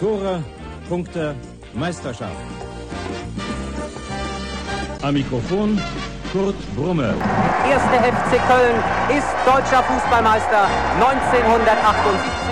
Tore, 0.00 0.44
Punkte, 0.88 1.34
Meisterschaft. 1.74 2.30
Am 5.02 5.14
Mikrofon 5.14 5.80
Kurt 6.32 6.54
Brumme. 6.76 7.14
Erste 7.68 7.96
FC 7.96 8.38
Köln 8.46 8.76
ist 9.08 9.26
deutscher 9.44 9.82
Fußballmeister 9.82 10.68
1978. 11.00 12.48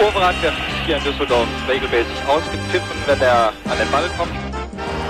Overath 0.00 0.42
wird 0.42 0.54
hier 0.84 0.96
in 0.96 1.04
Düsseldorf 1.04 1.46
regelmäßig 1.68 2.16
ausgepfiffen, 2.26 2.96
wenn 3.06 3.20
er 3.20 3.52
an 3.70 3.78
den 3.78 3.90
Ball 3.92 4.10
kommt. 4.18 4.32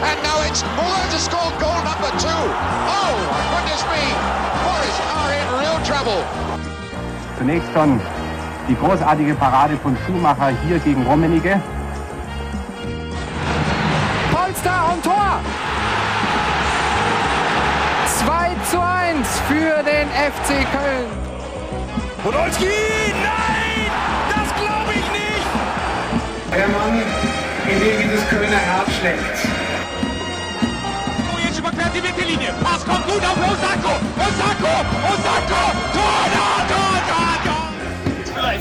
And 0.02 0.22
now 0.22 0.44
it's 0.46 0.62
Muller 0.76 1.08
to 1.10 1.18
score 1.18 1.50
goal 1.58 1.80
number 1.82 2.12
two. 2.18 2.28
Oh, 2.28 3.16
goodness 3.56 3.82
me. 3.88 4.04
Forest 4.60 5.00
are 5.16 5.32
in 5.32 5.48
real 5.60 5.80
trouble. 5.82 6.20
Zunächst 7.38 7.72
schon 7.72 8.00
die 8.68 8.76
großartige 8.76 9.34
Parade 9.34 9.76
von 9.82 9.96
Schumacher 10.06 10.50
hier 10.66 10.78
gegen 10.78 11.02
Rummenigge. 11.06 11.60
Polster 14.32 14.92
und 14.92 15.04
Tor! 15.04 15.40
2 18.24 18.50
zu 18.70 18.80
1 18.80 19.28
für 19.48 19.82
den 19.82 20.08
FC 20.08 20.48
Köln. 20.72 21.08
Podolski, 22.22 22.66
nein! 23.22 23.90
Das 24.30 24.48
glaube 24.56 24.92
ich 24.92 25.06
nicht! 25.12 25.46
Der 26.56 26.68
Mann, 26.68 27.02
in 27.68 27.80
dem 27.80 28.02
dieses 28.02 28.28
Kölner 28.28 28.56
Herz 28.56 28.90
schlägt. 28.98 29.48
Oh, 31.32 31.38
jetzt 31.44 31.58
überquert 31.58 31.94
die 31.94 32.00
Mittellinie. 32.00 32.54
Pass 32.62 32.84
kommt 32.84 33.06
gut 33.06 33.20
auf 33.20 33.36
Osako. 33.36 33.94
Osako, 34.16 34.74
Osako, 35.12 35.64
Tor, 35.92 36.14
Tor, 36.32 36.60
Tor, 36.68 36.68
Tor, 36.68 36.94
Tor. 36.98 37.03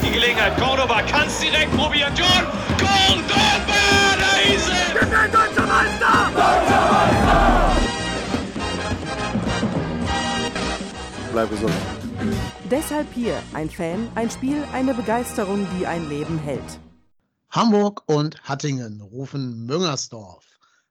Die 0.03 0.11
Gelegenheit. 0.11 0.57
Cordoba 0.59 1.01
kann 1.03 1.27
es 1.27 1.39
direkt 1.39 1.71
probieren. 1.77 2.13
John 2.15 2.45
Cordoba, 2.77 4.17
da 4.19 4.53
ist 4.53 4.67
er! 4.67 4.93
Wir 4.93 5.07
sind 5.07 5.33
deutscher 5.33 5.65
Meister! 5.65 6.31
Deutscher 6.35 6.91
Meister! 6.91 7.73
Bleib 11.31 11.49
gesund. 11.49 11.73
Deshalb 12.69 13.07
hier 13.13 13.41
ein 13.53 13.69
Fan, 13.69 14.09
ein 14.15 14.29
Spiel, 14.29 14.63
eine 14.73 14.93
Begeisterung, 14.93 15.65
die 15.77 15.87
ein 15.87 16.09
Leben 16.09 16.37
hält. 16.37 16.79
Hamburg 17.49 18.03
und 18.07 18.41
Hattingen 18.43 18.99
rufen 19.01 19.65
Müngersdorf. 19.65 20.43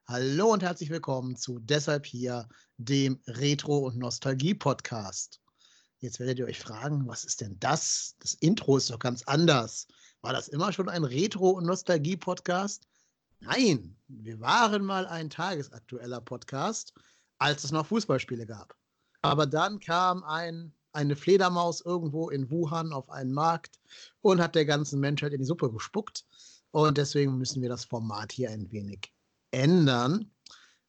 Hallo 0.06 0.52
und 0.52 0.62
herzlich 0.62 0.90
willkommen 0.90 1.36
zu 1.36 1.58
Deshalb 1.58 2.06
hier, 2.06 2.48
dem 2.78 3.20
Retro- 3.26 3.86
und 3.86 3.98
Nostalgie-Podcast. 3.98 5.41
Jetzt 6.02 6.18
werdet 6.18 6.40
ihr 6.40 6.46
euch 6.46 6.58
fragen, 6.58 7.06
was 7.06 7.24
ist 7.24 7.40
denn 7.40 7.56
das? 7.60 8.16
Das 8.18 8.34
Intro 8.34 8.76
ist 8.76 8.90
doch 8.90 8.98
ganz 8.98 9.22
anders. 9.22 9.86
War 10.20 10.32
das 10.32 10.48
immer 10.48 10.72
schon 10.72 10.88
ein 10.88 11.04
Retro- 11.04 11.50
und 11.50 11.64
Nostalgie-Podcast? 11.64 12.88
Nein, 13.38 13.96
wir 14.08 14.40
waren 14.40 14.84
mal 14.84 15.06
ein 15.06 15.30
tagesaktueller 15.30 16.20
Podcast, 16.20 16.92
als 17.38 17.62
es 17.62 17.70
noch 17.70 17.86
Fußballspiele 17.86 18.46
gab. 18.46 18.74
Aber 19.20 19.46
dann 19.46 19.78
kam 19.78 20.24
ein, 20.24 20.74
eine 20.92 21.14
Fledermaus 21.14 21.82
irgendwo 21.82 22.30
in 22.30 22.50
Wuhan 22.50 22.92
auf 22.92 23.08
einen 23.08 23.32
Markt 23.32 23.78
und 24.22 24.40
hat 24.40 24.56
der 24.56 24.66
ganzen 24.66 24.98
Menschheit 24.98 25.32
in 25.32 25.38
die 25.38 25.46
Suppe 25.46 25.70
gespuckt. 25.70 26.26
Und 26.72 26.98
deswegen 26.98 27.38
müssen 27.38 27.62
wir 27.62 27.68
das 27.68 27.84
Format 27.84 28.32
hier 28.32 28.50
ein 28.50 28.72
wenig 28.72 29.12
ändern. 29.52 30.32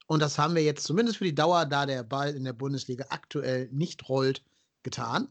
Und 0.07 0.21
das 0.21 0.39
haben 0.39 0.55
wir 0.55 0.63
jetzt 0.63 0.85
zumindest 0.85 1.19
für 1.19 1.25
die 1.25 1.35
Dauer, 1.35 1.67
da 1.67 1.85
der 1.85 2.01
Ball 2.01 2.33
in 2.33 2.45
der 2.45 2.53
Bundesliga 2.53 3.05
aktuell 3.09 3.69
nicht 3.71 4.09
rollt, 4.09 4.43
getan 4.83 5.27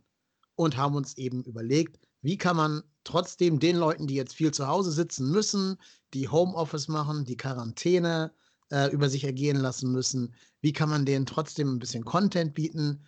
und 0.55 0.77
haben 0.77 0.95
uns 0.95 1.17
eben 1.17 1.43
überlegt, 1.45 1.99
wie 2.21 2.39
kann 2.39 2.57
man 2.57 2.83
trotzdem 3.05 3.59
den 3.59 3.77
Leuten, 3.77 4.07
die 4.07 4.15
jetzt 4.15 4.35
viel 4.35 4.53
zu 4.53 4.69
Hause 4.69 4.93
sitzen 4.93 5.31
müssen, 5.31 5.77
die 6.15 6.29
Homeoffice 6.29 6.89
machen, 6.89 7.25
die 7.25 7.37
Quarantäne 7.37 8.33
äh, 8.71 8.91
über 8.93 9.09
sich 9.09 9.25
ergehen 9.25 9.57
lassen 9.57 9.91
müssen, 9.93 10.35
wie 10.61 10.73
kann 10.73 10.89
man 10.89 11.05
denen 11.05 11.27
trotzdem 11.27 11.75
ein 11.75 11.79
bisschen 11.79 12.05
Content 12.05 12.55
bieten, 12.55 13.05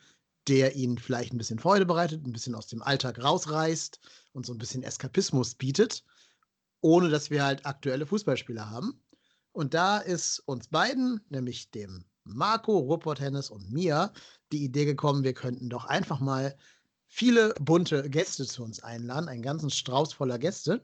der 0.49 0.77
ihnen 0.77 0.99
vielleicht 0.99 1.33
ein 1.33 1.39
bisschen 1.39 1.59
Freude 1.59 1.87
bereitet, 1.87 2.27
ein 2.27 2.33
bisschen 2.33 2.55
aus 2.55 2.67
dem 2.67 2.83
Alltag 2.83 3.23
rausreißt 3.23 4.01
und 4.33 4.45
so 4.45 4.53
ein 4.53 4.59
bisschen 4.59 4.83
Eskapismus 4.83 5.55
bietet, 5.55 6.05
ohne 6.81 7.09
dass 7.09 7.31
wir 7.31 7.45
halt 7.45 7.65
aktuelle 7.65 8.07
Fußballspieler 8.07 8.69
haben. 8.69 9.01
Und 9.53 9.73
da 9.73 9.99
ist 9.99 10.41
uns 10.41 10.69
beiden, 10.69 11.21
nämlich 11.31 11.71
dem 11.71 12.05
Marco, 12.25 12.79
Rupert 12.79 13.21
Hennes 13.21 13.51
und 13.51 13.71
mir, 13.71 14.13
die 14.53 14.65
Idee 14.65 14.85
gekommen, 14.85 15.25
wir 15.25 15.35
könnten 15.35 15.69
doch 15.69 15.85
einfach 15.85 16.21
mal 16.21 16.57
viele 17.07 17.55
bunte 17.61 18.09
Gäste 18.09 18.47
zu 18.47 18.65
uns 18.65 18.83
einladen, 18.83 19.29
einen 19.29 19.43
ganzen 19.43 19.71
Strauß 19.71 20.13
voller 20.15 20.39
Gäste. 20.39 20.83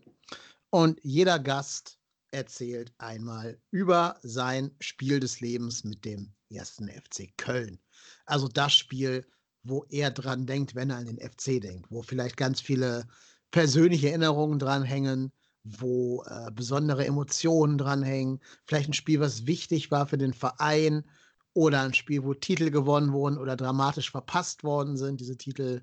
Und 0.71 1.01
jeder 1.03 1.39
Gast 1.39 1.99
erzählt 2.31 2.93
einmal 2.99 3.59
über 3.71 4.19
sein 4.23 4.71
Spiel 4.81 5.19
des 5.19 5.41
Lebens 5.41 5.83
mit 5.83 6.05
dem 6.05 6.33
ersten 6.51 6.89
FC 6.89 7.37
Köln. 7.37 7.81
Also 8.27 8.47
das 8.47 8.72
Spiel, 8.75 9.27
wo 9.62 9.84
er 9.89 10.11
dran 10.11 10.47
denkt, 10.47 10.75
wenn 10.75 10.91
er 10.91 10.99
an 10.99 11.07
den 11.07 11.19
FC 11.19 11.61
denkt, 11.61 11.91
wo 11.91 12.03
vielleicht 12.03 12.37
ganz 12.37 12.61
viele 12.61 13.09
persönliche 13.51 14.11
Erinnerungen 14.11 14.59
dranhängen, 14.59 15.33
wo 15.65 16.22
äh, 16.25 16.51
besondere 16.53 17.05
Emotionen 17.05 17.77
dranhängen, 17.77 18.41
vielleicht 18.65 18.91
ein 18.91 18.95
Spiel, 18.95 19.21
was 19.21 19.47
wichtig 19.47 19.91
war 19.91 20.07
für 20.07 20.19
den 20.19 20.33
Verein 20.33 21.05
oder 21.60 21.82
ein 21.82 21.93
Spiel, 21.93 22.25
wo 22.25 22.32
Titel 22.32 22.71
gewonnen 22.71 23.12
wurden 23.12 23.37
oder 23.37 23.54
dramatisch 23.54 24.10
verpasst 24.10 24.65
worden 24.65 24.97
sind, 24.97 25.21
diese 25.21 25.37
Titel. 25.37 25.82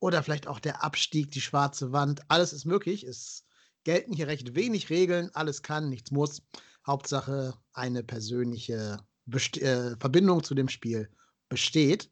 Oder 0.00 0.24
vielleicht 0.24 0.48
auch 0.48 0.58
der 0.58 0.82
Abstieg, 0.82 1.30
die 1.30 1.40
schwarze 1.40 1.92
Wand. 1.92 2.22
Alles 2.26 2.52
ist 2.52 2.64
möglich. 2.64 3.04
Es 3.04 3.44
gelten 3.84 4.12
hier 4.12 4.26
recht 4.26 4.56
wenig 4.56 4.90
Regeln. 4.90 5.30
Alles 5.32 5.62
kann, 5.62 5.88
nichts 5.88 6.10
muss. 6.10 6.42
Hauptsache 6.84 7.54
eine 7.74 8.02
persönliche 8.02 8.98
Best 9.24 9.56
äh, 9.58 9.96
Verbindung 10.00 10.42
zu 10.42 10.56
dem 10.56 10.68
Spiel 10.68 11.08
besteht. 11.48 12.10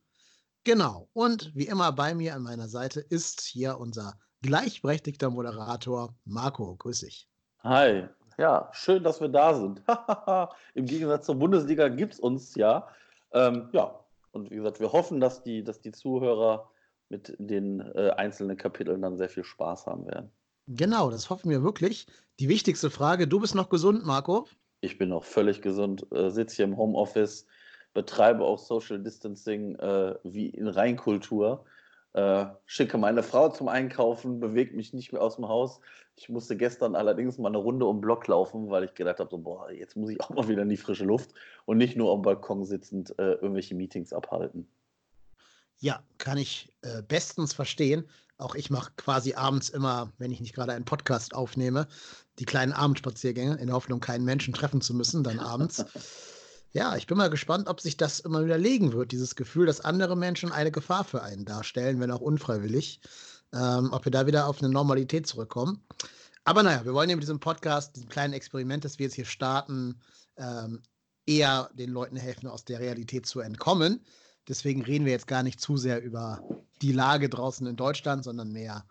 Genau. 0.63 1.09
Und 1.13 1.51
wie 1.57 1.67
immer 1.67 1.91
bei 1.91 2.15
mir 2.15 2.37
an 2.37 2.45
meiner 2.45 2.69
Seite 2.69 3.01
ist 3.01 3.41
hier 3.41 3.79
unser 3.79 4.17
gleichberechtigter 4.43 5.29
Moderator 5.29 6.15
Marco. 6.25 6.77
Grüß 6.77 7.01
dich. 7.01 7.29
Hi. 7.65 8.09
Ja, 8.39 8.71
schön, 8.73 9.03
dass 9.03 9.21
wir 9.21 9.29
da 9.29 9.55
sind. 9.55 9.83
Im 10.75 10.87
Gegensatz 10.87 11.27
zur 11.27 11.37
Bundesliga 11.37 11.89
gibt 11.89 12.15
es 12.15 12.21
uns 12.21 12.55
ja. 12.55 12.89
Ähm, 13.33 13.69
ja, 13.73 13.99
und 14.33 14.51
wie 14.51 14.57
gesagt, 14.57 14.81
wir 14.81 14.93
hoffen, 14.93 15.21
dass 15.21 15.43
die, 15.43 15.63
dass 15.63 15.81
die 15.81 15.93
Zuhörer 15.93 16.71
mit 17.09 17.35
den 17.39 17.81
äh, 17.95 18.11
einzelnen 18.17 18.57
Kapiteln 18.57 19.03
dann 19.03 19.17
sehr 19.17 19.29
viel 19.29 19.45
Spaß 19.45 19.87
haben 19.87 20.07
werden. 20.07 20.31
Genau, 20.67 21.11
das 21.11 21.29
hoffen 21.29 21.51
wir 21.51 21.63
wirklich. 21.63 22.07
Die 22.41 22.49
wichtigste 22.49 22.91
Frage: 22.91 23.29
Du 23.29 23.41
bist 23.41 23.55
noch 23.55 23.69
gesund, 23.69 24.05
Marco? 24.07 24.47
Ich 24.81 24.99
bin 24.99 25.11
noch 25.11 25.25
völlig 25.25 25.61
gesund, 25.61 26.07
äh, 26.13 26.31
sitze 26.31 26.57
hier 26.57 26.65
im 26.65 26.77
Homeoffice, 26.77 27.47
betreibe 27.95 28.45
auch 28.45 28.59
Social 28.59 28.99
Distancing 29.01 29.77
äh, 29.77 30.15
wie 30.25 30.49
in 30.49 30.67
Reinkultur. 30.67 31.65
Äh, 32.15 32.47
schicke 32.67 32.99
meine 32.99 33.23
Frau 33.23 33.49
zum 33.49 33.69
Einkaufen, 33.69 34.39
bewege 34.39 34.77
mich 34.77 34.93
nicht 34.93 35.13
mehr 35.13 35.23
aus 35.23 35.37
dem 35.37 35.49
Haus. 35.49 35.81
Ich 36.15 36.29
musste 36.29 36.57
gestern 36.57 36.95
allerdings 36.95 37.39
mal 37.39 37.49
eine 37.49 37.59
Runde 37.59 37.87
um 37.87 37.97
den 37.97 38.01
Block 38.03 38.27
laufen, 38.27 38.69
weil 38.69 38.85
ich 38.85 38.95
gedacht 38.95 39.19
habe, 39.19 39.31
so, 39.31 39.39
boah, 39.39 39.71
jetzt 39.71 39.97
muss 39.97 40.11
ich 40.11 40.21
auch 40.21 40.31
mal 40.31 40.47
wieder 40.47 40.63
in 40.63 40.69
die 40.69 40.77
frische 40.77 41.05
Luft 41.05 41.33
und 41.65 41.79
nicht 41.79 41.97
nur 41.97 42.13
am 42.13 42.21
Balkon 42.21 42.65
sitzend 42.65 43.19
äh, 43.19 43.33
irgendwelche 43.35 43.75
Meetings 43.75 44.13
abhalten. 44.13 44.69
Ja, 45.79 46.03
kann 46.19 46.37
ich 46.37 46.73
äh, 46.83 47.03
bestens 47.03 47.55
verstehen. 47.55 48.07
Auch 48.37 48.55
ich 48.55 48.71
mache 48.71 48.93
quasi 48.97 49.35
abends 49.35 49.71
immer, 49.71 50.13
wenn 50.19 50.33
ich 50.33 50.41
nicht 50.41 50.55
gerade 50.55 50.73
einen 50.73 50.85
Podcast 50.85 51.35
aufnehme, 51.35 51.89
die 52.39 52.45
kleinen 52.45 52.73
Abendspaziergänge 52.73 53.57
in 53.57 53.69
der 53.69 53.77
Hoffnung, 53.77 54.01
keinen 54.01 54.25
Menschen 54.25 54.53
treffen 54.53 54.81
zu 54.81 54.95
müssen, 54.95 55.25
dann 55.25 55.39
abends. 55.39 55.85
Ja, 56.73 56.97
ich 56.97 57.07
bin 57.07 57.19
mal 57.19 57.29
gespannt, 57.29 57.69
ob 57.69 57.81
sich 57.81 57.97
das 57.99 58.21
immer 58.21 58.45
widerlegen 58.45 58.93
wird, 58.93 59.13
dieses 59.13 59.37
Gefühl, 59.37 59.67
dass 59.67 59.81
andere 59.81 60.17
Menschen 60.17 60.53
eine 60.53 60.73
Gefahr 60.73 61.05
für 61.05 61.23
einen 61.23 61.45
darstellen, 61.45 62.01
wenn 62.01 62.11
auch 62.11 62.21
unfreiwillig. 62.21 63.01
Ähm, 63.55 63.91
ob 63.93 64.07
wir 64.07 64.13
da 64.13 64.27
wieder 64.27 64.47
auf 64.47 64.63
eine 64.63 64.71
Normalität 64.71 65.27
zurückkommen. 65.27 65.85
Aber 66.45 66.63
naja, 66.63 66.87
wir 66.87 66.95
wollen 66.95 67.11
ja 67.11 67.17
mit 67.17 67.23
diesem 67.23 67.39
Podcast, 67.39 67.95
diesem 67.97 68.09
kleinen 68.09 68.33
Experiment, 68.33 68.85
das 68.85 68.99
wir 68.99 69.05
jetzt 69.05 69.15
hier 69.15 69.27
starten, 69.27 70.01
ähm, 70.39 70.83
eher 71.27 71.71
den 71.75 71.91
Leuten 71.91 72.17
helfen, 72.17 72.49
aus 72.49 72.65
der 72.65 72.81
Realität 72.81 73.27
zu 73.27 73.41
entkommen. 73.41 74.01
Deswegen 74.49 74.83
reden 74.83 75.05
wir 75.05 75.13
jetzt 75.13 75.27
gar 75.27 75.43
nicht 75.43 75.61
zu 75.61 75.77
sehr 75.77 76.03
über 76.03 76.43
die 76.81 76.93
Lage 76.93 77.29
draußen 77.29 77.67
in 77.67 77.77
Deutschland, 77.77 78.25
sondern 78.25 78.51
mehr 78.51 78.87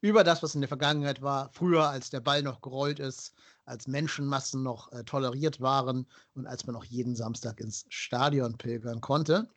über 0.00 0.24
das, 0.24 0.42
was 0.42 0.54
in 0.54 0.60
der 0.60 0.68
Vergangenheit 0.68 1.22
war, 1.22 1.50
früher, 1.52 1.88
als 1.88 2.10
der 2.10 2.20
Ball 2.20 2.42
noch 2.42 2.60
gerollt 2.60 2.98
ist, 2.98 3.34
als 3.64 3.86
Menschenmassen 3.88 4.62
noch 4.62 4.92
äh, 4.92 5.04
toleriert 5.04 5.60
waren 5.60 6.06
und 6.34 6.46
als 6.46 6.66
man 6.66 6.76
auch 6.76 6.84
jeden 6.84 7.16
Samstag 7.16 7.60
ins 7.60 7.84
Stadion 7.88 8.56
pilgern 8.58 9.00
konnte. 9.00 9.50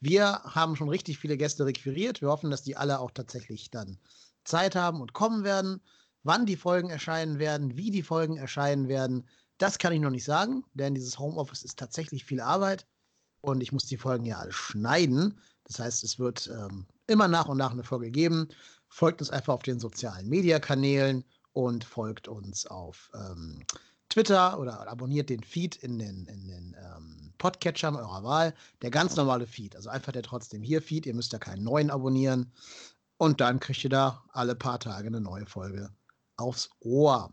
Wir 0.00 0.42
haben 0.44 0.76
schon 0.76 0.88
richtig 0.88 1.18
viele 1.18 1.36
Gäste 1.36 1.64
requiriert. 1.64 2.20
Wir 2.20 2.28
hoffen, 2.28 2.50
dass 2.50 2.62
die 2.62 2.76
alle 2.76 3.00
auch 3.00 3.10
tatsächlich 3.10 3.70
dann 3.70 3.98
Zeit 4.44 4.76
haben 4.76 5.00
und 5.00 5.12
kommen 5.12 5.44
werden. 5.44 5.80
Wann 6.22 6.46
die 6.46 6.56
Folgen 6.56 6.90
erscheinen 6.90 7.38
werden, 7.38 7.76
wie 7.76 7.90
die 7.90 8.02
Folgen 8.02 8.36
erscheinen 8.36 8.88
werden, 8.88 9.26
das 9.58 9.78
kann 9.78 9.92
ich 9.92 10.00
noch 10.00 10.10
nicht 10.10 10.24
sagen, 10.24 10.64
denn 10.74 10.94
dieses 10.94 11.18
Homeoffice 11.18 11.64
ist 11.64 11.78
tatsächlich 11.78 12.24
viel 12.24 12.40
Arbeit 12.40 12.86
und 13.40 13.60
ich 13.60 13.72
muss 13.72 13.86
die 13.86 13.96
Folgen 13.96 14.24
ja 14.24 14.38
alle 14.38 14.52
schneiden. 14.52 15.40
Das 15.64 15.80
heißt, 15.80 16.04
es 16.04 16.18
wird 16.18 16.48
ähm, 16.48 16.86
immer 17.06 17.28
nach 17.28 17.46
und 17.46 17.58
nach 17.58 17.72
eine 17.72 17.82
Folge 17.82 18.10
geben. 18.10 18.48
Folgt 18.88 19.20
uns 19.20 19.30
einfach 19.30 19.54
auf 19.54 19.62
den 19.62 19.80
sozialen 19.80 20.28
Mediakanälen 20.28 21.24
und 21.52 21.84
folgt 21.84 22.28
uns 22.28 22.66
auf 22.66 23.10
ähm, 23.14 23.64
Twitter 24.08 24.58
oder 24.58 24.88
abonniert 24.88 25.28
den 25.28 25.42
Feed 25.42 25.76
in 25.76 25.98
den, 25.98 26.26
in 26.26 26.48
den 26.48 26.76
ähm, 26.78 27.34
Podcatchern 27.38 27.96
eurer 27.96 28.24
Wahl. 28.24 28.54
Der 28.82 28.90
ganz 28.90 29.16
normale 29.16 29.46
Feed, 29.46 29.76
also 29.76 29.90
einfach 29.90 30.12
der 30.12 30.22
trotzdem 30.22 30.62
hier 30.62 30.80
Feed. 30.80 31.06
Ihr 31.06 31.14
müsst 31.14 31.32
ja 31.32 31.38
keinen 31.38 31.64
neuen 31.64 31.90
abonnieren. 31.90 32.52
Und 33.18 33.40
dann 33.40 33.60
kriegt 33.60 33.84
ihr 33.84 33.90
da 33.90 34.24
alle 34.32 34.54
paar 34.54 34.78
Tage 34.78 35.08
eine 35.08 35.20
neue 35.20 35.46
Folge 35.46 35.90
aufs 36.36 36.70
Ohr. 36.80 37.32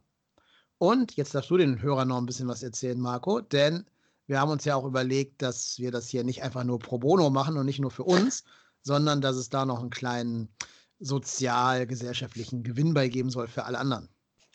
Und 0.78 1.16
jetzt 1.16 1.34
darfst 1.34 1.50
du 1.50 1.58
den 1.58 1.82
Hörern 1.82 2.10
noch 2.10 2.18
ein 2.18 2.26
bisschen 2.26 2.48
was 2.48 2.64
erzählen, 2.64 3.00
Marco, 3.00 3.40
denn 3.40 3.86
wir 4.28 4.40
haben 4.40 4.52
uns 4.52 4.66
ja 4.66 4.76
auch 4.76 4.86
überlegt, 4.86 5.42
dass 5.42 5.78
wir 5.78 5.92
das 5.92 6.10
hier 6.10 6.24
nicht 6.24 6.44
einfach 6.44 6.64
nur 6.64 6.80
pro 6.80 6.98
bono 6.98 7.30
machen 7.30 7.58
und 7.58 7.66
nicht 7.66 7.80
nur 7.80 7.92
für 7.92 8.04
uns, 8.04 8.44
sondern 8.82 9.22
dass 9.22 9.36
es 9.36 9.50
da 9.50 9.66
noch 9.66 9.80
einen 9.80 9.92
kleinen 9.92 10.50
sozial-gesellschaftlichen 11.00 12.64
Gewinn 12.64 12.94
beigeben 12.94 13.30
soll 13.30 13.48
für 13.48 13.66
alle 13.66 13.80
anderen. 13.80 14.10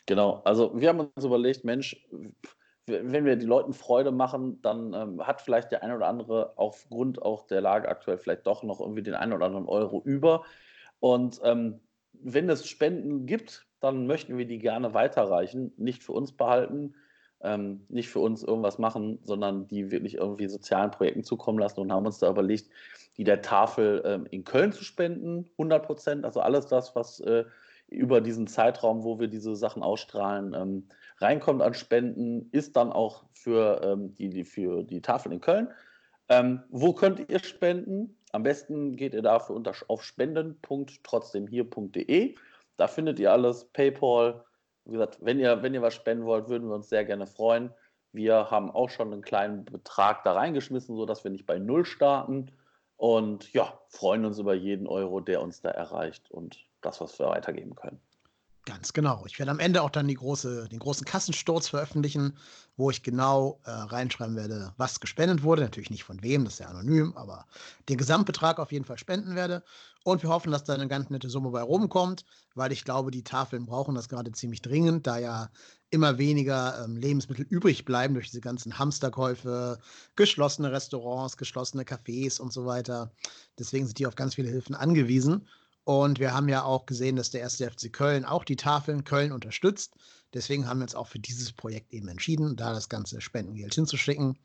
Genau, 0.05 0.41
also 0.43 0.71
wir 0.79 0.89
haben 0.89 0.99
uns 0.99 1.23
überlegt, 1.23 1.63
Mensch, 1.63 1.95
wenn 2.87 3.25
wir 3.25 3.35
die 3.35 3.45
Leuten 3.45 3.73
Freude 3.73 4.11
machen, 4.11 4.61
dann 4.61 4.93
ähm, 4.93 5.25
hat 5.25 5.41
vielleicht 5.41 5.71
der 5.71 5.83
eine 5.83 5.95
oder 5.95 6.07
andere 6.07 6.57
aufgrund 6.57 7.21
auch 7.21 7.45
der 7.47 7.61
Lage 7.61 7.87
aktuell 7.87 8.17
vielleicht 8.17 8.47
doch 8.47 8.63
noch 8.63 8.79
irgendwie 8.79 9.03
den 9.03 9.13
einen 9.13 9.33
oder 9.33 9.45
anderen 9.45 9.67
Euro 9.67 10.01
über. 10.03 10.43
Und 10.99 11.39
ähm, 11.43 11.79
wenn 12.13 12.49
es 12.49 12.67
Spenden 12.67 13.25
gibt, 13.25 13.67
dann 13.79 14.07
möchten 14.07 14.37
wir 14.37 14.45
die 14.45 14.59
gerne 14.59 14.93
weiterreichen, 14.93 15.73
nicht 15.77 16.03
für 16.03 16.11
uns 16.13 16.31
behalten, 16.31 16.95
ähm, 17.41 17.85
nicht 17.89 18.09
für 18.09 18.19
uns 18.19 18.43
irgendwas 18.43 18.77
machen, 18.77 19.19
sondern 19.23 19.67
die 19.67 19.91
wirklich 19.91 20.15
irgendwie 20.15 20.47
sozialen 20.47 20.91
Projekten 20.91 21.23
zukommen 21.23 21.59
lassen 21.59 21.79
und 21.79 21.91
haben 21.91 22.05
uns 22.05 22.19
da 22.19 22.29
überlegt, 22.29 22.69
die 23.17 23.23
der 23.23 23.41
Tafel 23.41 24.01
ähm, 24.05 24.27
in 24.29 24.43
Köln 24.43 24.71
zu 24.71 24.83
spenden, 24.83 25.49
100 25.53 25.85
Prozent, 25.85 26.25
also 26.25 26.39
alles 26.39 26.67
das, 26.67 26.95
was 26.95 27.19
äh, 27.21 27.45
über 27.87 28.21
diesen 28.21 28.47
Zeitraum, 28.47 29.03
wo 29.03 29.19
wir 29.19 29.27
diese 29.27 29.55
Sachen 29.55 29.83
ausstrahlen, 29.83 30.53
ähm, 30.53 30.87
reinkommt 31.17 31.61
an 31.61 31.73
Spenden, 31.73 32.49
ist 32.51 32.75
dann 32.75 32.91
auch 32.91 33.25
für, 33.33 33.81
ähm, 33.83 34.13
die, 34.15 34.43
für 34.43 34.83
die 34.83 35.01
Tafel 35.01 35.33
in 35.33 35.41
Köln. 35.41 35.69
Wo 36.69 36.93
könnt 36.93 37.29
ihr 37.29 37.39
spenden? 37.39 38.15
Am 38.31 38.43
besten 38.43 38.95
geht 38.95 39.13
ihr 39.13 39.21
dafür 39.21 39.53
unter, 39.53 39.73
auf 39.89 40.01
spenden.trotzdemhier.de. 40.01 42.35
Da 42.77 42.87
findet 42.87 43.19
ihr 43.19 43.33
alles, 43.33 43.65
PayPal. 43.65 44.45
Wie 44.85 44.93
gesagt, 44.93 45.17
wenn 45.21 45.39
ihr, 45.39 45.61
wenn 45.61 45.73
ihr 45.73 45.81
was 45.81 45.93
spenden 45.93 46.25
wollt, 46.25 46.47
würden 46.47 46.69
wir 46.69 46.75
uns 46.75 46.87
sehr 46.87 47.03
gerne 47.03 47.27
freuen. 47.27 47.73
Wir 48.13 48.49
haben 48.49 48.71
auch 48.71 48.89
schon 48.89 49.13
einen 49.13 49.21
kleinen 49.21 49.65
Betrag 49.65 50.23
da 50.23 50.33
reingeschmissen, 50.33 50.95
sodass 50.95 51.23
wir 51.23 51.31
nicht 51.31 51.45
bei 51.45 51.59
Null 51.59 51.85
starten. 51.85 52.51
Und 53.01 53.51
ja, 53.53 53.81
freuen 53.87 54.25
uns 54.25 54.37
über 54.37 54.53
jeden 54.53 54.85
Euro, 54.85 55.21
der 55.21 55.41
uns 55.41 55.59
da 55.59 55.71
erreicht 55.71 56.29
und 56.29 56.67
das, 56.81 57.01
was 57.01 57.17
wir 57.17 57.29
weitergeben 57.29 57.73
können. 57.73 57.99
Ganz 58.65 58.93
genau. 58.93 59.23
Ich 59.25 59.39
werde 59.39 59.51
am 59.51 59.59
Ende 59.59 59.81
auch 59.81 59.89
dann 59.89 60.07
große, 60.07 60.69
den 60.69 60.77
großen 60.77 61.03
Kassensturz 61.03 61.67
veröffentlichen, 61.69 62.37
wo 62.77 62.91
ich 62.91 63.01
genau 63.01 63.59
äh, 63.63 63.71
reinschreiben 63.71 64.35
werde, 64.35 64.73
was 64.77 64.99
gespendet 64.99 65.41
wurde. 65.41 65.63
Natürlich 65.63 65.89
nicht 65.89 66.03
von 66.03 66.21
wem, 66.21 66.43
das 66.45 66.53
ist 66.53 66.59
ja 66.59 66.67
anonym, 66.67 67.17
aber 67.17 67.47
den 67.89 67.97
Gesamtbetrag 67.97 68.59
auf 68.59 68.71
jeden 68.71 68.85
Fall 68.85 68.99
spenden 68.99 69.35
werde. 69.35 69.63
Und 70.03 70.21
wir 70.21 70.29
hoffen, 70.29 70.51
dass 70.51 70.63
da 70.63 70.75
eine 70.75 70.87
ganz 70.87 71.09
nette 71.09 71.29
Summe 71.29 71.49
bei 71.49 71.61
rumkommt, 71.63 72.23
weil 72.53 72.71
ich 72.71 72.85
glaube, 72.85 73.09
die 73.09 73.23
Tafeln 73.23 73.65
brauchen 73.65 73.95
das 73.95 74.09
gerade 74.09 74.31
ziemlich 74.31 74.61
dringend, 74.61 75.07
da 75.07 75.17
ja 75.17 75.49
immer 75.89 76.19
weniger 76.19 76.83
ähm, 76.85 76.97
Lebensmittel 76.97 77.45
übrig 77.49 77.83
bleiben 77.83 78.13
durch 78.13 78.27
diese 78.29 78.41
ganzen 78.41 78.77
Hamsterkäufe, 78.77 79.79
geschlossene 80.15 80.71
Restaurants, 80.71 81.35
geschlossene 81.35 81.83
Cafés 81.83 82.39
und 82.39 82.53
so 82.53 82.65
weiter. 82.67 83.11
Deswegen 83.57 83.87
sind 83.87 83.97
die 83.97 84.05
auf 84.07 84.15
ganz 84.15 84.35
viele 84.35 84.49
Hilfen 84.49 84.75
angewiesen. 84.75 85.47
Und 85.83 86.19
wir 86.19 86.33
haben 86.33 86.47
ja 86.47 86.63
auch 86.63 86.85
gesehen, 86.85 87.15
dass 87.15 87.31
der 87.31 87.41
erste 87.41 87.69
FC 87.69 87.91
Köln 87.91 88.23
auch 88.25 88.43
die 88.43 88.55
Tafeln 88.55 89.03
Köln 89.03 89.31
unterstützt. 89.31 89.95
Deswegen 90.33 90.67
haben 90.67 90.79
wir 90.79 90.83
uns 90.83 90.95
auch 90.95 91.07
für 91.07 91.19
dieses 91.19 91.51
Projekt 91.51 91.91
eben 91.91 92.07
entschieden, 92.07 92.55
da 92.55 92.73
das 92.73 92.87
ganze 92.87 93.19
Spendengeld 93.19 93.73
hinzuschicken. 93.73 94.37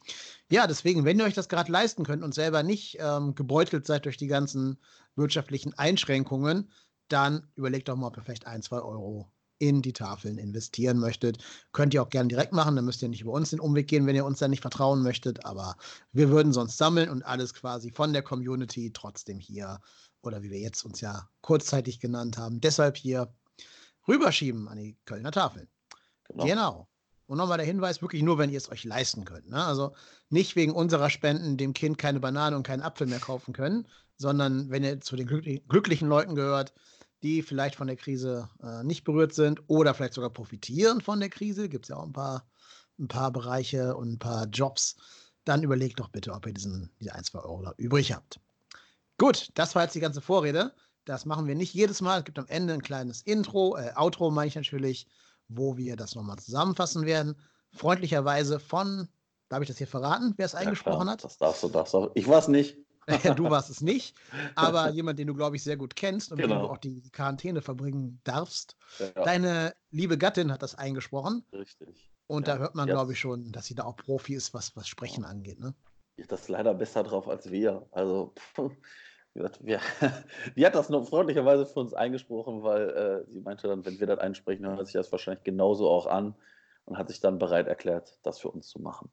Ja, 0.51 0.67
deswegen, 0.67 1.05
wenn 1.05 1.19
ihr 1.19 1.25
euch 1.25 1.35
das 1.35 1.49
gerade 1.49 1.71
leisten 1.71 2.05
könnt 2.05 2.25
und 2.25 2.35
selber 2.35 2.63
nicht 2.63 2.97
ähm, 3.01 3.35
gebeutelt 3.35 3.87
seid 3.87 4.05
durch 4.05 4.17
die 4.17 4.27
ganzen 4.27 4.79
wirtschaftlichen 5.15 5.75
Einschränkungen, 5.75 6.71
dann 7.09 7.47
überlegt 7.55 7.89
doch 7.89 7.97
mal, 7.97 8.09
ob 8.09 8.17
ihr 8.17 8.25
vielleicht 8.25 8.47
ein, 8.47 8.63
zwei 8.63 8.81
Euro 8.81 9.31
in 9.59 9.81
die 9.81 9.93
Tafeln 9.93 10.39
investieren 10.39 10.99
möchtet. 10.99 11.39
Könnt 11.73 11.95
ihr 11.95 12.03
auch 12.03 12.11
gerne 12.11 12.29
direkt 12.29 12.53
machen, 12.53 12.77
dann 12.77 12.85
müsst 12.85 13.03
ihr 13.03 13.09
nicht 13.09 13.23
über 13.23 13.33
uns 13.33 13.51
den 13.51 13.61
Umweg 13.61 13.89
gehen, 13.89 14.07
wenn 14.07 14.17
ihr 14.17 14.25
uns 14.25 14.39
dann 14.39 14.51
nicht 14.51 14.61
vertrauen 14.61 15.03
möchtet. 15.03 15.47
Aber 15.47 15.77
wir 16.13 16.29
würden 16.31 16.53
sonst 16.53 16.77
sammeln 16.77 17.09
und 17.09 17.23
alles 17.23 17.55
quasi 17.55 17.91
von 17.91 18.13
der 18.13 18.23
Community 18.23 18.91
trotzdem 18.93 19.39
hier 19.39 19.81
oder 20.27 20.43
wie 20.43 20.51
wir 20.51 20.59
jetzt 20.59 20.85
uns 20.85 21.01
ja 21.01 21.29
kurzzeitig 21.41 22.01
genannt 22.01 22.39
haben, 22.39 22.61
deshalb 22.61 22.97
hier 22.97 23.33
rüberschieben 24.09 24.69
an 24.69 24.79
die 24.79 24.97
Kölner 25.05 25.33
Tafeln. 25.33 25.69
Genau. 26.29 26.45
genau. 26.45 26.89
Und 27.27 27.39
nochmal 27.39 27.59
der 27.59 27.67
Hinweis, 27.67 28.03
wirklich 28.03 28.23
nur, 28.23 28.39
wenn 28.39 28.51
ihr 28.51 28.59
es 28.59 28.71
euch 28.71 28.85
leisten 28.85 29.25
könnt. 29.25 29.51
Ne? 29.51 29.65
Also 29.65 29.95
nicht 30.31 30.55
wegen 30.55 30.73
unserer 30.73 31.11
Spenden 31.11 31.57
dem 31.57 31.73
Kind 31.73 31.99
keine 31.99 32.21
Banane 32.21 32.57
und 32.57 32.63
keinen 32.67 32.83
Apfel 32.83 33.09
mehr 33.09 33.19
kaufen 33.19 33.53
können, 33.53 33.89
sondern 34.17 34.71
wenn 34.71 34.85
ihr 34.85 35.01
zu 35.01 35.17
den 35.17 35.27
glücklichen 35.27 36.09
Leuten 36.09 36.35
gehört, 36.35 36.73
die 37.23 37.43
vielleicht 37.43 37.75
von 37.75 37.89
der 37.89 37.97
Krise 37.97 38.49
äh, 38.63 38.85
nicht 38.85 39.03
berührt 39.03 39.35
sind 39.35 39.61
oder 39.67 39.95
vielleicht 39.95 40.15
sogar 40.15 40.31
profitieren 40.31 41.01
von 41.01 41.19
der 41.19 41.31
Krise, 41.31 41.69
gibt 41.69 41.87
es 41.87 41.89
ja 41.89 41.97
auch 41.97 42.05
ein 42.05 42.13
paar, 42.13 42.47
ein 42.99 43.09
paar 43.09 43.33
Bereiche 43.33 43.97
und 43.97 44.13
ein 44.13 44.19
paar 44.19 44.47
Jobs, 44.47 44.97
dann 45.45 45.63
überlegt 45.63 45.99
doch 45.99 46.09
bitte, 46.09 46.33
ob 46.33 46.47
ihr 46.47 46.55
diesen, 46.55 46.91
diese 47.01 47.15
1, 47.15 47.29
2 47.29 47.39
Euro 47.41 47.73
übrig 47.77 48.13
habt. 48.13 48.41
Gut, 49.19 49.51
das 49.55 49.75
war 49.75 49.85
jetzt 49.85 49.95
die 49.95 50.01
ganze 50.01 50.21
Vorrede. 50.21 50.73
Das 51.05 51.25
machen 51.25 51.47
wir 51.47 51.55
nicht 51.55 51.73
jedes 51.73 52.01
Mal. 52.01 52.19
Es 52.19 52.25
gibt 52.25 52.39
am 52.39 52.49
Ende 52.49 52.75
ein 52.75 52.83
kleines 52.83 53.23
Intro, 53.23 53.77
äh, 53.77 53.93
Outro 53.95 54.31
meine 54.31 54.49
ich 54.49 54.57
natürlich, 54.57 55.07
wo 55.49 55.77
wir 55.77 55.97
das 55.97 56.15
nochmal 56.15 56.39
zusammenfassen 56.39 57.07
werden. 57.07 57.37
Freundlicherweise 57.73 58.59
von, 58.59 59.09
darf 59.49 59.63
ich 59.63 59.69
das 59.69 59.79
hier 59.79 59.87
verraten, 59.87 60.35
wer 60.37 60.47
es 60.47 60.53
ja, 60.53 60.59
eingesprochen 60.61 61.03
klar. 61.03 61.13
hat? 61.13 61.25
Das 61.25 61.39
darfst 61.39 61.63
du, 61.63 61.69
darfst 61.69 61.95
du. 61.95 62.11
Ich 62.15 62.27
war 62.27 62.39
es 62.39 62.49
nicht. 62.49 62.77
du 63.37 63.49
warst 63.51 63.71
es 63.71 63.81
nicht, 63.81 64.17
aber 64.57 64.91
jemand, 64.91 65.19
den 65.21 65.29
du, 65.29 65.35
glaube 65.35 65.55
ich, 65.55 65.63
sehr 65.63 65.77
gut 65.77 65.95
kennst 65.95 66.33
und 66.33 66.39
genau. 66.39 66.55
mit 66.55 66.63
dem 66.63 66.67
du 66.67 66.73
auch 66.73 66.79
die 66.79 67.11
Quarantäne 67.11 67.63
verbringen 67.63 68.21
darfst. 68.25 68.77
Ja. 68.99 69.23
Deine 69.23 69.75
liebe 69.91 70.19
Gattin 70.19 70.51
hat 70.51 70.63
das 70.63 70.75
eingesprochen. 70.75 71.45
Richtig. 71.53 72.11
Und 72.27 72.49
ja. 72.49 72.55
da 72.55 72.61
hört 72.61 72.75
man, 72.75 72.89
glaube 72.89 73.13
ich, 73.13 73.21
schon, 73.21 73.53
dass 73.53 73.67
sie 73.67 73.77
da 73.77 73.85
auch 73.85 73.97
Profi 73.97 74.35
ist, 74.35 74.53
was, 74.55 74.75
was 74.75 74.89
Sprechen 74.89 75.25
angeht. 75.25 75.61
Ne? 75.61 75.73
Das 76.29 76.43
ist 76.43 76.49
leider 76.49 76.75
besser 76.75 77.05
drauf 77.05 77.29
als 77.29 77.51
wir. 77.51 77.87
Also, 77.93 78.35
wir, 79.37 79.81
die 80.57 80.67
hat 80.67 80.75
das 80.75 80.89
nur 80.89 81.05
freundlicherweise 81.05 81.67
für 81.67 81.81
uns 81.81 81.95
eingesprochen, 81.95 82.63
weil 82.63 82.91
äh, 82.91 83.31
sie 83.31 83.41
meinte 83.41 83.69
dann, 83.69 83.85
wenn 83.85 84.01
wir 84.01 84.07
das 84.07 84.19
einsprechen, 84.19 84.67
hört 84.67 84.87
sich 84.87 84.95
das 84.95 85.13
wahrscheinlich 85.13 85.45
genauso 85.45 85.89
auch 85.89 86.07
an 86.07 86.35
und 86.85 86.99
hat 86.99 87.09
sich 87.09 87.21
dann 87.21 87.39
bereit 87.39 87.67
erklärt, 87.67 88.19
das 88.23 88.41
für 88.41 88.51
uns 88.51 88.69
zu 88.69 88.81
machen. 88.81 89.11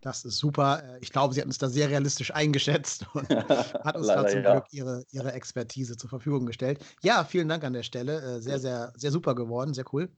Das 0.00 0.24
ist 0.24 0.38
super. 0.38 0.82
Äh, 0.82 0.98
ich 1.00 1.12
glaube, 1.12 1.34
sie 1.34 1.40
hat 1.40 1.46
uns 1.46 1.58
da 1.58 1.68
sehr 1.68 1.90
realistisch 1.90 2.34
eingeschätzt 2.34 3.06
und 3.14 3.28
hat 3.84 3.96
uns 3.96 4.06
da 4.06 4.26
zum 4.26 4.42
ja. 4.42 4.52
Glück 4.52 4.72
ihre, 4.72 5.04
ihre 5.10 5.32
Expertise 5.32 5.96
zur 5.96 6.08
Verfügung 6.08 6.46
gestellt. 6.46 6.84
Ja, 7.02 7.24
vielen 7.24 7.48
Dank 7.48 7.64
an 7.64 7.74
der 7.74 7.82
Stelle. 7.82 8.20
Äh, 8.20 8.40
sehr, 8.40 8.58
sehr, 8.58 8.92
sehr 8.96 9.10
super 9.10 9.34
geworden, 9.34 9.74
sehr 9.74 9.84
cool. 9.92 10.10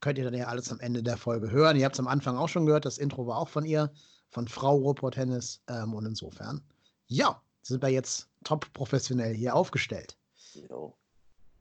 Könnt 0.00 0.18
ihr 0.18 0.24
dann 0.24 0.34
ja 0.34 0.46
alles 0.46 0.70
am 0.70 0.80
Ende 0.80 1.02
der 1.02 1.16
Folge 1.16 1.50
hören. 1.50 1.76
Ihr 1.76 1.84
habt 1.84 1.96
es 1.96 2.00
am 2.00 2.08
Anfang 2.08 2.36
auch 2.36 2.48
schon 2.48 2.66
gehört, 2.66 2.84
das 2.84 2.98
Intro 2.98 3.26
war 3.26 3.38
auch 3.38 3.48
von 3.48 3.64
ihr, 3.64 3.90
von 4.28 4.46
Frau 4.46 4.76
Robot 4.76 5.16
Hennis. 5.16 5.62
Ähm, 5.68 5.94
und 5.94 6.04
insofern, 6.04 6.60
ja, 7.06 7.42
sind 7.62 7.82
wir 7.82 7.88
jetzt 7.88 8.29
top 8.44 8.72
professionell 8.72 9.34
hier 9.34 9.54
aufgestellt. 9.54 10.16
Jo. 10.68 10.96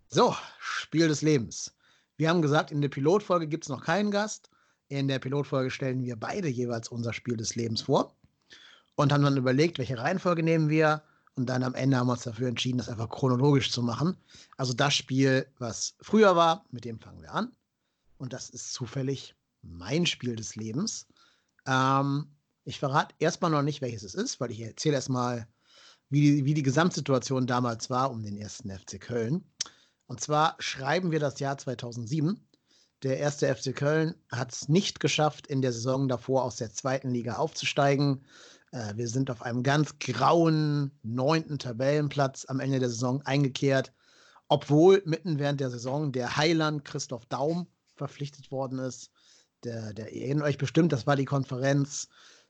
So, 0.09 0.35
Spiel 0.59 1.07
des 1.07 1.21
Lebens. 1.21 1.75
Wir 2.17 2.29
haben 2.29 2.41
gesagt, 2.41 2.71
in 2.71 2.81
der 2.81 2.89
Pilotfolge 2.89 3.47
gibt 3.47 3.65
es 3.65 3.69
noch 3.69 3.83
keinen 3.83 4.11
Gast. 4.11 4.49
In 4.87 5.07
der 5.07 5.19
Pilotfolge 5.19 5.69
stellen 5.69 6.03
wir 6.03 6.15
beide 6.15 6.47
jeweils 6.47 6.89
unser 6.89 7.13
Spiel 7.13 7.37
des 7.37 7.55
Lebens 7.55 7.81
vor 7.81 8.15
und 8.95 9.13
haben 9.13 9.23
dann 9.23 9.37
überlegt, 9.37 9.77
welche 9.77 9.97
Reihenfolge 9.97 10.43
nehmen 10.43 10.69
wir. 10.69 11.03
Und 11.35 11.45
dann 11.45 11.63
am 11.63 11.75
Ende 11.75 11.95
haben 11.95 12.07
wir 12.07 12.13
uns 12.13 12.23
dafür 12.23 12.49
entschieden, 12.49 12.79
das 12.79 12.89
einfach 12.89 13.07
chronologisch 13.07 13.71
zu 13.71 13.81
machen. 13.81 14.17
Also 14.57 14.73
das 14.73 14.93
Spiel, 14.93 15.47
was 15.57 15.95
früher 16.01 16.35
war, 16.35 16.65
mit 16.71 16.83
dem 16.83 16.99
fangen 16.99 17.21
wir 17.21 17.33
an. 17.33 17.51
Und 18.17 18.33
das 18.33 18.49
ist 18.49 18.73
zufällig 18.73 19.35
mein 19.61 20.05
Spiel 20.05 20.35
des 20.35 20.55
Lebens. 20.55 21.07
Ähm, 21.65 22.27
ich 22.65 22.79
verrate 22.79 23.15
erstmal 23.19 23.51
noch 23.51 23.61
nicht, 23.61 23.81
welches 23.81 24.03
es 24.03 24.15
ist, 24.15 24.41
weil 24.41 24.51
ich 24.51 24.59
erzähle 24.59 24.95
erstmal, 24.95 25.47
wie 26.09 26.21
die, 26.21 26.45
wie 26.45 26.53
die 26.53 26.63
Gesamtsituation 26.63 27.47
damals 27.47 27.89
war 27.89 28.11
um 28.11 28.23
den 28.23 28.37
ersten 28.37 28.69
FC 28.71 28.99
Köln. 28.99 29.43
Und 30.07 30.21
zwar 30.21 30.55
schreiben 30.59 31.11
wir 31.11 31.19
das 31.19 31.39
Jahr 31.39 31.57
2007. 31.57 32.39
Der 33.03 33.17
erste 33.17 33.53
FC 33.53 33.75
Köln 33.75 34.15
hat 34.31 34.51
es 34.51 34.67
nicht 34.67 34.99
geschafft, 34.99 35.47
in 35.47 35.61
der 35.61 35.71
Saison 35.71 36.07
davor 36.07 36.43
aus 36.43 36.57
der 36.57 36.73
zweiten 36.73 37.11
Liga 37.11 37.35
aufzusteigen. 37.35 38.25
Äh, 38.71 38.95
wir 38.95 39.07
sind 39.07 39.29
auf 39.29 39.41
einem 39.41 39.63
ganz 39.63 39.99
grauen 39.99 40.91
neunten 41.03 41.59
Tabellenplatz 41.59 42.45
am 42.47 42.59
Ende 42.59 42.79
der 42.79 42.89
Saison 42.89 43.21
eingekehrt, 43.21 43.93
obwohl 44.47 45.01
mitten 45.05 45.39
während 45.39 45.61
der 45.61 45.69
Saison 45.69 46.11
der 46.11 46.37
Heiland 46.37 46.83
Christoph 46.83 47.25
Daum 47.27 47.67
verpflichtet 47.95 48.51
worden 48.51 48.79
ist. 48.79 49.11
Der, 49.63 49.93
der, 49.93 50.13
erinnert 50.13 50.47
euch 50.47 50.57
bestimmt, 50.57 50.91
das 50.91 51.05
war 51.05 51.15
die 51.15 51.25
Konferenz 51.25 52.07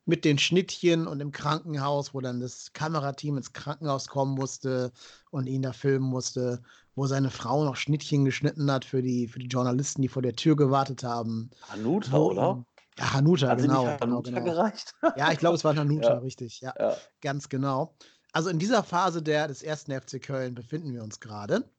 mit 0.09 0.25
den 0.25 0.39
Schnittchen 0.39 1.07
und 1.07 1.21
im 1.21 1.31
Krankenhaus, 1.31 2.13
wo 2.13 2.19
dann 2.19 2.39
das 2.41 2.73
Kamerateam 2.73 3.37
ins 3.37 3.53
Krankenhaus 3.53 4.07
kommen 4.07 4.33
musste 4.33 4.91
und 5.29 5.45
ihn 5.47 5.61
da 5.61 5.71
filmen 5.71 6.05
musste, 6.09 6.61
wo 6.95 7.05
seine 7.05 7.29
Frau 7.29 7.63
noch 7.63 7.75
Schnittchen 7.75 8.25
geschnitten 8.25 8.69
hat 8.71 8.83
für 8.85 9.01
die, 9.01 9.27
für 9.27 9.39
die 9.39 9.47
Journalisten, 9.47 10.01
die 10.01 10.07
vor 10.07 10.23
der 10.23 10.35
Tür 10.35 10.55
gewartet 10.55 11.03
haben. 11.03 11.51
Hanuta, 11.69 12.17
oder? 12.17 12.65
Ja, 12.97 13.13
Hanuta, 13.13 13.47
Hat 13.49 13.59
genau. 13.59 13.85
nicht 13.85 14.01
Hanuta 14.01 14.29
genau, 14.31 14.41
genau. 14.41 14.43
gereicht? 14.43 14.93
Ja, 15.15 15.31
ich 15.31 15.37
glaube, 15.37 15.55
es 15.55 15.63
war 15.63 15.75
Hanuta, 15.77 16.13
Ja. 16.15 16.17
richtig. 16.17 16.59
Ja, 16.59 16.73
Ja. 16.77 16.97
ganz 17.21 17.47
genau. 17.47 17.95
Also 18.33 18.49
in 18.49 18.59
dieser 18.59 18.83
Phase 18.83 19.21
der, 19.21 19.47
des 19.47 19.61
ersten 19.63 19.91
FC 19.91 20.19
Köln 20.21 20.55
befinden 20.55 20.93
wir 20.93 21.03
uns 21.03 21.19
gerade. 21.19 21.69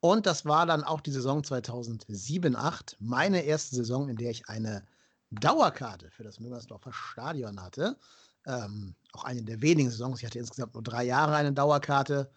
Und 0.00 0.26
das 0.26 0.44
war 0.46 0.66
dann 0.66 0.82
auch 0.82 1.00
die 1.00 1.12
Saison 1.12 1.42
2007-8, 1.42 2.96
meine 2.98 3.42
erste 3.42 3.76
Saison, 3.76 4.08
in 4.08 4.16
der 4.16 4.30
ich 4.30 4.48
eine 4.48 4.84
Dauerkarte 5.32 6.10
für 6.10 6.22
das 6.22 6.40
Müngersdorfer 6.40 6.92
Stadion 6.92 7.60
hatte. 7.60 7.96
Ähm, 8.46 8.94
auch 9.12 9.24
eine 9.24 9.42
der 9.42 9.62
wenigen 9.62 9.90
Saisons. 9.90 10.20
Ich 10.20 10.26
hatte 10.26 10.38
insgesamt 10.38 10.74
nur 10.74 10.82
drei 10.82 11.04
Jahre 11.04 11.34
eine 11.34 11.52
Dauerkarte. 11.52 12.30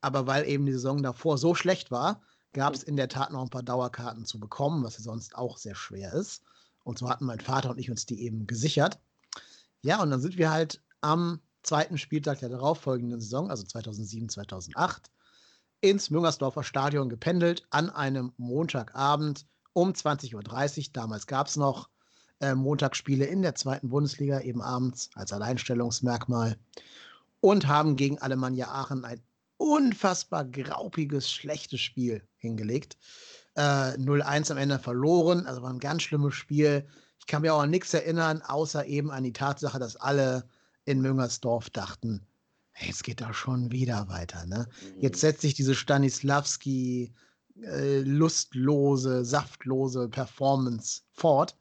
Aber 0.00 0.26
weil 0.26 0.48
eben 0.48 0.66
die 0.66 0.72
Saison 0.72 1.02
davor 1.02 1.36
so 1.36 1.54
schlecht 1.54 1.90
war, 1.90 2.22
gab 2.52 2.74
es 2.74 2.82
in 2.82 2.96
der 2.96 3.08
Tat 3.08 3.30
noch 3.32 3.42
ein 3.42 3.50
paar 3.50 3.62
Dauerkarten 3.62 4.24
zu 4.24 4.40
bekommen, 4.40 4.82
was 4.82 4.96
ja 4.96 5.02
sonst 5.02 5.36
auch 5.36 5.58
sehr 5.58 5.74
schwer 5.74 6.12
ist. 6.14 6.42
Und 6.84 6.98
so 6.98 7.08
hatten 7.08 7.26
mein 7.26 7.40
Vater 7.40 7.70
und 7.70 7.78
ich 7.78 7.90
uns 7.90 8.06
die 8.06 8.22
eben 8.22 8.46
gesichert. 8.46 8.98
Ja, 9.82 10.02
und 10.02 10.10
dann 10.10 10.20
sind 10.20 10.38
wir 10.38 10.50
halt 10.50 10.82
am 11.00 11.40
zweiten 11.62 11.98
Spieltag 11.98 12.40
der 12.40 12.48
darauffolgenden 12.48 13.20
Saison, 13.20 13.50
also 13.50 13.64
2007, 13.64 14.30
2008, 14.30 15.10
ins 15.82 16.10
Müngersdorfer 16.10 16.62
Stadion 16.62 17.08
gependelt 17.08 17.66
an 17.70 17.90
einem 17.90 18.32
Montagabend 18.36 19.46
um 19.72 19.92
20.30 19.92 20.34
Uhr. 20.86 20.92
Damals 20.92 21.26
gab 21.26 21.46
es 21.46 21.56
noch 21.56 21.88
äh, 22.40 22.54
Montagsspiele 22.54 23.24
in 23.24 23.42
der 23.42 23.54
zweiten 23.54 23.88
Bundesliga, 23.90 24.40
eben 24.40 24.62
abends 24.62 25.10
als 25.14 25.32
Alleinstellungsmerkmal. 25.32 26.56
Und 27.40 27.68
haben 27.68 27.96
gegen 27.96 28.18
Alemannia 28.18 28.68
Aachen 28.68 29.04
ein 29.04 29.20
unfassbar 29.56 30.44
graupiges, 30.44 31.30
schlechtes 31.30 31.80
Spiel 31.80 32.22
hingelegt. 32.38 32.96
Äh, 33.54 33.96
0-1 33.96 34.50
am 34.50 34.58
Ende 34.58 34.78
verloren, 34.78 35.46
also 35.46 35.62
war 35.62 35.70
ein 35.70 35.78
ganz 35.80 36.02
schlimmes 36.02 36.34
Spiel. 36.34 36.86
Ich 37.18 37.26
kann 37.26 37.42
mir 37.42 37.54
auch 37.54 37.62
an 37.62 37.70
nichts 37.70 37.92
erinnern, 37.94 38.42
außer 38.42 38.86
eben 38.86 39.10
an 39.10 39.24
die 39.24 39.32
Tatsache, 39.32 39.78
dass 39.78 39.96
alle 39.96 40.48
in 40.84 41.00
Müngersdorf 41.02 41.70
dachten, 41.70 42.26
hey, 42.72 42.88
jetzt 42.88 43.04
geht 43.04 43.20
da 43.20 43.34
schon 43.34 43.70
wieder 43.70 44.08
weiter. 44.08 44.46
Ne? 44.46 44.66
Jetzt 44.98 45.20
setzt 45.20 45.42
sich 45.42 45.54
diese 45.54 45.74
Stanislavski 45.74 47.12
äh, 47.62 48.00
lustlose, 48.00 49.24
saftlose 49.24 50.08
Performance 50.08 51.02
fort, 51.12 51.56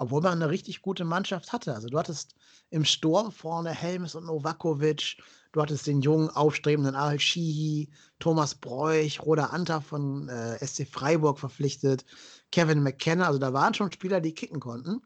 obwohl 0.00 0.22
man 0.22 0.32
eine 0.32 0.48
richtig 0.48 0.80
gute 0.80 1.04
Mannschaft 1.04 1.52
hatte. 1.52 1.74
Also 1.74 1.88
du 1.88 1.98
hattest 1.98 2.34
im 2.70 2.86
Sturm 2.86 3.30
vorne 3.30 3.70
Helmes 3.70 4.14
und 4.14 4.24
Novakovic, 4.24 5.18
du 5.52 5.60
hattest 5.60 5.86
den 5.86 6.00
jungen, 6.00 6.30
aufstrebenden 6.30 6.94
Al 6.94 7.20
Shihi, 7.20 7.90
Thomas 8.18 8.54
Bräuch, 8.54 9.20
Roda 9.20 9.48
Anta 9.48 9.82
von 9.82 10.26
äh, 10.30 10.66
SC 10.66 10.88
Freiburg 10.88 11.38
verpflichtet, 11.38 12.06
Kevin 12.50 12.82
McKenna, 12.82 13.26
also 13.26 13.38
da 13.38 13.52
waren 13.52 13.74
schon 13.74 13.92
Spieler, 13.92 14.22
die 14.22 14.32
kicken 14.32 14.58
konnten. 14.58 15.02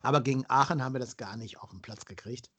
Aber 0.00 0.22
gegen 0.22 0.46
Aachen 0.48 0.82
haben 0.82 0.94
wir 0.94 1.00
das 1.00 1.18
gar 1.18 1.36
nicht 1.36 1.58
auf 1.58 1.68
den 1.68 1.82
Platz 1.82 2.06
gekriegt. 2.06 2.50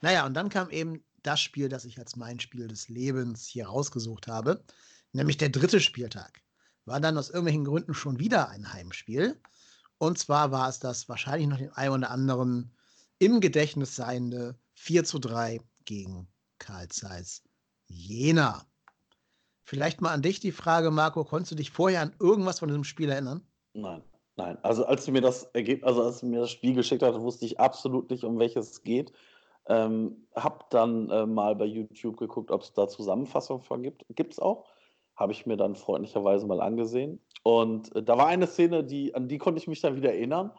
Naja, 0.00 0.24
und 0.26 0.34
dann 0.34 0.48
kam 0.48 0.70
eben 0.70 1.02
das 1.24 1.40
Spiel, 1.40 1.68
das 1.68 1.84
ich 1.84 1.98
als 1.98 2.14
mein 2.14 2.38
Spiel 2.38 2.68
des 2.68 2.88
Lebens 2.88 3.44
hier 3.46 3.66
rausgesucht 3.66 4.28
habe, 4.28 4.62
nämlich 5.10 5.38
der 5.38 5.48
dritte 5.48 5.80
Spieltag. 5.80 6.40
War 6.84 7.00
dann 7.00 7.18
aus 7.18 7.30
irgendwelchen 7.30 7.64
Gründen 7.64 7.94
schon 7.94 8.20
wieder 8.20 8.48
ein 8.48 8.72
Heimspiel. 8.72 9.40
Und 10.02 10.18
zwar 10.18 10.50
war 10.50 10.68
es 10.68 10.80
das 10.80 11.08
wahrscheinlich 11.08 11.46
noch 11.46 11.58
den 11.58 11.70
einen 11.74 11.94
oder 11.94 12.10
anderen 12.10 12.72
im 13.20 13.40
Gedächtnis 13.40 13.94
seiende 13.94 14.56
4 14.72 15.04
zu 15.04 15.20
3 15.20 15.60
gegen 15.84 16.26
Karl 16.58 16.88
Zeiss 16.88 17.44
Jena. 17.86 18.66
Vielleicht 19.62 20.00
mal 20.00 20.12
an 20.12 20.20
dich 20.20 20.40
die 20.40 20.50
Frage, 20.50 20.90
Marco, 20.90 21.22
konntest 21.22 21.52
du 21.52 21.54
dich 21.54 21.70
vorher 21.70 22.00
an 22.00 22.16
irgendwas 22.18 22.58
von 22.58 22.66
diesem 22.66 22.82
Spiel 22.82 23.10
erinnern? 23.10 23.46
Nein, 23.74 24.02
nein. 24.34 24.58
Also 24.64 24.84
als 24.86 25.04
du 25.04 25.12
mir 25.12 25.20
das 25.20 25.44
Ergebnis, 25.54 25.86
also 25.86 26.02
als 26.02 26.18
du 26.18 26.26
mir 26.26 26.40
das 26.40 26.50
Spiel 26.50 26.74
geschickt 26.74 27.04
hast, 27.04 27.20
wusste 27.20 27.46
ich 27.46 27.60
absolut 27.60 28.10
nicht, 28.10 28.24
um 28.24 28.40
welches 28.40 28.72
es 28.72 28.82
geht. 28.82 29.12
Ähm, 29.66 30.26
hab 30.34 30.68
dann 30.70 31.10
äh, 31.10 31.26
mal 31.26 31.54
bei 31.54 31.66
YouTube 31.66 32.16
geguckt, 32.16 32.50
ob 32.50 32.62
es 32.62 32.72
da 32.72 32.88
Zusammenfassungen 32.88 33.62
von 33.62 33.84
gibt. 33.84 34.04
Gibt 34.16 34.32
es 34.32 34.40
auch. 34.40 34.66
Habe 35.14 35.30
ich 35.30 35.46
mir 35.46 35.56
dann 35.56 35.76
freundlicherweise 35.76 36.44
mal 36.44 36.60
angesehen. 36.60 37.20
Und 37.42 37.94
äh, 37.96 38.02
da 38.02 38.16
war 38.16 38.26
eine 38.26 38.46
Szene, 38.46 38.84
die, 38.84 39.14
an 39.14 39.28
die 39.28 39.38
konnte 39.38 39.58
ich 39.58 39.68
mich 39.68 39.80
dann 39.80 39.96
wieder 39.96 40.12
erinnern. 40.12 40.52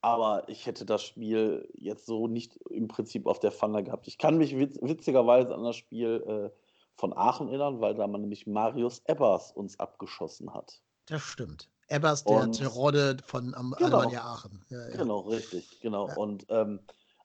Aber 0.00 0.48
ich 0.50 0.66
hätte 0.66 0.84
das 0.84 1.02
Spiel 1.02 1.66
jetzt 1.72 2.04
so 2.04 2.28
nicht 2.28 2.58
im 2.68 2.88
Prinzip 2.88 3.26
auf 3.26 3.40
der 3.40 3.52
Pfanne 3.52 3.82
gehabt. 3.82 4.06
Ich 4.06 4.18
kann 4.18 4.36
mich 4.36 4.58
witz, 4.58 4.78
witzigerweise 4.82 5.54
an 5.54 5.64
das 5.64 5.76
Spiel 5.76 6.22
äh, 6.26 6.60
von 6.96 7.16
Aachen 7.16 7.48
erinnern, 7.48 7.80
weil 7.80 7.94
da 7.94 8.06
man 8.06 8.20
nämlich 8.20 8.46
Marius 8.46 9.00
Ebbers 9.06 9.52
uns 9.52 9.80
abgeschossen 9.80 10.52
hat. 10.52 10.82
Das 11.06 11.22
stimmt. 11.22 11.70
Ebbers, 11.88 12.24
der 12.24 12.50
Terodde 12.50 13.16
von 13.24 13.54
Am 13.54 13.74
Genau. 13.78 13.98
Alemannia 13.98 14.24
Aachen. 14.24 14.64
Ja, 14.68 14.88
ja. 14.88 14.96
Genau, 14.96 15.20
richtig, 15.20 15.80
genau. 15.80 16.08
Ja. 16.08 16.16
Und 16.16 16.46
ähm, 16.48 16.80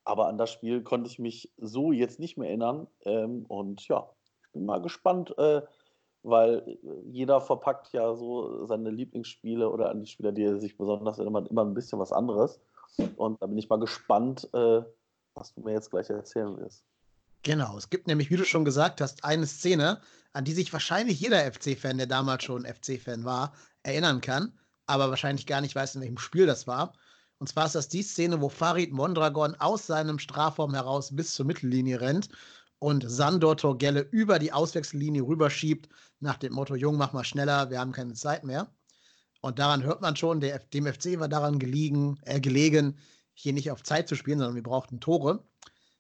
aber 0.06 0.28
an 0.28 0.38
das 0.38 0.52
Spiel 0.52 0.82
konnte 0.82 1.10
ich 1.10 1.20
mich 1.20 1.52
so 1.58 1.92
jetzt 1.92 2.20
nicht 2.20 2.38
mehr 2.38 2.48
erinnern. 2.48 2.88
Ähm, 3.04 3.46
und 3.48 3.88
ja, 3.88 4.10
ich 4.46 4.52
bin 4.54 4.66
mal 4.66 4.82
gespannt, 4.82 5.38
äh, 5.38 5.62
weil 6.30 6.60
äh, 6.68 6.78
jeder 7.06 7.42
verpackt 7.42 7.94
ja 7.94 8.16
so 8.16 8.66
seine 8.66 8.90
Lieblingsspiele 8.90 9.70
oder 9.70 9.90
an 9.90 10.02
die 10.02 10.10
Spieler, 10.10 10.32
die 10.32 10.44
er 10.44 10.60
sich 10.60 10.78
besonders 10.78 11.20
erinnert, 11.20 11.50
immer 11.50 11.66
ein 11.66 11.74
bisschen 11.74 12.00
was 12.00 12.12
anderes. 12.12 12.60
Und 13.16 13.42
da 13.42 13.48
bin 13.48 13.58
ich 13.58 13.70
mal 13.70 13.80
gespannt, 13.80 14.50
äh, 14.54 14.82
was 15.36 15.54
du 15.54 15.62
mir 15.62 15.74
jetzt 15.74 15.92
gleich 15.92 16.10
erzählen 16.10 16.58
wirst. 16.58 16.84
Genau, 17.44 17.78
es 17.78 17.90
gibt 17.90 18.08
nämlich, 18.08 18.30
wie 18.30 18.36
du 18.36 18.44
schon 18.44 18.66
gesagt 18.66 19.00
hast, 19.00 19.24
eine 19.24 19.46
Szene, 19.46 20.02
an 20.34 20.44
die 20.44 20.52
sich 20.52 20.74
wahrscheinlich 20.74 21.20
jeder 21.20 21.52
FC-Fan, 21.52 21.98
der 21.98 22.08
damals 22.08 22.44
schon 22.44 22.66
FC-Fan 22.66 23.24
war, 23.24 23.54
erinnern 23.84 24.20
kann, 24.20 24.52
aber 24.88 25.10
wahrscheinlich 25.10 25.46
gar 25.46 25.62
nicht 25.62 25.76
weiß, 25.76 25.96
in 25.96 26.02
welchem 26.02 26.18
Spiel 26.18 26.46
das 26.46 26.68
war. 26.68 26.94
Und 27.38 27.48
zwar 27.48 27.68
ist 27.68 27.76
das 27.76 27.88
die 27.88 28.04
Szene, 28.04 28.42
wo 28.42 28.50
Farid 28.50 28.92
Mondragon 28.92 29.56
aus 29.56 29.88
seinem 29.88 30.20
Strafraum 30.20 30.74
heraus 30.74 31.16
bis 31.16 31.34
zur 31.34 31.46
Mittellinie 31.46 32.02
rennt 32.02 32.30
und 32.80 33.10
Sandor 33.10 33.58
Torgelle 33.58 34.02
über 34.12 34.40
die 34.40 34.52
Auswechsellinie 34.52 35.22
rüberschiebt, 35.22 35.90
nach 36.20 36.38
dem 36.38 36.54
Motto: 36.54 36.76
Jung, 36.76 36.98
mach 36.98 37.14
mal 37.14 37.24
schneller, 37.24 37.70
wir 37.70 37.80
haben 37.80 37.92
keine 37.92 38.14
Zeit 38.14 38.44
mehr. 38.44 38.72
Und 39.42 39.60
daran 39.60 39.84
hört 39.84 40.02
man 40.02 40.16
schon, 40.16 40.42
der, 40.42 40.60
dem 40.60 40.86
FC 40.86 41.20
war 41.20 41.30
daran 41.30 41.60
gelegen, 41.60 42.20
äh, 42.24 42.42
gelegen, 42.42 42.98
hier 43.34 43.54
nicht 43.54 43.72
auf 43.72 43.84
Zeit 43.84 44.10
zu 44.10 44.16
spielen, 44.16 44.40
sondern 44.40 44.56
wir 44.56 44.64
brauchten 44.64 45.00
Tore. 45.00 45.44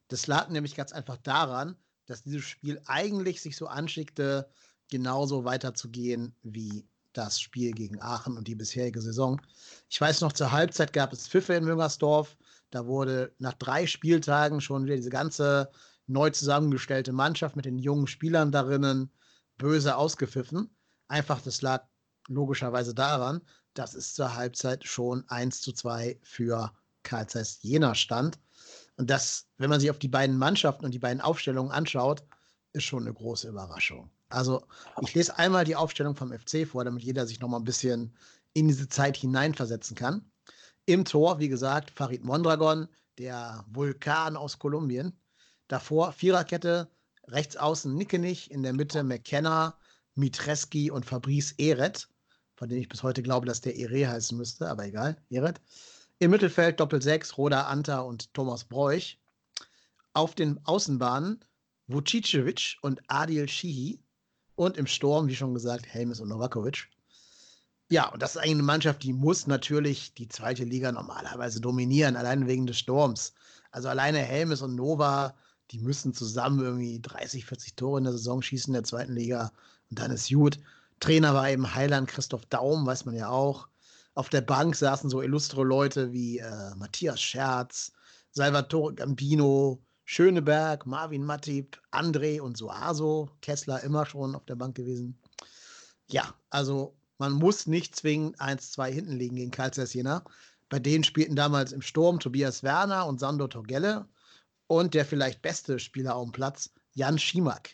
Das 0.09 0.27
lag 0.27 0.50
nämlich 0.50 0.75
ganz 0.75 0.91
einfach 0.91 1.17
daran, 1.17 1.75
dass 2.05 2.24
dieses 2.24 2.43
Spiel 2.43 2.81
eigentlich 2.86 3.41
sich 3.41 3.55
so 3.55 3.67
anschickte, 3.67 4.50
genauso 4.89 5.45
weiterzugehen 5.45 6.36
wie 6.43 6.86
das 7.13 7.39
Spiel 7.39 7.71
gegen 7.71 8.01
Aachen 8.01 8.38
und 8.38 8.48
die 8.48 8.55
bisherige 8.55 9.01
Saison. 9.01 9.41
Ich 9.89 10.00
weiß 10.00 10.21
noch, 10.21 10.33
zur 10.33 10.51
Halbzeit 10.51 10.93
gab 10.93 11.13
es 11.13 11.27
Pfiffe 11.27 11.53
in 11.53 11.65
Müngersdorf. 11.65 12.36
Da 12.71 12.86
wurde 12.86 13.33
nach 13.39 13.53
drei 13.53 13.88
Spieltagen 13.88 14.62
schon 14.62 14.86
wieder 14.86 14.95
diese 14.95 15.09
ganze 15.09 15.71
neu 16.09 16.29
zusammengestellte 16.31 17.11
Mannschaft 17.11 17.55
mit 17.55 17.65
den 17.65 17.77
jungen 17.77 18.07
Spielern 18.07 18.51
darinnen 18.51 19.11
böse 19.57 19.95
ausgepfiffen. 19.95 20.69
Einfach, 21.07 21.41
das 21.41 21.61
lag 21.61 21.85
logischerweise 22.27 22.93
daran, 22.93 23.41
dass 23.73 23.93
es 23.93 24.13
zur 24.13 24.35
Halbzeit 24.35 24.85
schon 24.85 25.23
1 25.29 25.61
zu 25.61 25.71
2 25.71 26.19
für 26.23 26.71
Karl 27.03 27.27
Zeiss 27.27 27.59
Jena 27.61 27.95
stand. 27.95 28.39
Und 28.97 29.09
das, 29.09 29.47
wenn 29.57 29.69
man 29.69 29.79
sich 29.79 29.89
auf 29.89 29.99
die 29.99 30.07
beiden 30.07 30.37
Mannschaften 30.37 30.85
und 30.85 30.93
die 30.93 30.99
beiden 30.99 31.21
Aufstellungen 31.21 31.71
anschaut, 31.71 32.23
ist 32.73 32.83
schon 32.83 33.03
eine 33.03 33.13
große 33.13 33.47
Überraschung. 33.47 34.09
Also, 34.29 34.63
ich 35.01 35.15
lese 35.15 35.37
einmal 35.37 35.65
die 35.65 35.75
Aufstellung 35.75 36.15
vom 36.15 36.31
FC 36.31 36.67
vor, 36.67 36.83
damit 36.83 37.03
jeder 37.03 37.25
sich 37.25 37.39
noch 37.39 37.47
mal 37.49 37.57
ein 37.57 37.63
bisschen 37.63 38.15
in 38.53 38.67
diese 38.67 38.87
Zeit 38.87 39.17
hineinversetzen 39.17 39.95
kann. 39.95 40.29
Im 40.85 41.05
Tor, 41.05 41.39
wie 41.39 41.49
gesagt, 41.49 41.91
Farid 41.91 42.23
Mondragon, 42.23 42.87
der 43.17 43.65
Vulkan 43.69 44.35
aus 44.35 44.59
Kolumbien. 44.59 45.13
Davor 45.69 46.11
Viererkette, 46.13 46.89
rechts 47.27 47.55
außen 47.55 47.93
Nickenich, 47.93 48.49
in 48.49 48.63
der 48.63 48.73
Mitte 48.73 49.03
McKenna, 49.03 49.77
Mitreski 50.15 50.89
und 50.89 51.05
Fabrice 51.05 51.53
Eret, 51.59 52.09
von 52.55 52.69
dem 52.69 52.79
ich 52.79 52.89
bis 52.89 53.03
heute 53.03 53.21
glaube, 53.21 53.45
dass 53.45 53.61
der 53.61 53.75
Ere 53.75 54.09
heißen 54.09 54.35
müsste, 54.35 54.67
aber 54.67 54.85
egal, 54.85 55.21
Eret. 55.29 55.61
Im 56.17 56.31
Mittelfeld 56.31 56.79
Doppel 56.79 57.01
6, 57.01 57.38
Roda 57.38 57.67
Anta 57.67 57.99
und 57.99 58.33
Thomas 58.33 58.65
Bräuch. 58.65 59.19
Auf 60.13 60.33
den 60.33 60.59
Außenbahnen 60.65 61.45
Vucicevic 61.88 62.77
und 62.81 62.99
Adil 63.07 63.47
Shihi. 63.47 64.03
Und 64.55 64.75
im 64.75 64.88
Sturm, 64.88 65.27
wie 65.27 65.35
schon 65.35 65.53
gesagt, 65.53 65.85
Helmes 65.85 66.19
und 66.19 66.29
Novakovic. 66.29 66.89
Ja, 67.89 68.09
und 68.09 68.21
das 68.23 68.31
ist 68.31 68.38
eigentlich 68.38 68.55
eine 68.55 68.63
Mannschaft, 68.63 69.03
die 69.03 69.13
muss 69.13 69.45
natürlich 69.45 70.15
die 70.15 70.27
zweite 70.27 70.63
Liga 70.63 70.91
normalerweise 70.91 71.61
dominieren, 71.61 72.15
allein 72.15 72.47
wegen 72.47 72.65
des 72.65 72.79
Sturms. 72.79 73.33
Also 73.71 73.88
alleine 73.88 74.19
Helmes 74.19 74.63
und 74.63 74.75
Nova, 74.75 75.35
die 75.71 75.79
müssen 75.79 76.13
zusammen 76.13 76.59
irgendwie 76.61 76.99
30, 76.99 77.45
40 77.45 77.75
Tore 77.75 77.99
in 77.99 78.03
der 78.05 78.13
Saison 78.13 78.41
schießen 78.41 78.71
in 78.71 78.81
der 78.81 78.83
zweiten 78.83 79.13
Liga. 79.13 79.51
Und 79.89 79.99
dann 79.99 80.11
ist 80.11 80.29
gut. 80.29 80.59
Trainer 80.99 81.33
war 81.33 81.49
eben 81.49 81.75
Heiland 81.75 82.09
Christoph 82.09 82.45
Daum, 82.47 82.85
weiß 82.85 83.05
man 83.05 83.15
ja 83.15 83.29
auch. 83.29 83.67
Auf 84.15 84.29
der 84.29 84.41
Bank 84.41 84.75
saßen 84.75 85.09
so 85.09 85.21
illustre 85.21 85.63
Leute 85.63 86.11
wie 86.11 86.39
äh, 86.39 86.75
Matthias 86.75 87.21
Scherz, 87.21 87.91
Salvatore 88.31 88.95
Gambino, 88.95 89.81
Schöneberg, 90.05 90.85
Marvin 90.85 91.23
Matip, 91.23 91.79
André 91.91 92.41
und 92.41 92.57
Soaso. 92.57 93.29
Kessler 93.41 93.83
immer 93.83 94.05
schon 94.05 94.35
auf 94.35 94.45
der 94.45 94.55
Bank 94.55 94.75
gewesen. 94.75 95.17
Ja, 96.07 96.33
also 96.49 96.95
man 97.19 97.33
muss 97.33 97.67
nicht 97.67 97.95
zwingend 97.95 98.41
1-2 98.41 98.89
hinten 98.89 99.17
liegen 99.17 99.35
gegen 99.35 99.51
Karl 99.51 99.71
Jena. 99.75 100.23
Bei 100.67 100.79
denen 100.79 101.03
spielten 101.03 101.35
damals 101.35 101.71
im 101.71 101.81
Sturm 101.81 102.19
Tobias 102.19 102.63
Werner 102.63 103.05
und 103.05 103.19
Sandro 103.19 103.47
Torgelle 103.47 104.07
und 104.69 104.93
der 104.93 105.03
vielleicht 105.03 105.41
beste 105.41 105.79
Spieler 105.79 106.15
auf 106.15 106.23
dem 106.23 106.31
Platz, 106.31 106.69
Jan 106.93 107.17
Schimak. 107.17 107.71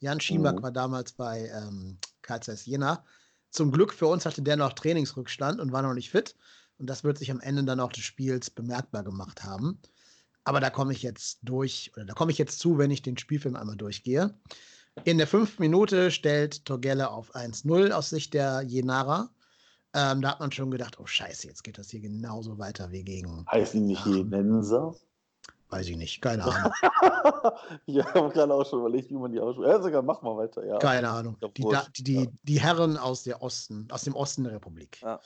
Jan 0.00 0.20
Schimak 0.20 0.56
mhm. 0.56 0.62
war 0.62 0.72
damals 0.72 1.12
bei 1.12 1.48
ähm, 1.48 1.98
Karl 2.20 2.40
Jena. 2.64 3.02
Zum 3.50 3.72
Glück 3.72 3.94
für 3.94 4.06
uns 4.06 4.26
hatte 4.26 4.42
der 4.42 4.56
noch 4.56 4.74
Trainingsrückstand 4.74 5.58
und 5.58 5.72
war 5.72 5.80
noch 5.80 5.94
nicht 5.94 6.10
fit. 6.10 6.36
Und 6.76 6.90
das 6.90 7.02
wird 7.02 7.16
sich 7.16 7.30
am 7.30 7.40
Ende 7.40 7.64
dann 7.64 7.80
auch 7.80 7.92
des 7.92 8.04
Spiels 8.04 8.50
bemerkbar 8.50 9.04
gemacht 9.04 9.42
haben. 9.42 9.80
Aber 10.44 10.60
da 10.60 10.68
komme 10.68 10.92
ich 10.92 11.02
jetzt 11.02 11.38
durch, 11.42 11.90
oder 11.96 12.04
da 12.04 12.12
komme 12.12 12.30
ich 12.30 12.36
jetzt 12.36 12.58
zu, 12.58 12.76
wenn 12.76 12.90
ich 12.90 13.00
den 13.00 13.16
Spielfilm 13.16 13.56
einmal 13.56 13.76
durchgehe. 13.76 14.38
In 15.04 15.16
der 15.16 15.26
fünften 15.26 15.62
Minute 15.62 16.10
stellt 16.10 16.66
Torgelle 16.66 17.10
auf 17.10 17.34
1-0 17.34 17.90
aus 17.92 18.10
Sicht 18.10 18.34
der 18.34 18.60
Jenara. 18.60 19.30
Ähm, 19.94 20.20
da 20.20 20.32
hat 20.32 20.40
man 20.40 20.52
schon 20.52 20.70
gedacht, 20.70 21.00
oh 21.00 21.06
Scheiße, 21.06 21.46
jetzt 21.46 21.64
geht 21.64 21.78
das 21.78 21.88
hier 21.88 22.00
genauso 22.00 22.58
weiter 22.58 22.90
wie 22.90 23.02
gegen. 23.02 23.46
Heißt 23.50 23.74
ihn 23.74 23.86
nicht 23.86 24.04
Jenenser? 24.04 24.94
Weiß 25.70 25.88
ich 25.88 25.96
nicht, 25.96 26.20
keine 26.20 26.44
Ahnung. 26.44 26.72
ja, 27.86 28.04
ich 28.06 28.14
habe 28.14 28.30
gerade 28.30 28.54
auch 28.54 28.68
schon 28.68 28.80
überlegt, 28.80 29.10
wie 29.10 29.14
man 29.14 29.32
die 29.32 29.40
ausspricht. 29.40 29.68
Ja, 29.68 29.82
sogar, 29.82 30.02
mach 30.02 30.22
mal 30.22 30.36
weiter, 30.36 30.64
ja. 30.64 30.78
Keine 30.78 31.08
Ahnung. 31.08 31.36
Die, 31.56 31.64
die, 31.96 32.02
die, 32.04 32.30
die, 32.42 32.60
Herren 32.60 32.96
aus, 32.96 33.24
der 33.24 33.42
Osten, 33.42 33.88
aus 33.90 34.02
dem 34.04 34.14
Osten 34.14 34.44
der 34.44 34.52
Republik. 34.52 35.00
Ja. 35.02 35.20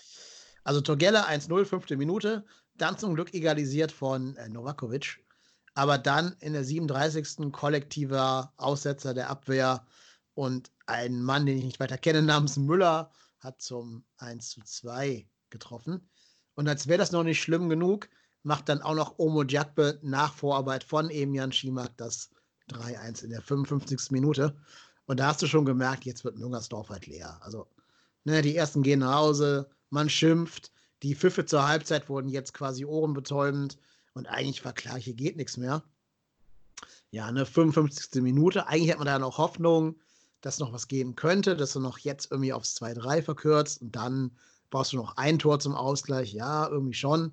Also 0.64 0.80
Torgelle 0.80 1.26
1-0, 1.26 1.64
fünfte 1.64 1.96
Minute. 1.96 2.44
Dann 2.76 2.96
zum 2.96 3.14
Glück 3.14 3.34
egalisiert 3.34 3.90
von 3.90 4.36
äh, 4.36 4.48
Novakovic. 4.48 5.18
Aber 5.74 5.98
dann 5.98 6.36
in 6.40 6.52
der 6.52 6.64
37. 6.64 7.52
kollektiver 7.52 8.52
Aussetzer 8.56 9.14
der 9.14 9.30
Abwehr 9.30 9.86
und 10.34 10.70
ein 10.86 11.22
Mann, 11.22 11.46
den 11.46 11.58
ich 11.58 11.64
nicht 11.64 11.80
weiter 11.80 11.98
kenne, 11.98 12.22
namens 12.22 12.56
Müller, 12.56 13.10
hat 13.40 13.60
zum 13.60 14.04
1 14.18 14.58
2 14.64 15.28
getroffen. 15.50 16.08
Und 16.54 16.68
als 16.68 16.86
wäre 16.86 16.98
das 16.98 17.12
noch 17.12 17.22
nicht 17.22 17.40
schlimm 17.40 17.68
genug, 17.68 18.08
macht 18.42 18.68
dann 18.68 18.82
auch 18.82 18.94
noch 18.94 19.18
Omo 19.18 19.44
Djakbe 19.44 19.98
nach 20.02 20.32
Vorarbeit 20.32 20.84
von 20.84 21.10
Emjan 21.10 21.52
Schimak 21.52 21.96
das 21.96 22.30
3-1 22.70 23.24
in 23.24 23.30
der 23.30 23.42
55. 23.42 24.10
Minute. 24.10 24.56
Und 25.06 25.20
da 25.20 25.28
hast 25.28 25.42
du 25.42 25.46
schon 25.46 25.64
gemerkt, 25.64 26.04
jetzt 26.04 26.24
wird 26.24 26.38
Müngersdorf 26.38 26.90
halt 26.90 27.06
leer. 27.06 27.38
Also, 27.40 27.66
ne, 28.24 28.42
die 28.42 28.56
ersten 28.56 28.82
gehen 28.82 29.00
nach 29.00 29.14
Hause, 29.14 29.70
man 29.90 30.08
schimpft, 30.08 30.70
die 31.02 31.14
Pfiffe 31.14 31.46
zur 31.46 31.66
Halbzeit 31.66 32.08
wurden 32.08 32.28
jetzt 32.28 32.52
quasi 32.52 32.84
ohrenbetäubend 32.84 33.78
und 34.14 34.26
eigentlich 34.26 34.64
war 34.64 34.72
klar, 34.72 34.98
hier 34.98 35.14
geht 35.14 35.36
nichts 35.36 35.56
mehr. 35.56 35.82
Ja, 37.10 37.26
eine 37.26 37.46
55. 37.46 38.20
Minute. 38.22 38.66
Eigentlich 38.66 38.90
hat 38.90 38.98
man 38.98 39.06
da 39.06 39.18
noch 39.18 39.38
Hoffnung, 39.38 39.96
dass 40.40 40.58
noch 40.58 40.72
was 40.72 40.88
gehen 40.88 41.14
könnte, 41.14 41.56
dass 41.56 41.72
du 41.72 41.80
noch 41.80 41.98
jetzt 41.98 42.30
irgendwie 42.30 42.52
aufs 42.52 42.76
2-3 42.76 43.22
verkürzt 43.22 43.80
und 43.80 43.96
dann 43.96 44.36
brauchst 44.70 44.92
du 44.92 44.96
noch 44.98 45.16
ein 45.16 45.38
Tor 45.38 45.58
zum 45.58 45.74
Ausgleich. 45.74 46.32
Ja, 46.32 46.68
irgendwie 46.68 46.94
schon. 46.94 47.32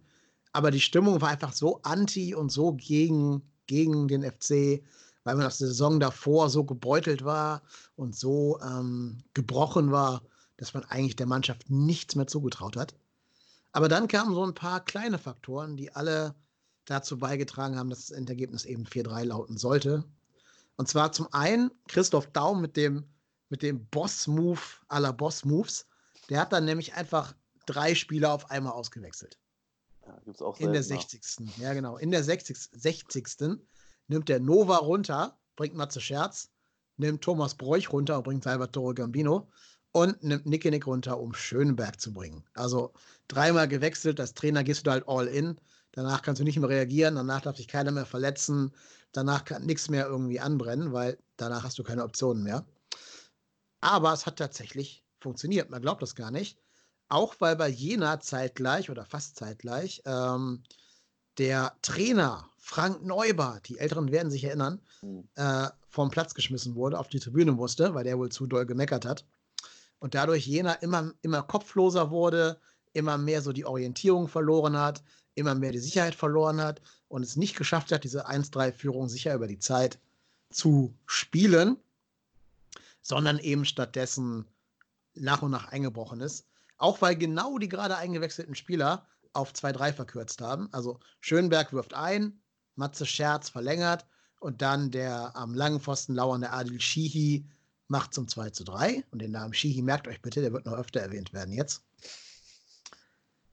Aber 0.55 0.71
die 0.71 0.79
Stimmung 0.79 1.19
war 1.19 1.27
einfach 1.27 1.51
so 1.51 1.81
anti 1.81 2.33
und 2.33 2.49
so 2.49 2.71
gegen, 2.71 3.41
gegen 3.67 4.07
den 4.07 4.23
FC, 4.23 4.81
weil 5.25 5.35
man 5.35 5.47
aus 5.47 5.57
der 5.57 5.67
Saison 5.67 5.99
davor 5.99 6.49
so 6.49 6.63
gebeutelt 6.63 7.25
war 7.25 7.61
und 7.97 8.15
so 8.15 8.57
ähm, 8.61 9.17
gebrochen 9.33 9.91
war, 9.91 10.21
dass 10.55 10.73
man 10.73 10.85
eigentlich 10.85 11.17
der 11.17 11.25
Mannschaft 11.25 11.69
nichts 11.69 12.15
mehr 12.15 12.27
zugetraut 12.27 12.77
hat. 12.77 12.95
Aber 13.73 13.89
dann 13.89 14.07
kamen 14.07 14.33
so 14.33 14.45
ein 14.45 14.53
paar 14.53 14.79
kleine 14.79 15.17
Faktoren, 15.17 15.75
die 15.75 15.91
alle 15.91 16.33
dazu 16.85 17.17
beigetragen 17.17 17.77
haben, 17.77 17.89
dass 17.89 18.07
das 18.07 18.17
Endergebnis 18.17 18.63
eben 18.63 18.85
4-3 18.85 19.25
lauten 19.25 19.57
sollte. 19.57 20.05
Und 20.77 20.87
zwar 20.87 21.11
zum 21.11 21.27
einen 21.33 21.69
Christoph 21.89 22.27
Daum 22.27 22.61
mit 22.61 22.77
dem, 22.77 23.03
mit 23.49 23.61
dem 23.61 23.85
Boss-Move 23.87 24.61
aller 24.87 25.11
Boss-Moves. 25.11 25.85
Der 26.29 26.39
hat 26.39 26.53
dann 26.53 26.63
nämlich 26.63 26.93
einfach 26.93 27.35
drei 27.65 27.93
Spieler 27.93 28.31
auf 28.31 28.49
einmal 28.49 28.71
ausgewechselt. 28.71 29.37
Ja, 30.05 30.19
gibt's 30.23 30.41
auch 30.41 30.59
in 30.59 30.71
der 30.73 30.83
60. 30.83 31.57
Ja, 31.57 31.73
genau. 31.73 31.97
In 31.97 32.11
der 32.11 32.23
60. 32.23 32.57
60. 32.71 33.27
nimmt 34.07 34.29
der 34.29 34.39
Nova 34.39 34.77
runter, 34.77 35.37
bringt 35.55 35.75
Matze 35.75 35.99
Scherz, 35.99 36.49
nimmt 36.97 37.23
Thomas 37.23 37.55
Bräuch 37.55 37.91
runter 37.91 38.17
und 38.17 38.23
bringt 38.23 38.43
Salvatore 38.43 38.93
Gambino 38.93 39.49
und 39.91 40.21
nimmt 40.23 40.45
Nick 40.45 40.85
runter, 40.85 41.19
um 41.19 41.33
Schönberg 41.33 41.99
zu 41.99 42.13
bringen. 42.13 42.43
Also 42.53 42.93
dreimal 43.27 43.67
gewechselt, 43.67 44.19
als 44.19 44.33
Trainer 44.33 44.63
gehst 44.63 44.85
du 44.85 44.91
halt 44.91 45.07
all 45.07 45.27
in. 45.27 45.59
Danach 45.93 46.21
kannst 46.21 46.41
du 46.41 46.43
nicht 46.43 46.59
mehr 46.59 46.69
reagieren, 46.69 47.15
danach 47.15 47.41
darf 47.41 47.55
sich 47.55 47.69
keiner 47.69 47.91
mehr 47.91 48.05
verletzen, 48.05 48.73
danach 49.13 49.45
kann 49.45 49.65
nichts 49.65 49.89
mehr 49.89 50.05
irgendwie 50.05 50.41
anbrennen, 50.41 50.91
weil 50.91 51.17
danach 51.37 51.63
hast 51.63 51.79
du 51.79 51.83
keine 51.83 52.03
Optionen 52.03 52.43
mehr. 52.43 52.65
Aber 53.79 54.11
es 54.11 54.25
hat 54.25 54.37
tatsächlich 54.37 55.05
funktioniert, 55.21 55.69
man 55.69 55.81
glaubt 55.81 56.01
das 56.01 56.15
gar 56.15 56.31
nicht. 56.31 56.59
Auch 57.07 57.35
weil 57.39 57.55
bei 57.55 57.69
Jena 57.69 58.19
zeitgleich 58.19 58.89
oder 58.89 59.05
fast 59.05 59.35
zeitgleich 59.35 60.01
ähm, 60.05 60.63
der 61.37 61.75
Trainer 61.81 62.49
Frank 62.57 63.03
Neubart, 63.03 63.69
die 63.69 63.77
Älteren 63.77 64.11
werden 64.11 64.31
sich 64.31 64.43
erinnern, 64.43 64.81
mhm. 65.01 65.27
äh, 65.35 65.67
vom 65.87 66.09
Platz 66.09 66.33
geschmissen 66.33 66.75
wurde, 66.75 66.97
auf 66.97 67.07
die 67.07 67.19
Tribüne 67.19 67.51
musste, 67.51 67.93
weil 67.93 68.03
der 68.03 68.17
wohl 68.17 68.29
zu 68.29 68.47
doll 68.47 68.65
gemeckert 68.65 69.05
hat. 69.05 69.25
Und 69.99 70.15
dadurch 70.15 70.47
Jena 70.47 70.73
immer, 70.73 71.13
immer 71.21 71.43
kopfloser 71.43 72.09
wurde, 72.09 72.59
immer 72.93 73.17
mehr 73.17 73.41
so 73.41 73.51
die 73.53 73.65
Orientierung 73.65 74.27
verloren 74.27 74.77
hat, 74.77 75.03
immer 75.35 75.53
mehr 75.53 75.71
die 75.71 75.79
Sicherheit 75.79 76.15
verloren 76.15 76.59
hat 76.59 76.81
und 77.07 77.23
es 77.23 77.35
nicht 77.35 77.55
geschafft 77.55 77.91
hat, 77.91 78.03
diese 78.03 78.27
1-3-Führung 78.27 79.09
sicher 79.09 79.35
über 79.35 79.47
die 79.47 79.59
Zeit 79.59 79.99
zu 80.49 80.95
spielen, 81.05 81.77
sondern 83.01 83.37
eben 83.39 83.65
stattdessen 83.65 84.45
nach 85.13 85.41
und 85.41 85.51
nach 85.51 85.67
eingebrochen 85.67 86.21
ist. 86.21 86.45
Auch 86.77 87.01
weil 87.01 87.15
genau 87.15 87.57
die 87.57 87.69
gerade 87.69 87.97
eingewechselten 87.97 88.55
Spieler 88.55 89.07
auf 89.33 89.53
2-3 89.53 89.93
verkürzt 89.93 90.41
haben. 90.41 90.69
Also 90.71 90.99
Schönberg 91.19 91.73
wirft 91.73 91.93
ein, 91.93 92.41
Matze 92.75 93.05
Scherz 93.05 93.49
verlängert 93.49 94.05
und 94.39 94.61
dann 94.61 94.91
der 94.91 95.35
am 95.35 95.53
langen 95.53 95.79
Pfosten 95.79 96.15
lauernde 96.15 96.51
Adil 96.51 96.81
Shihi 96.81 97.49
macht 97.87 98.13
zum 98.13 98.27
2 98.27 98.49
zu 98.49 98.63
3. 98.63 99.03
Und 99.11 99.19
den 99.19 99.31
Namen 99.31 99.53
Shihi 99.53 99.81
merkt 99.81 100.07
euch 100.07 100.21
bitte, 100.21 100.41
der 100.41 100.53
wird 100.53 100.65
noch 100.65 100.73
öfter 100.73 101.01
erwähnt 101.01 101.33
werden 101.33 101.53
jetzt. 101.53 101.83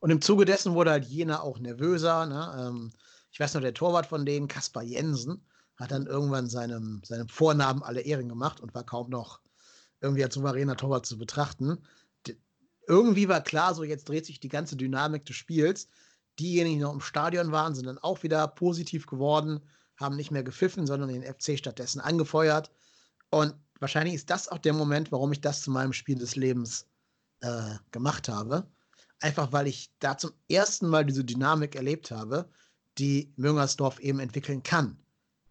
Und 0.00 0.10
im 0.10 0.20
Zuge 0.20 0.44
dessen 0.44 0.74
wurde 0.74 0.90
halt 0.90 1.04
Jena 1.04 1.40
auch 1.40 1.58
nervöser. 1.58 2.26
Ne? 2.26 2.54
Ähm, 2.58 2.92
ich 3.30 3.38
weiß 3.38 3.54
noch, 3.54 3.60
der 3.60 3.74
Torwart 3.74 4.06
von 4.06 4.26
denen, 4.26 4.48
Kaspar 4.48 4.82
Jensen, 4.82 5.46
hat 5.76 5.92
dann 5.92 6.06
irgendwann 6.06 6.48
seinem, 6.48 7.02
seinem 7.04 7.28
Vornamen 7.28 7.82
alle 7.82 8.00
Ehren 8.00 8.28
gemacht 8.28 8.60
und 8.60 8.74
war 8.74 8.84
kaum 8.84 9.10
noch 9.10 9.40
irgendwie 10.00 10.24
als 10.24 10.34
souveräner 10.34 10.76
Torwart 10.76 11.06
zu 11.06 11.16
betrachten 11.16 11.78
irgendwie 12.86 13.28
war 13.28 13.40
klar, 13.40 13.74
so 13.74 13.84
jetzt 13.84 14.08
dreht 14.08 14.26
sich 14.26 14.40
die 14.40 14.48
ganze 14.48 14.76
Dynamik 14.76 15.24
des 15.24 15.36
Spiels. 15.36 15.88
Diejenigen, 16.38 16.78
die 16.78 16.82
noch 16.82 16.94
im 16.94 17.00
Stadion 17.00 17.52
waren, 17.52 17.74
sind 17.74 17.86
dann 17.86 17.98
auch 17.98 18.22
wieder 18.22 18.46
positiv 18.48 19.06
geworden, 19.06 19.60
haben 19.96 20.16
nicht 20.16 20.30
mehr 20.30 20.42
gepfiffen, 20.42 20.86
sondern 20.86 21.10
den 21.10 21.22
FC 21.22 21.58
stattdessen 21.58 22.00
angefeuert. 22.00 22.70
Und 23.30 23.54
wahrscheinlich 23.80 24.14
ist 24.14 24.30
das 24.30 24.48
auch 24.48 24.58
der 24.58 24.72
Moment, 24.72 25.12
warum 25.12 25.32
ich 25.32 25.40
das 25.40 25.62
zu 25.62 25.70
meinem 25.70 25.92
Spiel 25.92 26.18
des 26.18 26.36
Lebens 26.36 26.86
äh, 27.40 27.74
gemacht 27.90 28.28
habe. 28.28 28.66
Einfach 29.20 29.52
weil 29.52 29.66
ich 29.66 29.90
da 29.98 30.18
zum 30.18 30.32
ersten 30.48 30.88
Mal 30.88 31.04
diese 31.04 31.24
Dynamik 31.24 31.76
erlebt 31.76 32.10
habe, 32.10 32.48
die 32.98 33.32
Müngersdorf 33.36 34.00
eben 34.00 34.18
entwickeln 34.18 34.62
kann. 34.62 34.98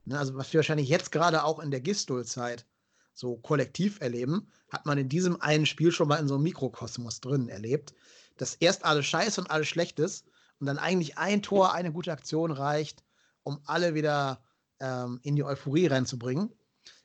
Ne, 0.06 0.18
also 0.18 0.36
was 0.36 0.52
wir 0.52 0.60
wahrscheinlich 0.60 0.90
jetzt 0.90 1.12
gerade 1.12 1.44
auch 1.44 1.60
in 1.60 1.72
der 1.72 1.82
Gistol-Zeit 1.82 2.66
so 3.14 3.38
kollektiv 3.38 4.00
erleben, 4.02 4.48
hat 4.72 4.86
man 4.86 4.98
in 4.98 5.10
diesem 5.10 5.40
einen 5.42 5.66
Spiel 5.66 5.92
schon 5.92 6.08
mal 6.08 6.18
in 6.18 6.28
so 6.28 6.36
einem 6.36 6.44
Mikrokosmos 6.44 7.22
drin 7.22 7.50
erlebt, 7.50 7.94
dass 8.38 8.56
erst 8.56 8.86
alles 8.86 9.06
scheiße 9.06 9.42
und 9.42 9.52
alles 9.52 9.68
schlecht 9.68 10.00
ist 10.00 10.26
und 10.60 10.68
dann 10.68 10.78
eigentlich 10.78 11.18
ein 11.18 11.42
Tor, 11.42 11.74
eine 11.74 11.92
gute 11.92 12.12
Aktion 12.12 12.52
reicht, 12.52 13.04
um 13.44 13.60
alle 13.66 13.94
wieder 13.94 14.42
ähm, 14.80 15.20
in 15.24 15.36
die 15.36 15.44
Euphorie 15.44 15.88
reinzubringen. 15.88 16.52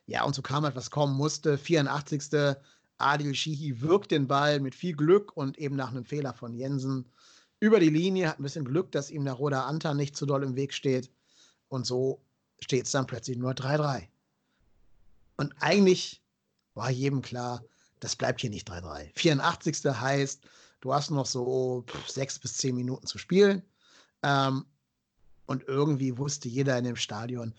Ja, 0.07 0.25
und 0.25 0.35
so 0.35 0.43
kam 0.43 0.65
halt, 0.65 0.77
was 0.77 0.91
kommen 0.91 1.17
musste. 1.17 1.59
84. 1.59 2.57
Adil 2.99 3.35
Shihi 3.35 3.81
wirkt 3.81 4.11
den 4.11 4.29
Ball 4.29 4.61
mit 4.61 4.75
viel 4.75 4.95
Glück 4.95 5.37
und 5.37 5.59
eben 5.59 5.77
nach 5.77 5.91
einem 5.91 6.05
Fehler 6.05 6.33
von 6.33 6.55
Jensen 6.55 7.11
über 7.61 7.81
die 7.81 7.91
Linie, 7.91 8.29
hat 8.29 8.39
ein 8.39 8.43
bisschen 8.43 8.65
Glück, 8.65 8.93
dass 8.93 9.11
ihm 9.11 9.25
der 9.25 9.35
Roda 9.35 9.67
Anta 9.67 9.95
nicht 9.95 10.17
zu 10.17 10.27
doll 10.27 10.43
im 10.43 10.57
Weg 10.57 10.73
steht. 10.73 11.11
Und 11.69 11.87
so 11.87 12.23
steht 12.61 12.87
es 12.87 12.93
dann 12.93 13.07
plötzlich 13.07 13.39
nur 13.39 13.53
3-3. 13.53 14.09
Und 15.37 15.55
eigentlich 15.61 16.23
war 16.75 16.91
jedem 16.91 17.23
klar, 17.23 17.63
das 18.01 18.17
bleibt 18.17 18.41
hier 18.41 18.51
nicht 18.51 18.71
3-3. 18.71 19.11
84. 19.15 19.85
heißt, 19.85 20.45
du 20.81 20.95
hast 20.95 21.11
noch 21.11 21.27
so 21.27 21.85
sechs 22.07 22.39
bis 22.39 22.57
zehn 22.57 22.75
Minuten 22.75 23.07
zu 23.07 23.19
spielen. 23.19 23.63
Ähm, 24.23 24.67
und 25.47 25.65
irgendwie 25.69 26.19
wusste 26.19 26.49
jeder 26.49 26.77
in 26.77 26.85
dem 26.85 26.97
Stadion, 26.97 27.55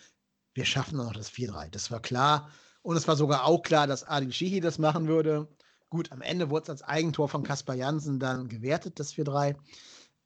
wir 0.53 0.65
schaffen 0.65 0.97
noch 0.97 1.13
das 1.13 1.31
4-3. 1.31 1.69
Das 1.69 1.91
war 1.91 2.01
klar. 2.01 2.49
Und 2.81 2.97
es 2.97 3.07
war 3.07 3.15
sogar 3.15 3.45
auch 3.45 3.61
klar, 3.61 3.87
dass 3.87 4.03
Adil 4.03 4.31
Shihi 4.31 4.59
das 4.59 4.77
machen 4.79 5.07
würde. 5.07 5.47
Gut, 5.89 6.11
am 6.11 6.21
Ende 6.21 6.49
wurde 6.49 6.63
es 6.63 6.69
als 6.69 6.81
Eigentor 6.83 7.29
von 7.29 7.43
Kaspar 7.43 7.75
Jansen 7.75 8.19
dann 8.19 8.49
gewertet, 8.49 8.99
das 8.99 9.13
4-3. 9.13 9.55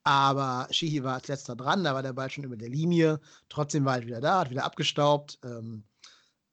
Aber 0.03 0.67
Shihi 0.71 1.03
war 1.03 1.15
als 1.15 1.27
letzter 1.27 1.55
dran, 1.55 1.83
da 1.83 1.93
war 1.93 2.01
der 2.01 2.13
Ball 2.13 2.29
schon 2.29 2.43
über 2.43 2.57
der 2.57 2.69
Linie. 2.69 3.19
Trotzdem 3.49 3.85
war 3.85 3.97
er 3.97 4.07
wieder 4.07 4.21
da, 4.21 4.39
hat 4.39 4.49
wieder 4.49 4.63
abgestaubt 4.63 5.37
ähm, 5.43 5.83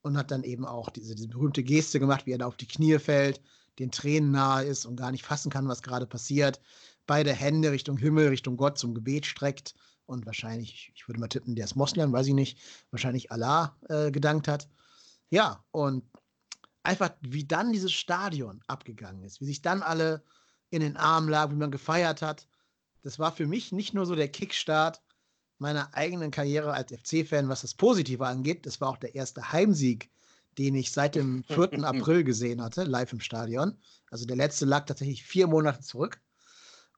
und 0.08 0.16
hat 0.16 0.30
dann 0.30 0.42
eben 0.42 0.64
auch 0.64 0.88
diese, 0.90 1.14
diese 1.14 1.28
berühmte 1.28 1.62
Geste 1.62 2.00
gemacht, 2.00 2.26
wie 2.26 2.32
er 2.32 2.38
da 2.38 2.46
auf 2.46 2.56
die 2.56 2.66
Knie 2.66 2.98
fällt, 2.98 3.40
den 3.78 3.90
Tränen 3.90 4.32
nahe 4.32 4.64
ist 4.64 4.86
und 4.86 4.96
gar 4.96 5.12
nicht 5.12 5.24
fassen 5.24 5.50
kann, 5.50 5.68
was 5.68 5.82
gerade 5.82 6.06
passiert. 6.06 6.60
Beide 7.06 7.32
Hände 7.32 7.70
Richtung 7.70 7.98
Himmel, 7.98 8.28
Richtung 8.28 8.56
Gott 8.56 8.78
zum 8.78 8.94
Gebet 8.94 9.26
streckt 9.26 9.74
und 10.06 10.24
wahrscheinlich, 10.26 10.90
ich 10.94 11.06
würde 11.06 11.20
mal 11.20 11.28
tippen, 11.28 11.54
der 11.54 11.66
ist 11.66 11.76
Moslem, 11.76 12.12
weiß 12.12 12.26
ich 12.26 12.34
nicht, 12.34 12.58
wahrscheinlich 12.90 13.30
Allah 13.30 13.76
äh, 13.88 14.10
gedankt 14.10 14.48
hat. 14.48 14.68
Ja, 15.28 15.62
und 15.70 16.02
einfach, 16.82 17.10
wie 17.20 17.44
dann 17.44 17.72
dieses 17.72 17.92
Stadion 17.92 18.62
abgegangen 18.66 19.22
ist, 19.22 19.42
wie 19.42 19.46
sich 19.46 19.60
dann 19.60 19.82
alle 19.82 20.24
in 20.70 20.80
den 20.80 20.96
Armen 20.96 21.28
lagen, 21.28 21.52
wie 21.52 21.58
man 21.58 21.70
gefeiert 21.70 22.22
hat. 22.22 22.48
Das 23.02 23.18
war 23.18 23.32
für 23.32 23.46
mich 23.46 23.72
nicht 23.72 23.92
nur 23.92 24.06
so 24.06 24.14
der 24.14 24.28
Kickstart 24.28 25.02
meiner 25.58 25.94
eigenen 25.94 26.30
Karriere 26.30 26.72
als 26.72 26.92
FC-Fan, 26.92 27.48
was 27.48 27.62
das 27.62 27.74
Positive 27.74 28.26
angeht. 28.26 28.66
Das 28.66 28.80
war 28.80 28.90
auch 28.90 28.96
der 28.96 29.14
erste 29.14 29.52
Heimsieg, 29.52 30.10
den 30.56 30.74
ich 30.74 30.92
seit 30.92 31.14
dem 31.14 31.44
4. 31.48 31.84
April 31.84 32.24
gesehen 32.24 32.62
hatte, 32.62 32.84
live 32.84 33.12
im 33.12 33.20
Stadion. 33.20 33.76
Also 34.10 34.24
der 34.26 34.36
letzte 34.36 34.64
lag 34.64 34.86
tatsächlich 34.86 35.24
vier 35.24 35.46
Monate 35.46 35.80
zurück. 35.80 36.20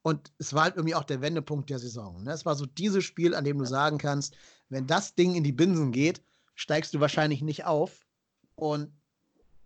Und 0.02 0.32
es 0.38 0.54
war 0.54 0.64
halt 0.64 0.76
irgendwie 0.76 0.94
auch 0.94 1.04
der 1.04 1.20
Wendepunkt 1.20 1.68
der 1.68 1.78
Saison. 1.78 2.22
Ne? 2.22 2.32
Es 2.32 2.46
war 2.46 2.54
so 2.54 2.64
dieses 2.64 3.04
Spiel, 3.04 3.34
an 3.34 3.44
dem 3.44 3.58
du 3.58 3.66
sagen 3.66 3.98
kannst, 3.98 4.34
wenn 4.70 4.86
das 4.86 5.14
Ding 5.14 5.34
in 5.34 5.44
die 5.44 5.52
Binsen 5.52 5.92
geht, 5.92 6.22
steigst 6.54 6.94
du 6.94 7.00
wahrscheinlich 7.00 7.42
nicht 7.42 7.64
auf. 7.64 8.06
Und 8.54 8.92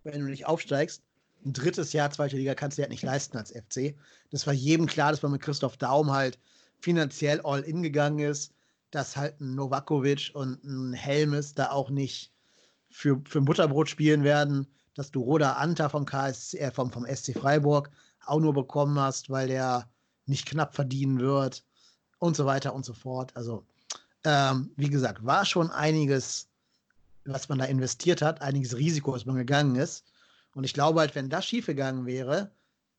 wenn 0.02 0.20
du 0.20 0.26
nicht 0.26 0.46
aufsteigst, 0.46 1.02
ein 1.44 1.52
drittes 1.52 1.92
Jahr 1.92 2.10
zweite 2.10 2.36
Liga 2.36 2.54
kannst 2.54 2.76
du 2.76 2.80
dir 2.80 2.84
halt 2.84 2.90
nicht 2.90 3.02
leisten 3.02 3.36
als 3.36 3.52
FC. 3.52 3.94
Das 4.30 4.46
war 4.46 4.54
jedem 4.54 4.86
klar, 4.86 5.10
dass 5.10 5.22
man 5.22 5.32
mit 5.32 5.42
Christoph 5.42 5.76
Daum 5.76 6.10
halt 6.10 6.38
finanziell 6.80 7.40
all 7.42 7.60
in 7.60 7.82
gegangen 7.82 8.18
ist, 8.18 8.52
dass 8.94 9.16
halt 9.16 9.40
ein 9.40 9.54
Novakovic 9.54 10.30
und 10.34 10.62
ein 10.64 10.92
Helmes 10.92 11.54
da 11.54 11.70
auch 11.70 11.90
nicht 11.90 12.32
für, 12.90 13.20
für 13.24 13.40
Butterbrot 13.40 13.88
spielen 13.88 14.22
werden, 14.22 14.66
dass 14.94 15.10
du 15.10 15.20
Roda 15.20 15.54
Anta 15.54 15.88
vom, 15.88 16.06
KS, 16.06 16.54
äh, 16.54 16.70
vom, 16.70 16.90
vom 16.90 17.06
SC 17.06 17.36
Freiburg 17.36 17.90
auch 18.24 18.40
nur 18.40 18.54
bekommen 18.54 18.98
hast, 18.98 19.30
weil 19.30 19.48
der 19.48 19.88
nicht 20.26 20.46
knapp 20.46 20.74
verdienen 20.74 21.18
wird 21.18 21.64
und 22.18 22.36
so 22.36 22.46
weiter 22.46 22.74
und 22.74 22.84
so 22.84 22.94
fort. 22.94 23.36
Also, 23.36 23.66
ähm, 24.24 24.70
wie 24.76 24.88
gesagt, 24.88 25.24
war 25.24 25.44
schon 25.44 25.70
einiges, 25.70 26.48
was 27.24 27.48
man 27.48 27.58
da 27.58 27.64
investiert 27.64 28.22
hat, 28.22 28.40
einiges 28.40 28.76
Risiko, 28.76 29.12
was 29.12 29.26
man 29.26 29.36
gegangen 29.36 29.76
ist. 29.76 30.04
Und 30.54 30.64
ich 30.64 30.72
glaube 30.72 31.00
halt, 31.00 31.14
wenn 31.14 31.28
das 31.28 31.44
schiefgegangen 31.44 32.06
wäre, 32.06 32.52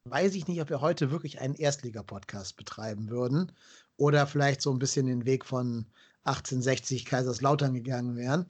weiß 0.05 0.35
ich 0.35 0.47
nicht, 0.47 0.61
ob 0.61 0.69
wir 0.69 0.81
heute 0.81 1.11
wirklich 1.11 1.41
einen 1.41 1.55
Erstliga-Podcast 1.55 2.57
betreiben 2.57 3.09
würden 3.09 3.51
oder 3.97 4.27
vielleicht 4.27 4.61
so 4.61 4.71
ein 4.71 4.79
bisschen 4.79 5.07
den 5.07 5.25
Weg 5.25 5.45
von 5.45 5.85
1860 6.25 7.05
Kaiserslautern 7.05 7.73
gegangen 7.73 8.15
wären. 8.15 8.45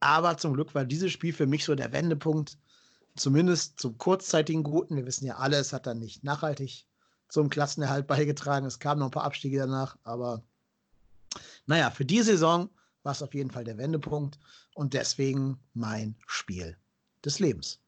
Aber 0.00 0.36
zum 0.36 0.54
Glück 0.54 0.74
war 0.74 0.84
dieses 0.84 1.10
Spiel 1.12 1.32
für 1.32 1.46
mich 1.46 1.64
so 1.64 1.74
der 1.74 1.92
Wendepunkt, 1.92 2.58
zumindest 3.16 3.80
zum 3.80 3.96
kurzzeitigen 3.96 4.62
Guten. 4.62 4.96
Wir 4.96 5.06
wissen 5.06 5.26
ja 5.26 5.36
alle, 5.36 5.56
es 5.56 5.72
hat 5.72 5.86
dann 5.86 5.98
nicht 5.98 6.24
nachhaltig 6.24 6.86
zum 7.28 7.48
Klassenerhalt 7.48 8.06
beigetragen. 8.06 8.66
Es 8.66 8.78
kamen 8.78 9.00
noch 9.00 9.08
ein 9.08 9.12
paar 9.12 9.24
Abstiege 9.24 9.58
danach, 9.58 9.96
aber 10.04 10.42
naja, 11.66 11.90
für 11.90 12.04
die 12.04 12.22
Saison 12.22 12.68
war 13.02 13.12
es 13.12 13.22
auf 13.22 13.34
jeden 13.34 13.50
Fall 13.50 13.64
der 13.64 13.78
Wendepunkt 13.78 14.38
und 14.74 14.92
deswegen 14.92 15.58
mein 15.72 16.16
Spiel 16.26 16.76
des 17.24 17.38
Lebens. 17.38 17.80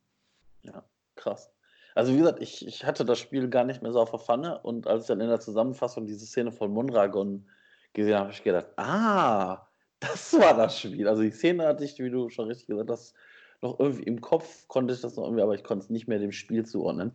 Ja, 0.62 0.82
krass. 1.16 1.53
Also 1.94 2.12
wie 2.12 2.18
gesagt, 2.18 2.42
ich, 2.42 2.66
ich 2.66 2.84
hatte 2.84 3.04
das 3.04 3.20
Spiel 3.20 3.48
gar 3.48 3.64
nicht 3.64 3.82
mehr 3.82 3.92
so 3.92 4.00
auf 4.00 4.10
der 4.10 4.18
Pfanne 4.18 4.58
und 4.60 4.86
als 4.88 5.02
ich 5.02 5.08
dann 5.08 5.20
in 5.20 5.28
der 5.28 5.40
Zusammenfassung 5.40 6.06
diese 6.06 6.26
Szene 6.26 6.50
von 6.50 6.72
Mondragon 6.72 7.48
gesehen 7.92 8.14
habe, 8.14 8.24
habe 8.24 8.32
ich 8.32 8.42
gedacht, 8.42 8.66
ah, 8.76 9.68
das 10.00 10.34
war 10.34 10.56
das 10.56 10.78
Spiel. 10.80 11.08
Also 11.08 11.22
die 11.22 11.30
Szene 11.30 11.66
hatte 11.66 11.84
ich, 11.84 11.98
wie 11.98 12.10
du 12.10 12.28
schon 12.30 12.48
richtig 12.48 12.66
gesagt 12.66 12.90
hast, 12.90 13.14
noch 13.62 13.78
irgendwie 13.78 14.02
im 14.02 14.20
Kopf, 14.20 14.66
konnte 14.66 14.92
ich 14.92 15.00
das 15.00 15.16
noch 15.16 15.24
irgendwie, 15.24 15.42
aber 15.42 15.54
ich 15.54 15.64
konnte 15.64 15.84
es 15.84 15.90
nicht 15.90 16.08
mehr 16.08 16.18
dem 16.18 16.32
Spiel 16.32 16.66
zuordnen. 16.66 17.12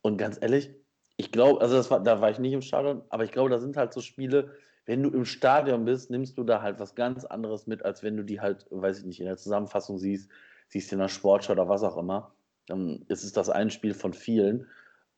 Und 0.00 0.16
ganz 0.16 0.38
ehrlich, 0.40 0.70
ich 1.16 1.32
glaube, 1.32 1.60
also 1.60 1.90
war, 1.90 2.00
da 2.00 2.20
war 2.20 2.30
ich 2.30 2.38
nicht 2.38 2.52
im 2.52 2.62
Stadion, 2.62 3.02
aber 3.10 3.24
ich 3.24 3.32
glaube, 3.32 3.50
da 3.50 3.58
sind 3.58 3.76
halt 3.76 3.92
so 3.92 4.00
Spiele, 4.00 4.54
wenn 4.86 5.02
du 5.02 5.10
im 5.10 5.24
Stadion 5.24 5.84
bist, 5.84 6.08
nimmst 6.10 6.38
du 6.38 6.44
da 6.44 6.62
halt 6.62 6.78
was 6.78 6.94
ganz 6.94 7.24
anderes 7.24 7.66
mit, 7.66 7.84
als 7.84 8.02
wenn 8.02 8.16
du 8.16 8.22
die 8.22 8.40
halt, 8.40 8.66
weiß 8.70 9.00
ich 9.00 9.04
nicht, 9.04 9.20
in 9.20 9.26
der 9.26 9.36
Zusammenfassung 9.36 9.98
siehst, 9.98 10.30
siehst 10.68 10.92
in 10.92 11.00
der 11.00 11.08
Sportschau 11.08 11.52
oder 11.52 11.68
was 11.68 11.82
auch 11.82 11.98
immer 11.98 12.32
dann 12.70 13.04
ist 13.08 13.24
es 13.24 13.32
das 13.32 13.50
ein 13.50 13.70
Spiel 13.70 13.94
von 13.94 14.14
vielen. 14.14 14.66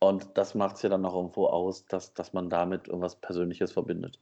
Und 0.01 0.27
das 0.35 0.55
macht 0.55 0.77
es 0.77 0.83
ja 0.83 0.89
dann 0.89 1.07
auch 1.07 1.15
irgendwo 1.15 1.47
aus, 1.47 1.87
dass, 1.87 2.13
dass 2.13 2.33
man 2.33 2.51
damit 2.51 2.89
irgendwas 2.89 3.21
Persönliches 3.21 3.71
verbindet. 3.71 4.19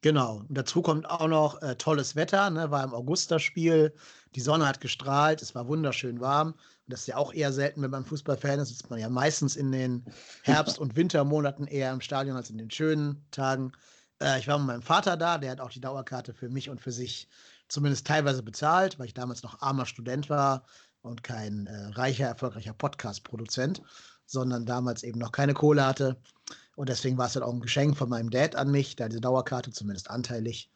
Genau. 0.00 0.44
Und 0.48 0.56
dazu 0.56 0.82
kommt 0.82 1.08
auch 1.08 1.26
noch 1.26 1.60
äh, 1.62 1.74
tolles 1.76 2.14
Wetter, 2.14 2.50
ne? 2.50 2.70
war 2.70 2.84
im 2.84 2.94
August 2.94 3.30
das 3.30 3.42
Spiel. 3.42 3.92
Die 4.34 4.40
Sonne 4.40 4.66
hat 4.66 4.80
gestrahlt, 4.80 5.42
es 5.42 5.54
war 5.54 5.66
wunderschön 5.66 6.20
warm. 6.20 6.48
Und 6.52 6.58
das 6.86 7.00
ist 7.00 7.06
ja 7.08 7.16
auch 7.16 7.32
eher 7.32 7.52
selten, 7.52 7.82
wenn 7.82 7.90
man 7.90 8.04
Fußballfan 8.04 8.60
ist. 8.60 8.70
Ist 8.70 8.90
man 8.90 9.00
ja 9.00 9.08
meistens 9.08 9.56
in 9.56 9.72
den 9.72 10.04
Herbst- 10.42 10.78
und 10.80 10.96
Wintermonaten 10.96 11.66
eher 11.66 11.92
im 11.92 12.00
Stadion 12.00 12.36
als 12.36 12.50
in 12.50 12.58
den 12.58 12.70
schönen 12.70 13.24
Tagen. 13.30 13.72
Äh, 14.20 14.38
ich 14.38 14.46
war 14.46 14.58
mit 14.58 14.68
meinem 14.68 14.82
Vater 14.82 15.16
da, 15.16 15.38
der 15.38 15.50
hat 15.50 15.60
auch 15.60 15.70
die 15.70 15.80
Dauerkarte 15.80 16.32
für 16.32 16.48
mich 16.48 16.70
und 16.70 16.80
für 16.80 16.92
sich 16.92 17.28
zumindest 17.68 18.06
teilweise 18.06 18.42
bezahlt, 18.42 18.98
weil 18.98 19.06
ich 19.06 19.14
damals 19.14 19.42
noch 19.42 19.60
armer 19.60 19.86
Student 19.86 20.30
war 20.30 20.64
und 21.08 21.24
kein 21.24 21.66
äh, 21.66 21.86
reicher, 21.88 22.26
erfolgreicher 22.26 22.74
Podcast-Produzent, 22.74 23.82
sondern 24.26 24.66
damals 24.66 25.02
eben 25.02 25.18
noch 25.18 25.32
keine 25.32 25.54
Kohle 25.54 25.84
hatte. 25.84 26.20
Und 26.76 26.88
deswegen 26.88 27.18
war 27.18 27.26
es 27.26 27.32
dann 27.32 27.42
auch 27.42 27.52
ein 27.52 27.60
Geschenk 27.60 27.96
von 27.96 28.08
meinem 28.08 28.30
Dad 28.30 28.54
an 28.54 28.70
mich, 28.70 28.94
da 28.94 29.08
diese 29.08 29.20
Dauerkarte 29.20 29.72
zumindest 29.72 30.10
anteilig. 30.10 30.70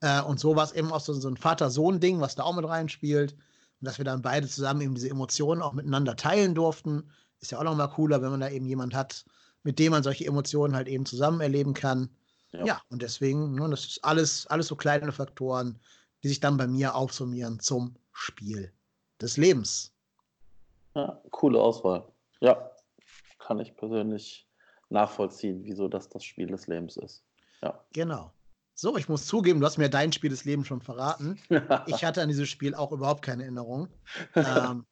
Äh, 0.00 0.22
und 0.22 0.40
so 0.40 0.56
war 0.56 0.64
es 0.64 0.72
eben 0.72 0.92
auch 0.92 1.00
so, 1.00 1.12
so 1.12 1.28
ein 1.28 1.36
Vater-Sohn-Ding, 1.36 2.20
was 2.20 2.36
da 2.36 2.44
auch 2.44 2.54
mit 2.54 2.66
reinspielt. 2.66 3.32
Und 3.32 3.86
dass 3.86 3.98
wir 3.98 4.04
dann 4.04 4.22
beide 4.22 4.48
zusammen 4.48 4.80
eben 4.80 4.94
diese 4.94 5.10
Emotionen 5.10 5.60
auch 5.60 5.72
miteinander 5.72 6.16
teilen 6.16 6.54
durften, 6.54 7.10
ist 7.40 7.50
ja 7.50 7.58
auch 7.58 7.64
nochmal 7.64 7.90
cooler, 7.90 8.22
wenn 8.22 8.30
man 8.30 8.40
da 8.40 8.48
eben 8.48 8.66
jemand 8.66 8.94
hat, 8.94 9.24
mit 9.64 9.78
dem 9.78 9.90
man 9.90 10.04
solche 10.04 10.24
Emotionen 10.24 10.76
halt 10.76 10.88
eben 10.88 11.04
zusammen 11.04 11.40
erleben 11.40 11.74
kann. 11.74 12.08
Ja, 12.52 12.64
ja 12.64 12.82
und 12.88 13.02
deswegen, 13.02 13.56
ne, 13.56 13.68
das 13.68 13.84
ist 13.84 14.04
alles, 14.04 14.46
alles 14.46 14.68
so 14.68 14.76
kleine 14.76 15.10
Faktoren, 15.10 15.78
die 16.22 16.28
sich 16.28 16.38
dann 16.40 16.56
bei 16.56 16.68
mir 16.68 16.94
aufsummieren 16.94 17.58
zum 17.58 17.96
Spiel 18.12 18.72
des 19.22 19.36
Lebens. 19.36 19.92
Ja, 20.94 21.20
coole 21.30 21.60
Auswahl. 21.60 22.04
Ja, 22.40 22.70
kann 23.38 23.58
ich 23.60 23.76
persönlich 23.76 24.48
nachvollziehen, 24.90 25.64
wieso 25.64 25.88
das 25.88 26.08
das 26.08 26.24
Spiel 26.24 26.48
des 26.48 26.66
Lebens 26.66 26.96
ist. 26.96 27.24
Ja. 27.62 27.82
Genau. 27.92 28.32
So, 28.74 28.96
ich 28.96 29.08
muss 29.08 29.26
zugeben, 29.26 29.60
du 29.60 29.66
hast 29.66 29.78
mir 29.78 29.88
dein 29.88 30.12
Spiel 30.12 30.30
des 30.30 30.44
Lebens 30.44 30.66
schon 30.66 30.80
verraten. 30.80 31.38
ich 31.86 32.04
hatte 32.04 32.22
an 32.22 32.28
dieses 32.28 32.48
Spiel 32.48 32.74
auch 32.74 32.92
überhaupt 32.92 33.22
keine 33.22 33.42
Erinnerung. 33.42 33.88
ähm, 34.34 34.86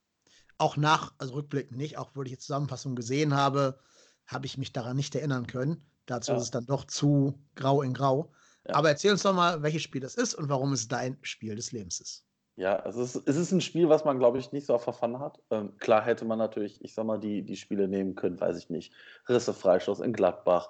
auch 0.59 0.77
nach, 0.77 1.15
also 1.19 1.35
rückblickend 1.35 1.77
nicht, 1.77 1.97
auch 1.97 2.11
wo 2.15 2.23
ich 2.23 2.31
die 2.31 2.39
Zusammenfassung 2.39 2.95
gesehen 2.95 3.35
habe, 3.35 3.79
habe 4.27 4.47
ich 4.47 4.59
mich 4.59 4.73
daran 4.73 4.97
nicht 4.97 5.15
erinnern 5.15 5.47
können. 5.47 5.83
Dazu 6.07 6.33
ja. 6.33 6.37
ist 6.39 6.45
es 6.45 6.51
dann 6.51 6.67
doch 6.67 6.85
zu 6.85 7.39
grau 7.55 7.83
in 7.83 7.95
grau. 7.95 8.33
Ja. 8.69 8.75
Aber 8.75 8.91
erzähl 8.91 9.13
uns 9.13 9.23
doch 9.23 9.35
mal, 9.35 9.63
welches 9.63 9.83
Spiel 9.83 10.01
das 10.01 10.17
ist 10.17 10.35
und 10.35 10.49
warum 10.49 10.73
es 10.73 10.87
dein 10.87 11.17
Spiel 11.23 11.57
des 11.57 11.73
Lebens 11.73 12.01
ist. 12.01 12.27
Ja, 12.61 12.83
es 12.85 12.95
ist, 12.97 13.17
es 13.27 13.37
ist 13.37 13.53
ein 13.53 13.63
Spiel, 13.63 13.89
was 13.89 14.05
man, 14.05 14.19
glaube 14.19 14.37
ich, 14.37 14.53
nicht 14.53 14.67
so 14.67 14.75
auf 14.75 14.85
Pfanne 14.85 15.19
hat. 15.19 15.41
Ähm, 15.51 15.79
klar 15.79 16.05
hätte 16.05 16.27
man 16.27 16.39
natürlich, 16.39 16.85
ich 16.85 16.93
sag 16.93 17.07
mal, 17.07 17.19
die, 17.19 17.41
die 17.41 17.57
Spiele 17.57 17.89
nehmen 17.89 18.17
können, 18.17 18.39
weiß 18.39 18.59
ich 18.59 18.69
nicht. 18.69 18.93
Risse 19.31 19.55
Freistoß 19.55 20.01
in 20.01 20.13
Gladbach. 20.13 20.69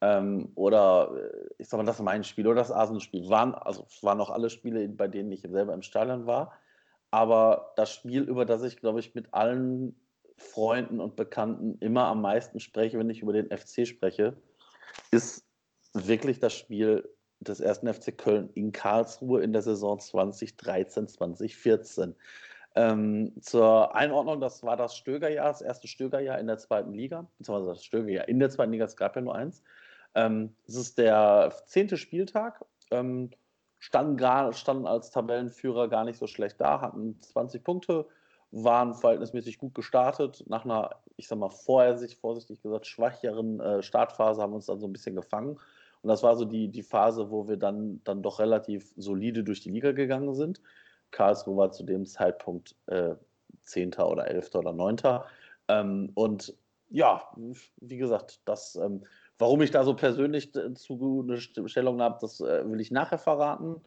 Ähm, 0.00 0.52
oder 0.54 1.10
äh, 1.12 1.48
ich 1.58 1.68
sag 1.68 1.78
mal, 1.78 1.84
das 1.84 1.96
ist 1.96 2.02
mein 2.02 2.22
Spiel 2.22 2.46
oder 2.46 2.60
das 2.60 2.70
Arsenal-Spiel. 2.70 3.28
Waren, 3.30 3.52
also 3.52 3.84
waren 4.02 4.20
auch 4.20 4.30
alle 4.30 4.48
Spiele, 4.48 4.86
bei 4.88 5.08
denen 5.08 5.32
ich 5.32 5.40
selber 5.40 5.74
im 5.74 5.82
Stadion 5.82 6.24
war. 6.28 6.52
Aber 7.10 7.72
das 7.74 7.92
Spiel, 7.92 8.22
über 8.22 8.44
das 8.44 8.62
ich, 8.62 8.76
glaube 8.76 9.00
ich, 9.00 9.16
mit 9.16 9.34
allen 9.34 9.96
Freunden 10.36 11.00
und 11.00 11.16
Bekannten 11.16 11.78
immer 11.80 12.04
am 12.04 12.22
meisten 12.22 12.60
spreche, 12.60 12.96
wenn 12.96 13.10
ich 13.10 13.22
über 13.22 13.32
den 13.32 13.50
FC 13.50 13.88
spreche, 13.88 14.36
ist 15.10 15.44
wirklich 15.94 16.38
das 16.38 16.52
Spiel 16.52 17.08
des 17.48 17.60
ersten 17.60 17.92
FC 17.92 18.16
Köln 18.16 18.50
in 18.54 18.72
Karlsruhe 18.72 19.42
in 19.42 19.52
der 19.52 19.62
Saison 19.62 19.98
2013, 19.98 21.08
2014. 21.08 22.14
Ähm, 22.76 23.32
zur 23.40 23.94
Einordnung, 23.94 24.40
das 24.40 24.64
war 24.64 24.76
das 24.76 24.96
Stögerjahr, 24.96 25.48
das 25.48 25.62
erste 25.62 25.86
Stögerjahr 25.86 26.40
in 26.40 26.48
der 26.48 26.58
zweiten 26.58 26.92
Liga, 26.92 27.26
beziehungsweise 27.38 27.70
das 27.70 27.84
Stögerjahr 27.84 28.28
in 28.28 28.40
der 28.40 28.50
zweiten 28.50 28.72
Liga, 28.72 28.84
es 28.84 28.96
gab 28.96 29.14
ja 29.14 29.22
nur 29.22 29.34
eins. 29.34 29.62
Ähm, 30.14 30.54
es 30.66 30.74
ist 30.74 30.98
der 30.98 31.52
zehnte 31.66 31.96
Spieltag, 31.96 32.64
ähm, 32.90 33.30
standen, 33.78 34.16
gar, 34.16 34.52
standen 34.52 34.86
als 34.86 35.10
Tabellenführer 35.10 35.88
gar 35.88 36.04
nicht 36.04 36.18
so 36.18 36.26
schlecht 36.26 36.60
da, 36.60 36.80
hatten 36.80 37.20
20 37.20 37.62
Punkte, 37.62 38.06
waren 38.50 38.94
verhältnismäßig 38.94 39.58
gut 39.58 39.74
gestartet. 39.74 40.44
Nach 40.48 40.64
einer, 40.64 40.90
ich 41.16 41.28
sag 41.28 41.38
mal, 41.38 41.50
vorher 41.50 41.96
sich 41.96 42.16
vorsichtig 42.16 42.62
gesagt, 42.62 42.86
schwächeren 42.86 43.60
äh, 43.60 43.82
Startphase 43.82 44.42
haben 44.42 44.52
wir 44.52 44.56
uns 44.56 44.66
dann 44.66 44.80
so 44.80 44.86
ein 44.86 44.92
bisschen 44.92 45.14
gefangen 45.14 45.60
und 46.04 46.08
das 46.08 46.22
war 46.22 46.36
so 46.36 46.44
die, 46.44 46.68
die 46.68 46.82
Phase, 46.82 47.30
wo 47.30 47.48
wir 47.48 47.56
dann, 47.56 48.00
dann 48.04 48.22
doch 48.22 48.38
relativ 48.38 48.92
solide 48.96 49.42
durch 49.42 49.60
die 49.60 49.70
Liga 49.70 49.92
gegangen 49.92 50.34
sind. 50.34 50.60
Karlsruhe 51.10 51.56
war 51.56 51.72
zu 51.72 51.82
dem 51.82 52.06
Zeitpunkt 52.06 52.76
äh, 52.86 53.14
Zehnter 53.62 54.08
oder 54.08 54.28
Elfter 54.28 54.60
oder 54.60 54.72
Neunter. 54.72 55.26
Ähm, 55.68 56.10
und 56.14 56.54
ja, 56.90 57.22
wie 57.80 57.96
gesagt, 57.96 58.40
das 58.44 58.76
ähm, 58.76 59.04
Warum 59.38 59.62
ich 59.62 59.72
da 59.72 59.82
so 59.84 59.94
persönlich 59.94 60.52
zu 60.52 61.22
eine 61.22 61.38
Stellung 61.38 62.00
habe, 62.00 62.18
das 62.20 62.40
äh, 62.40 62.70
will 62.70 62.80
ich 62.80 62.90
nachher 62.90 63.18
verraten. 63.18 63.80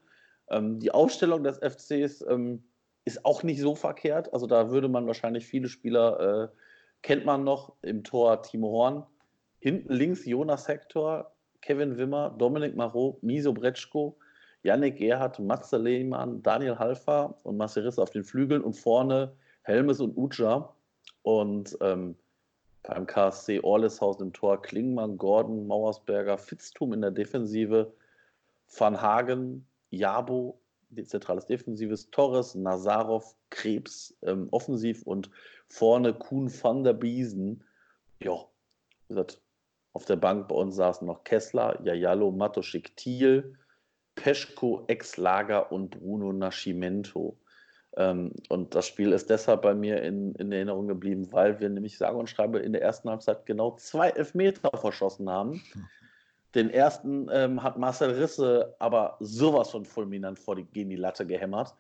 Ähm, 0.50 0.80
die 0.80 0.92
Aufstellung 0.92 1.44
des 1.44 1.60
FCs 1.60 2.26
ähm, 2.28 2.64
ist 3.06 3.24
auch 3.26 3.44
nicht 3.44 3.62
so 3.62 3.74
verkehrt. 3.76 4.34
Also 4.34 4.46
da 4.46 4.70
würde 4.72 4.90
man 4.90 5.08
wahrscheinlich 5.08 5.46
viele 5.46 5.70
Spieler, 5.70 6.20
äh, 6.20 6.58
kennt 7.02 7.26
man 7.26 7.46
noch, 7.46 7.74
im 7.82 8.04
Tor 8.04 8.42
Timo 8.42 8.72
Horn. 8.72 9.06
Hinten 9.60 9.94
links 9.94 10.26
Jonas 10.26 10.68
Hector, 10.68 11.34
Kevin 11.62 11.98
Wimmer, 11.98 12.36
Dominik 12.38 12.76
Marot, 12.76 13.22
Miso 13.24 13.54
Bretschko, 13.54 14.18
Yannick 14.64 14.98
Gerhardt, 14.98 15.40
Matze 15.40 15.78
Lehmann, 15.78 16.42
Daniel 16.44 16.78
Halfer 16.78 17.36
und 17.44 17.58
Marcel 17.58 17.88
auf 17.98 18.10
den 18.10 18.24
Flügeln 18.24 18.62
und 18.62 18.74
vorne 18.74 19.34
Helmes 19.64 20.00
und 20.00 20.18
Uja. 20.18 20.74
Und 21.24 21.78
ähm, 21.82 22.16
beim 22.84 23.06
KSC 23.06 23.60
Orleshausen 23.62 24.28
im 24.28 24.34
Tor 24.34 24.62
Klingmann, 24.62 25.18
Gordon, 25.18 25.68
Mauersberger, 25.68 26.38
Fitztum 26.38 26.94
in 26.94 27.02
der 27.02 27.12
Defensive, 27.12 27.92
Van 28.78 29.02
Hagen, 29.02 29.66
Jabo, 29.90 30.60
zentrales 31.06 31.46
Defensives, 31.46 32.10
Torres, 32.12 32.56
Nazarov, 32.56 33.36
Krebs 33.50 34.18
ähm, 34.24 34.48
offensiv 34.52 35.04
und 35.04 35.30
vorne 35.68 36.14
Kuhn 36.14 36.50
van 36.50 36.84
der 36.84 36.94
Biesen. 36.94 37.64
Ja, 38.20 38.46
wie 39.08 39.16
gesagt, 39.16 39.42
auf 39.98 40.06
der 40.06 40.16
Bank 40.16 40.48
bei 40.48 40.54
uns 40.54 40.76
saßen 40.76 41.08
noch 41.08 41.24
Kessler, 41.24 41.82
Jajalo, 41.84 42.30
Matoschik, 42.30 42.96
Thiel, 42.98 43.58
Peschko, 44.14 44.84
Ex-Lager 44.86 45.72
und 45.72 45.90
Bruno 45.90 46.32
Nascimento. 46.32 47.36
Ähm, 47.96 48.32
und 48.50 48.76
das 48.76 48.86
Spiel 48.86 49.12
ist 49.12 49.32
deshalb 49.32 49.64
bei 49.64 49.74
mir 49.74 50.04
in, 50.04 50.36
in, 50.36 50.52
Erinnerung 50.52 50.88
geblieben, 50.88 51.32
weil 51.32 51.60
wir 51.60 51.68
nämlich 51.70 51.98
sage 51.98 52.16
und 52.16 52.30
schreibe 52.30 52.60
in 52.60 52.74
der 52.74 52.84
ersten 52.84 53.10
Halbzeit 53.10 53.48
genau 53.48 53.76
zwei 53.78 54.10
Elfmeter 54.10 54.70
verschossen 54.78 55.32
haben. 55.32 55.64
Den 56.54 56.70
ersten 56.70 57.28
ähm, 57.32 57.64
hat 57.64 57.80
Marcel 57.80 58.12
Risse 58.12 58.76
aber 58.78 59.18
sowas 59.20 59.72
von 59.72 59.84
fulminant 59.84 60.38
vor 60.38 60.58
die, 60.58 60.66
gegen 60.66 60.92
die 60.92 60.96
Latte 60.96 61.26
gehämmert. 61.26 61.74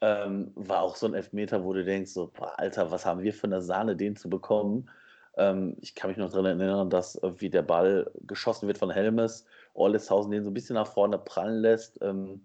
Ähm, 0.00 0.50
war 0.56 0.82
auch 0.82 0.96
so 0.96 1.06
ein 1.06 1.14
Elfmeter, 1.14 1.62
wo 1.62 1.72
du 1.72 1.84
denkst, 1.84 2.10
so, 2.10 2.32
boah, 2.36 2.58
Alter, 2.58 2.90
was 2.90 3.06
haben 3.06 3.22
wir 3.22 3.32
für 3.32 3.46
eine 3.46 3.62
Sahne, 3.62 3.94
den 3.94 4.16
zu 4.16 4.28
bekommen? 4.28 4.90
Ähm, 5.38 5.76
ich 5.80 5.94
kann 5.94 6.10
mich 6.10 6.18
noch 6.18 6.30
daran 6.30 6.46
erinnern, 6.46 6.90
dass 6.90 7.18
wie 7.22 7.48
der 7.48 7.62
Ball 7.62 8.10
geschossen 8.26 8.66
wird 8.66 8.78
von 8.78 8.90
Helmes, 8.90 9.46
Orleshausen 9.72 10.30
den 10.30 10.44
so 10.44 10.50
ein 10.50 10.54
bisschen 10.54 10.74
nach 10.74 10.88
vorne 10.88 11.18
prallen 11.18 11.60
lässt. 11.60 11.98
Ähm, 12.02 12.42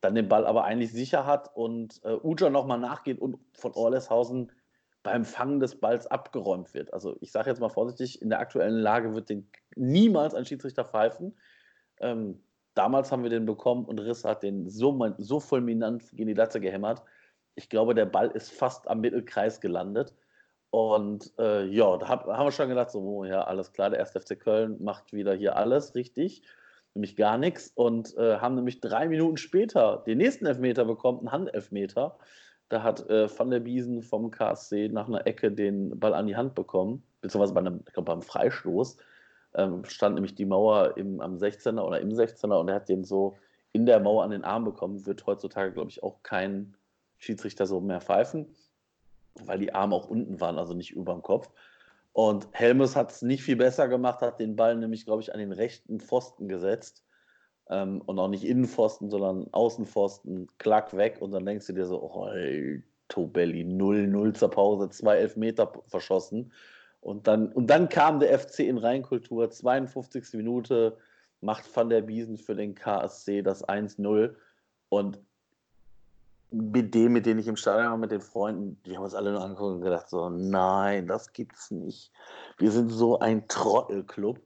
dann 0.00 0.14
den 0.14 0.28
Ball 0.28 0.46
aber 0.46 0.64
eigentlich 0.64 0.92
sicher 0.92 1.26
hat 1.26 1.54
und 1.56 2.00
äh, 2.04 2.16
Uja 2.22 2.48
nochmal 2.50 2.78
nachgeht 2.78 3.18
und 3.18 3.38
von 3.54 3.72
Orleshausen 3.72 4.52
beim 5.02 5.24
Fangen 5.24 5.60
des 5.60 5.80
Balls 5.80 6.06
abgeräumt 6.06 6.74
wird. 6.74 6.92
Also 6.92 7.16
ich 7.20 7.32
sage 7.32 7.50
jetzt 7.50 7.60
mal 7.60 7.68
vorsichtig, 7.68 8.22
in 8.22 8.28
der 8.28 8.40
aktuellen 8.40 8.78
Lage 8.78 9.14
wird 9.14 9.28
den 9.28 9.48
niemals 9.74 10.34
ein 10.34 10.44
Schiedsrichter 10.44 10.84
pfeifen. 10.84 11.36
Ähm, 12.00 12.42
damals 12.74 13.10
haben 13.10 13.22
wir 13.22 13.30
den 13.30 13.46
bekommen 13.46 13.84
und 13.84 13.98
Riss 13.98 14.24
hat 14.24 14.42
den 14.42 14.68
so, 14.68 15.14
so 15.18 15.40
fulminant 15.40 16.10
gegen 16.10 16.28
die 16.28 16.34
Latte 16.34 16.60
gehämmert. 16.60 17.02
Ich 17.54 17.68
glaube, 17.68 17.94
der 17.94 18.06
Ball 18.06 18.30
ist 18.30 18.52
fast 18.52 18.86
am 18.88 19.00
Mittelkreis 19.00 19.60
gelandet. 19.60 20.14
Und 20.76 21.32
äh, 21.38 21.64
ja, 21.64 21.96
da 21.96 22.06
hab, 22.06 22.26
haben 22.26 22.46
wir 22.46 22.52
schon 22.52 22.68
gedacht, 22.68 22.90
so, 22.90 23.00
oh, 23.00 23.24
ja, 23.24 23.44
alles 23.44 23.72
klar, 23.72 23.88
der 23.88 24.00
1. 24.00 24.10
FC 24.10 24.38
Köln 24.38 24.76
macht 24.82 25.14
wieder 25.14 25.32
hier 25.32 25.56
alles 25.56 25.94
richtig 25.94 26.42
nämlich 26.96 27.14
gar 27.14 27.38
nichts 27.38 27.70
und 27.74 28.16
äh, 28.16 28.38
haben 28.38 28.56
nämlich 28.56 28.80
drei 28.80 29.06
Minuten 29.06 29.36
später 29.36 30.02
den 30.06 30.18
nächsten 30.18 30.46
Elfmeter 30.46 30.84
bekommen, 30.84 31.20
einen 31.20 31.32
Handelfmeter. 31.32 32.18
Da 32.68 32.82
hat 32.82 33.08
äh, 33.08 33.28
Van 33.38 33.50
der 33.50 33.60
Biesen 33.60 34.02
vom 34.02 34.30
KSC 34.30 34.88
nach 34.88 35.06
einer 35.06 35.26
Ecke 35.26 35.52
den 35.52 36.00
Ball 36.00 36.14
an 36.14 36.26
die 36.26 36.36
Hand 36.36 36.54
bekommen, 36.54 37.04
beziehungsweise 37.20 37.54
bei 37.54 37.60
einem, 37.60 37.82
ich 37.86 37.92
glaube 37.92 38.10
beim 38.10 38.22
Freistoß 38.22 38.96
ähm, 39.54 39.84
stand 39.84 40.14
nämlich 40.16 40.34
die 40.34 40.46
Mauer 40.46 40.96
im, 40.96 41.20
am 41.20 41.36
16er 41.36 41.82
oder 41.82 42.00
im 42.00 42.10
16er 42.10 42.58
und 42.58 42.68
er 42.68 42.76
hat 42.76 42.88
den 42.88 43.04
so 43.04 43.36
in 43.72 43.86
der 43.86 44.00
Mauer 44.00 44.24
an 44.24 44.30
den 44.30 44.44
Arm 44.44 44.64
bekommen. 44.64 45.06
Wird 45.06 45.26
heutzutage, 45.26 45.72
glaube 45.72 45.90
ich, 45.90 46.02
auch 46.02 46.22
kein 46.22 46.74
Schiedsrichter 47.18 47.66
so 47.66 47.80
mehr 47.80 48.00
pfeifen, 48.00 48.54
weil 49.44 49.58
die 49.58 49.74
Arme 49.74 49.94
auch 49.94 50.08
unten 50.08 50.40
waren, 50.40 50.58
also 50.58 50.74
nicht 50.74 50.92
über 50.92 51.12
dem 51.12 51.22
Kopf. 51.22 51.50
Und 52.12 52.48
Helmes 52.52 52.96
hat 52.96 53.10
es 53.10 53.22
nicht 53.22 53.42
viel 53.42 53.56
besser 53.56 53.88
gemacht, 53.88 54.22
hat 54.22 54.40
den 54.40 54.56
Ball 54.56 54.74
nämlich, 54.76 55.04
glaube 55.04 55.20
ich, 55.20 55.34
an 55.34 55.38
den 55.38 55.52
rechten 55.52 56.00
Pfosten 56.00 56.48
gesetzt. 56.48 57.04
Ähm, 57.68 58.00
und 58.06 58.18
auch 58.18 58.28
nicht 58.28 58.44
Innenpfosten, 58.44 59.10
sondern 59.10 59.52
Außenpfosten, 59.52 60.48
klack 60.58 60.96
weg. 60.96 61.18
Und 61.20 61.32
dann 61.32 61.44
denkst 61.44 61.66
du 61.66 61.72
dir 61.72 61.84
so, 61.84 62.02
oh, 62.02 62.28
Tobelli, 63.08 63.64
0-0 63.64 64.34
zur 64.34 64.50
Pause, 64.50 64.88
zwei 64.90 65.18
Elfmeter 65.18 65.72
verschossen. 65.88 66.52
Und 67.00 67.26
dann, 67.26 67.52
und 67.52 67.68
dann 67.68 67.88
kam 67.88 68.18
der 68.18 68.38
FC 68.38 68.60
in 68.60 68.78
Rheinkultur, 68.78 69.50
52. 69.50 70.34
Minute, 70.34 70.96
macht 71.40 71.74
Van 71.76 71.88
der 71.88 72.02
Biesen 72.02 72.38
für 72.38 72.54
den 72.54 72.74
KSC 72.74 73.42
das 73.42 73.66
1-0. 73.66 74.34
Und 74.88 75.20
mit 76.50 76.94
dem, 76.94 77.12
mit 77.12 77.26
denen 77.26 77.40
ich 77.40 77.48
im 77.48 77.56
Stadion 77.56 77.90
war, 77.90 77.96
mit 77.96 78.10
den 78.10 78.20
Freunden, 78.20 78.80
die 78.84 78.96
haben 78.96 79.04
uns 79.04 79.14
alle 79.14 79.32
nur 79.32 79.42
angeguckt 79.42 79.74
und 79.74 79.80
gedacht, 79.80 80.08
so, 80.08 80.28
nein, 80.28 81.06
das 81.06 81.32
gibt's 81.32 81.70
nicht. 81.70 82.12
Wir 82.58 82.70
sind 82.70 82.90
so 82.90 83.18
ein 83.18 83.48
Trottelclub. 83.48 84.40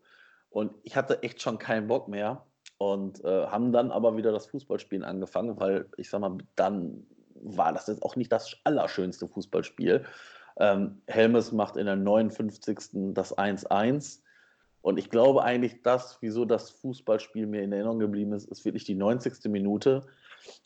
Und 0.51 0.73
ich 0.83 0.97
hatte 0.97 1.23
echt 1.23 1.41
schon 1.41 1.59
keinen 1.59 1.87
Bock 1.87 2.09
mehr 2.09 2.45
und 2.79 3.25
äh, 3.25 3.47
haben 3.47 3.73
dann 3.73 3.93
aber 3.93 4.17
wieder 4.17 4.33
das 4.33 4.47
Fußballspielen 4.47 5.05
angefangen, 5.05 5.61
weil 5.61 5.89
ich 5.97 6.11
sag 6.11 6.21
mal, 6.21 6.39
dann 6.57 7.07
war 7.35 7.73
das 7.73 7.87
jetzt 7.87 8.03
auch 8.03 8.17
nicht 8.17 8.33
das 8.33 8.57
allerschönste 8.65 9.29
Fußballspiel. 9.29 10.05
Ähm, 10.59 11.01
Helmes 11.07 11.53
macht 11.53 11.77
in 11.77 11.87
der 11.87 11.97
59. 11.97 13.15
das 13.15 13.37
1-1. 13.37 14.21
Und 14.83 14.99
ich 14.99 15.11
glaube 15.11 15.43
eigentlich, 15.43 15.83
dass, 15.83 16.19
wieso 16.21 16.45
das 16.45 16.71
Fußballspiel 16.71 17.47
mir 17.47 17.63
in 17.63 17.73
Erinnerung 17.73 17.99
geblieben 17.99 18.33
ist, 18.33 18.49
ist 18.49 18.65
wirklich 18.65 18.85
die 18.85 18.95
90. 18.95 19.51
Minute 19.51 20.07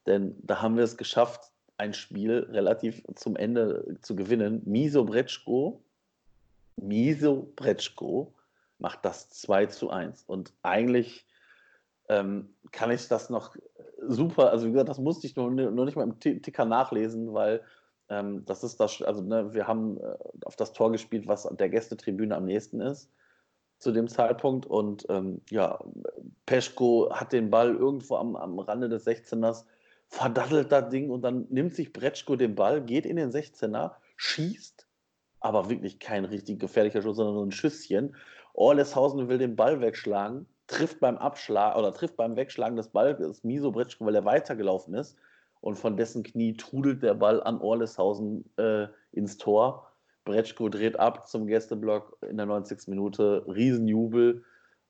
denn 0.07 0.37
da 0.43 0.63
haben 0.63 0.77
wir 0.77 0.85
es 0.85 0.97
geschafft, 0.97 1.51
ein 1.77 1.93
Spiel 1.93 2.47
relativ 2.51 3.03
zum 3.15 3.37
Ende 3.37 3.97
zu 4.01 4.15
gewinnen. 4.15 4.63
Miso 4.65 5.05
Bretschko, 5.05 5.83
Miso 6.77 7.53
Bretschko 7.57 8.33
macht 8.79 9.05
das 9.05 9.31
2 9.31 9.67
zu 9.67 9.91
1. 9.91 10.25
Und 10.27 10.53
eigentlich 10.63 11.27
ähm, 12.09 12.55
kann 12.71 12.91
ich 12.91 13.09
das 13.09 13.31
noch 13.31 13.57
super, 14.07 14.51
also 14.51 14.67
wie 14.67 14.73
gesagt, 14.73 14.89
das 14.89 14.99
musste 14.99 15.27
ich 15.27 15.37
nur, 15.37 15.51
nur 15.51 15.85
nicht 15.85 15.97
mal 15.97 16.05
im 16.05 16.21
Ticker 16.21 16.65
nachlesen, 16.65 17.33
weil 17.33 17.63
ähm, 18.09 18.45
das 18.45 18.63
ist 18.63 18.79
das, 18.79 19.03
also 19.03 19.23
ne, 19.23 19.53
wir 19.55 19.67
haben 19.67 19.99
äh, 19.99 20.17
auf 20.45 20.57
das 20.57 20.73
Tor 20.75 20.93
gespielt, 20.93 21.27
was 21.27 21.45
der 21.45 21.71
Gästetribüne 21.71 22.37
am 22.37 22.45
nächsten 22.45 22.81
ist 22.81 23.11
zu 23.79 23.93
dem 23.93 24.09
Zeitpunkt. 24.09 24.67
Und 24.67 25.07
ähm, 25.09 25.41
ja, 25.51 25.79
Peschko 26.47 27.11
hat 27.13 27.33
den 27.33 27.51
Ball 27.51 27.75
irgendwo 27.75 28.17
am, 28.17 28.37
am 28.37 28.59
Rande 28.59 28.89
des 28.89 29.07
16ers, 29.07 29.65
verdattelt 30.09 30.71
das 30.71 30.91
Ding 30.91 31.11
und 31.11 31.23
dann 31.23 31.47
nimmt 31.51 31.75
sich 31.75 31.93
Bretschko 31.93 32.37
den 32.37 32.55
Ball, 32.55 32.83
geht 32.83 33.07
in 33.07 33.17
den 33.17 33.31
16er, 33.31 33.93
schießt, 34.17 34.87
aber 35.41 35.69
wirklich 35.71 35.99
kein 35.99 36.25
richtig 36.25 36.61
gefährlicher 36.61 37.03
Schuss, 37.03 37.17
sondern 37.17 37.35
nur 37.35 37.47
ein 37.47 37.53
Schüsschen. 37.53 38.15
Orleshausen 38.53 39.29
will 39.29 39.39
den 39.39 39.57
Ball 39.57 39.81
wegschlagen, 39.81 40.47
trifft 40.67 41.01
beim 41.01 41.19
Abschlag 41.19 41.77
oder 41.77 41.93
trifft 41.93 42.17
beim 42.17 42.37
Wegschlagen 42.37 42.77
des 42.77 42.89
Balls 42.89 43.43
Miso 43.43 43.73
Bretschko, 43.73 44.07
weil 44.07 44.15
er 44.15 44.25
weitergelaufen 44.25 44.95
ist. 44.95 45.17
Und 45.61 45.77
von 45.77 45.97
dessen 45.97 46.23
Knie 46.23 46.57
trudelt 46.57 47.03
der 47.03 47.15
Ball 47.15 47.43
an 47.43 47.61
Orleshausen 47.61 48.45
äh, 48.59 48.87
ins 49.13 49.39
Tor. 49.39 49.91
Bretschko 50.25 50.69
dreht 50.69 50.99
ab 50.99 51.29
zum 51.29 51.47
Gästeblock 51.47 52.17
in 52.29 52.37
der 52.37 52.47
90. 52.47 52.89
Minute, 52.89 53.45
Riesenjubel 53.47 54.45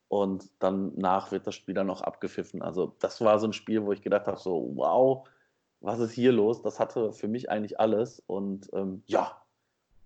und 0.09 0.49
danach 0.61 1.33
wird 1.33 1.47
das 1.47 1.55
Spiel 1.55 1.75
dann 1.75 1.88
noch 1.88 2.03
abgepfiffen. 2.03 2.62
Also 2.62 2.94
das 3.01 3.20
war 3.20 3.38
so 3.38 3.49
ein 3.49 3.53
Spiel, 3.53 3.85
wo 3.85 3.92
ich 3.92 4.03
gedacht 4.03 4.27
habe, 4.27 4.38
so 4.38 4.73
wow, 4.75 5.27
was 5.81 5.99
ist 5.99 6.12
hier 6.12 6.33
los? 6.33 6.62
Das 6.62 6.79
hatte 6.79 7.12
für 7.12 7.29
mich 7.29 7.51
eigentlich 7.51 7.81
alles 7.81 8.23
und 8.27 8.70
ähm, 8.73 9.03
ja, 9.07 9.37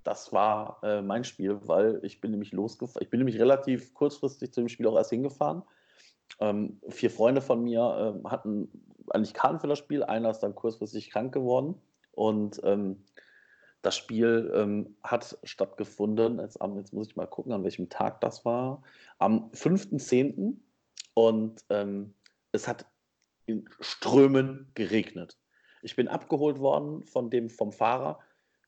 das 0.04 0.32
war 0.32 0.78
äh, 0.82 1.02
mein 1.02 1.24
Spiel, 1.24 1.58
weil 1.66 2.00
ich 2.02 2.20
bin 2.20 2.30
nämlich 2.30 2.52
losgefahren. 2.52 3.02
Ich 3.02 3.10
bin 3.10 3.18
nämlich 3.18 3.38
relativ 3.38 3.92
kurzfristig 3.92 4.52
zu 4.52 4.62
dem 4.62 4.68
Spiel 4.68 4.86
auch 4.86 4.96
erst 4.96 5.10
hingefahren. 5.10 5.62
Ähm, 6.40 6.80
vier 6.88 7.10
Freunde 7.10 7.40
von 7.40 7.62
mir 7.62 8.14
äh, 8.24 8.28
hatten 8.28 8.70
eigentlich 9.10 9.34
Karten 9.34 9.60
für 9.60 9.66
das 9.66 9.78
Spiel. 9.78 10.02
Einer 10.02 10.30
ist 10.30 10.40
dann 10.40 10.54
kurzfristig 10.54 11.10
krank 11.10 11.32
geworden 11.32 11.74
und 12.12 12.60
ähm, 12.64 13.02
das 13.88 13.96
Spiel 13.96 14.52
ähm, 14.54 14.96
hat 15.02 15.38
stattgefunden, 15.44 16.40
jetzt, 16.40 16.58
jetzt, 16.76 16.92
muss 16.92 17.08
ich 17.08 17.16
mal 17.16 17.24
gucken, 17.24 17.52
an 17.52 17.64
welchem 17.64 17.88
Tag 17.88 18.20
das 18.20 18.44
war, 18.44 18.82
am 19.16 19.50
5.10. 19.52 20.58
und 21.14 21.64
ähm, 21.70 22.12
es 22.52 22.68
hat 22.68 22.84
in 23.46 23.66
Strömen 23.80 24.70
geregnet. 24.74 25.38
Ich 25.80 25.96
bin 25.96 26.06
abgeholt 26.06 26.58
worden 26.58 27.02
von 27.06 27.30
dem, 27.30 27.48
vom 27.48 27.72
Fahrer, 27.72 28.18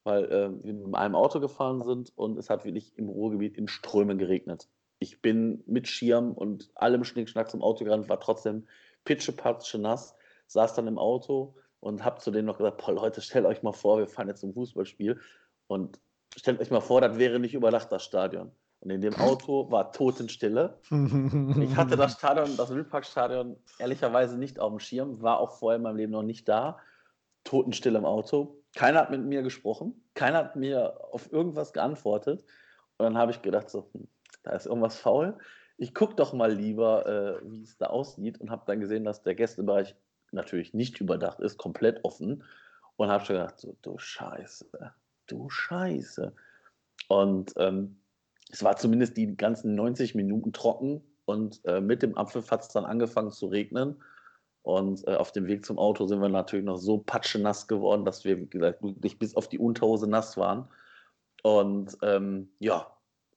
weil 0.05 0.25
äh, 0.25 0.65
wir 0.65 0.73
mit 0.73 0.95
einem 0.95 1.15
Auto 1.15 1.39
gefahren 1.39 1.83
sind 1.83 2.17
und 2.17 2.39
es 2.39 2.49
hat 2.49 2.65
wirklich 2.65 2.97
im 2.97 3.11
Ruhrgebiet 3.11 3.59
in 3.59 3.69
Strömen 3.69 4.17
geregnet. 4.17 4.71
Ich 5.01 5.21
bin 5.21 5.63
mit 5.67 5.87
Schirm 5.87 6.33
und 6.33 6.71
allem 6.77 7.05
Schnickschnack 7.05 7.51
zum 7.51 7.61
Auto 7.61 7.85
gerannt, 7.85 8.09
war 8.09 8.21
trotzdem 8.21 8.67
pitschepatsche 9.05 9.77
nass, 9.77 10.15
saß 10.47 10.73
dann 10.73 10.87
im 10.87 10.97
Auto 10.97 11.57
und 11.81 12.05
habe 12.05 12.21
zu 12.21 12.31
denen 12.31 12.47
noch 12.47 12.59
gesagt, 12.59 12.85
boah 12.85 12.93
Leute, 12.93 13.21
stellt 13.21 13.47
euch 13.47 13.63
mal 13.63 13.73
vor, 13.73 13.99
wir 13.99 14.07
fahren 14.07 14.29
jetzt 14.29 14.41
zum 14.41 14.53
Fußballspiel 14.53 15.19
und 15.67 15.99
stellt 16.37 16.61
euch 16.61 16.71
mal 16.71 16.81
vor, 16.81 17.01
das 17.01 17.19
wäre 17.19 17.41
nicht 17.41 17.55
überdacht, 17.55 17.91
das 17.91 18.05
Stadion. 18.05 18.53
Und 18.81 18.91
in 18.91 19.03
dem 19.03 19.15
Auto 19.17 19.71
war 19.71 19.93
Totenstille. 19.93 20.79
Ich 21.61 21.77
hatte 21.77 21.97
das 21.97 22.15
Stadion, 22.15 22.57
das 22.57 22.71
Wildparkstadion, 22.71 23.57
ehrlicherweise 23.79 24.39
nicht 24.39 24.59
auf 24.59 24.71
dem 24.71 24.79
Schirm, 24.79 25.21
war 25.21 25.39
auch 25.39 25.59
vorher 25.59 25.77
in 25.77 25.83
meinem 25.83 25.97
Leben 25.97 26.13
noch 26.13 26.23
nicht 26.23 26.49
da. 26.49 26.79
Totenstille 27.45 27.99
im 27.99 28.05
Auto. 28.07 28.63
Keiner 28.75 29.01
hat 29.01 29.11
mit 29.11 29.23
mir 29.23 29.43
gesprochen, 29.43 30.03
keiner 30.15 30.39
hat 30.39 30.57
mir 30.57 30.99
auf 31.13 31.33
irgendwas 31.33 31.73
geantwortet. 31.73 32.45
Und 32.99 33.05
dann 33.05 33.19
habe 33.19 33.33
ich 33.33 33.43
gedacht, 33.43 33.69
so, 33.69 33.91
hm, 33.93 34.09
da 34.43 34.53
ist 34.53 34.67
irgendwas 34.67 34.97
faul. 34.97 35.37
Ich 35.77 35.95
gucke 35.95 36.15
doch 36.15 36.33
mal 36.33 36.53
lieber, 36.53 37.07
äh, 37.07 37.51
wie 37.51 37.63
es 37.63 37.77
da 37.79 37.87
aussieht 37.87 38.41
und 38.41 38.51
habe 38.51 38.63
dann 38.67 38.81
gesehen, 38.81 39.05
dass 39.05 39.23
der 39.23 39.35
Gästebereich 39.35 39.97
natürlich 40.33 40.75
nicht 40.75 41.01
überdacht 41.01 41.41
ist, 41.41 41.59
komplett 41.59 42.05
offen. 42.05 42.45
Und 42.97 43.09
habe 43.09 43.25
schon 43.25 43.37
gedacht, 43.37 43.59
so, 43.59 43.77
du 43.83 43.97
Scheiße, 43.97 44.67
du 45.27 45.49
Scheiße. 45.49 46.35
Und 47.09 47.53
ähm, 47.57 47.97
es 48.51 48.63
war 48.63 48.77
zumindest 48.77 49.17
die 49.17 49.37
ganzen 49.37 49.75
90 49.75 50.15
Minuten 50.15 50.53
trocken 50.53 51.03
und 51.25 51.65
äh, 51.65 51.81
mit 51.81 52.03
dem 52.03 52.19
Apfel 52.19 52.43
hat 52.51 52.63
es 52.63 52.69
dann 52.69 52.85
angefangen 52.85 53.31
zu 53.31 53.47
regnen. 53.47 54.03
Und 54.63 55.07
äh, 55.07 55.15
auf 55.15 55.33
dem 55.33 55.47
Weg 55.47 55.65
zum 55.65 55.79
Auto 55.79 56.07
sind 56.07 56.21
wir 56.21 56.29
natürlich 56.29 56.65
noch 56.65 56.77
so 56.77 56.99
patschenass 56.99 57.69
geworden, 57.69 58.05
dass 58.05 58.25
wir, 58.25 58.39
wie 58.39 58.47
gesagt, 58.47 58.83
wirklich 58.83 59.19
bis 59.19 59.35
auf 59.37 59.49
die 59.49 59.59
Unterhose 59.59 60.09
nass 60.09 60.37
waren. 60.37 60.69
Und 61.43 61.97
ähm, 62.03 62.51
ja, 62.59 62.87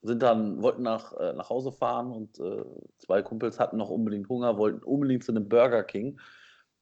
sind 0.02 0.22
dann, 0.22 0.62
wollten 0.62 0.84
nach, 0.84 1.14
äh, 1.14 1.34
nach 1.34 1.50
Hause 1.50 1.72
fahren 1.72 2.12
und 2.12 2.40
äh, 2.40 2.66
zwei 2.98 3.22
Kumpels 3.22 3.60
hatten 3.60 3.78
noch 3.78 3.90
unbedingt 3.90 4.28
Hunger, 4.28 4.58
wollten 4.58 4.84
unbedingt 4.84 5.24
zu 5.24 5.32
einem 5.32 5.48
Burger 5.48 5.84
King. 5.84 6.20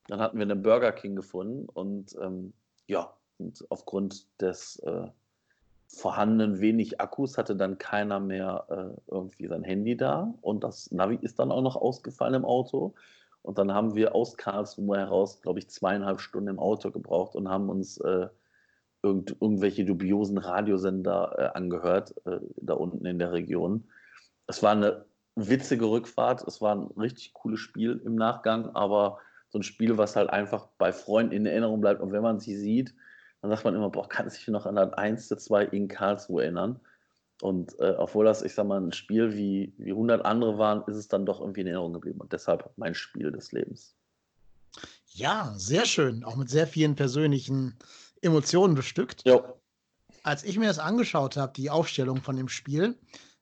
Dann 0.08 0.20
hatten 0.20 0.38
wir 0.38 0.44
einen 0.44 0.62
Burger 0.62 0.92
King 0.92 1.16
gefunden 1.16 1.68
und 1.70 2.16
ähm, 2.22 2.54
ja, 2.88 3.14
und 3.38 3.66
aufgrund 3.70 4.28
des 4.42 4.80
äh, 4.80 5.08
vorhandenen 5.88 6.60
wenig 6.60 7.02
Akkus 7.02 7.38
hatte 7.38 7.56
dann 7.56 7.78
keiner 7.78 8.20
mehr 8.20 8.66
äh, 8.70 9.02
irgendwie 9.12 9.48
sein 9.48 9.64
Handy 9.64 9.98
da 9.98 10.34
und 10.42 10.64
das 10.64 10.92
Navi 10.92 11.18
ist 11.22 11.40
dann 11.40 11.52
auch 11.52 11.62
noch 11.62 11.76
ausgefallen 11.76 12.36
im 12.36 12.46
Auto. 12.46 12.94
Und 13.44 13.58
dann 13.58 13.74
haben 13.74 13.96
wir 13.96 14.14
aus 14.14 14.38
Karlsruhe 14.38 14.98
heraus, 14.98 15.42
glaube 15.42 15.60
ich, 15.60 15.70
zweieinhalb 15.70 16.22
Stunden 16.22 16.50
im 16.50 16.60
Auto 16.60 16.92
gebraucht 16.92 17.36
und 17.36 17.50
haben 17.50 17.70
uns 17.70 17.98
äh, 17.98 18.28
irgend, 19.02 19.36
irgendwelche 19.42 19.84
dubiosen 19.84 20.38
Radiosender 20.38 21.36
äh, 21.38 21.58
angehört, 21.58 22.14
äh, 22.26 22.40
da 22.58 22.76
unten 22.76 23.06
in 23.06 23.20
der 23.20 23.32
Region. 23.32 23.86
Es 24.48 24.62
war 24.62 24.74
eine 24.74 25.06
witzige 25.36 25.90
Rückfahrt, 25.90 26.44
es 26.48 26.62
war 26.62 26.76
ein 26.76 26.88
richtig 26.98 27.34
cooles 27.34 27.60
Spiel 27.60 28.02
im 28.06 28.16
Nachgang, 28.16 28.76
aber 28.76 29.20
so 29.52 29.60
ein 29.60 29.64
Spiel, 29.64 29.98
was 29.98 30.16
halt 30.16 30.30
einfach 30.30 30.68
bei 30.78 30.94
Freunden 30.94 31.34
in 31.34 31.46
Erinnerung 31.46 31.82
bleibt. 31.82 32.02
Und 32.02 32.12
wenn 32.14 32.24
man 32.24 32.40
sie 32.40 32.56
sieht, 32.56 32.96
dann 33.42 33.52
sagt 33.52 33.66
man 33.66 33.76
immer, 33.76 33.90
boah, 33.90 34.08
kann 34.08 34.30
sich 34.30 34.48
noch 34.48 34.66
an 34.66 34.76
das 34.76 34.94
1 34.94 35.28
zu 35.28 35.36
2 35.36 35.66
in 35.66 35.88
Karlsruhe 35.88 36.44
erinnern. 36.44 36.80
Und 37.42 37.78
äh, 37.80 37.96
obwohl 37.98 38.24
das, 38.24 38.44
ich 38.44 38.54
sag 38.54 38.68
mal, 38.68 38.80
ein 38.80 38.94
Spiel 38.94 39.36
wie, 39.36 39.74
wie 39.78 39.92
100 39.92 40.24
andere 40.24 40.58
waren, 40.58 40.84
ist 40.88 40.96
es 40.96 41.08
dann 41.08 41.26
doch 41.26 41.42
irgendwie 41.42 41.62
in 41.62 41.68
Erinnerung 41.68 41.94
geblieben. 41.94 42.22
Und 42.22 42.32
deshalb 42.32 42.72
mein 42.78 42.94
Spiel 42.94 43.32
des 43.32 43.52
Lebens. 43.52 43.96
Ja, 45.08 45.54
sehr 45.58 45.86
schön. 45.86 46.24
Auch 46.24 46.38
mit 46.38 46.50
sehr 46.50 46.68
vielen 46.68 46.96
persönlichen 46.96 47.78
Emotionen 48.22 48.76
bestückt. 48.76 49.24
Jo. 49.26 49.44
Als 50.24 50.44
ich 50.44 50.58
mir 50.58 50.68
das 50.68 50.80
angeschaut 50.80 51.36
habe, 51.36 51.52
die 51.54 51.70
Aufstellung 51.70 52.22
von 52.22 52.38
dem 52.38 52.48
Spiel, 52.48 52.96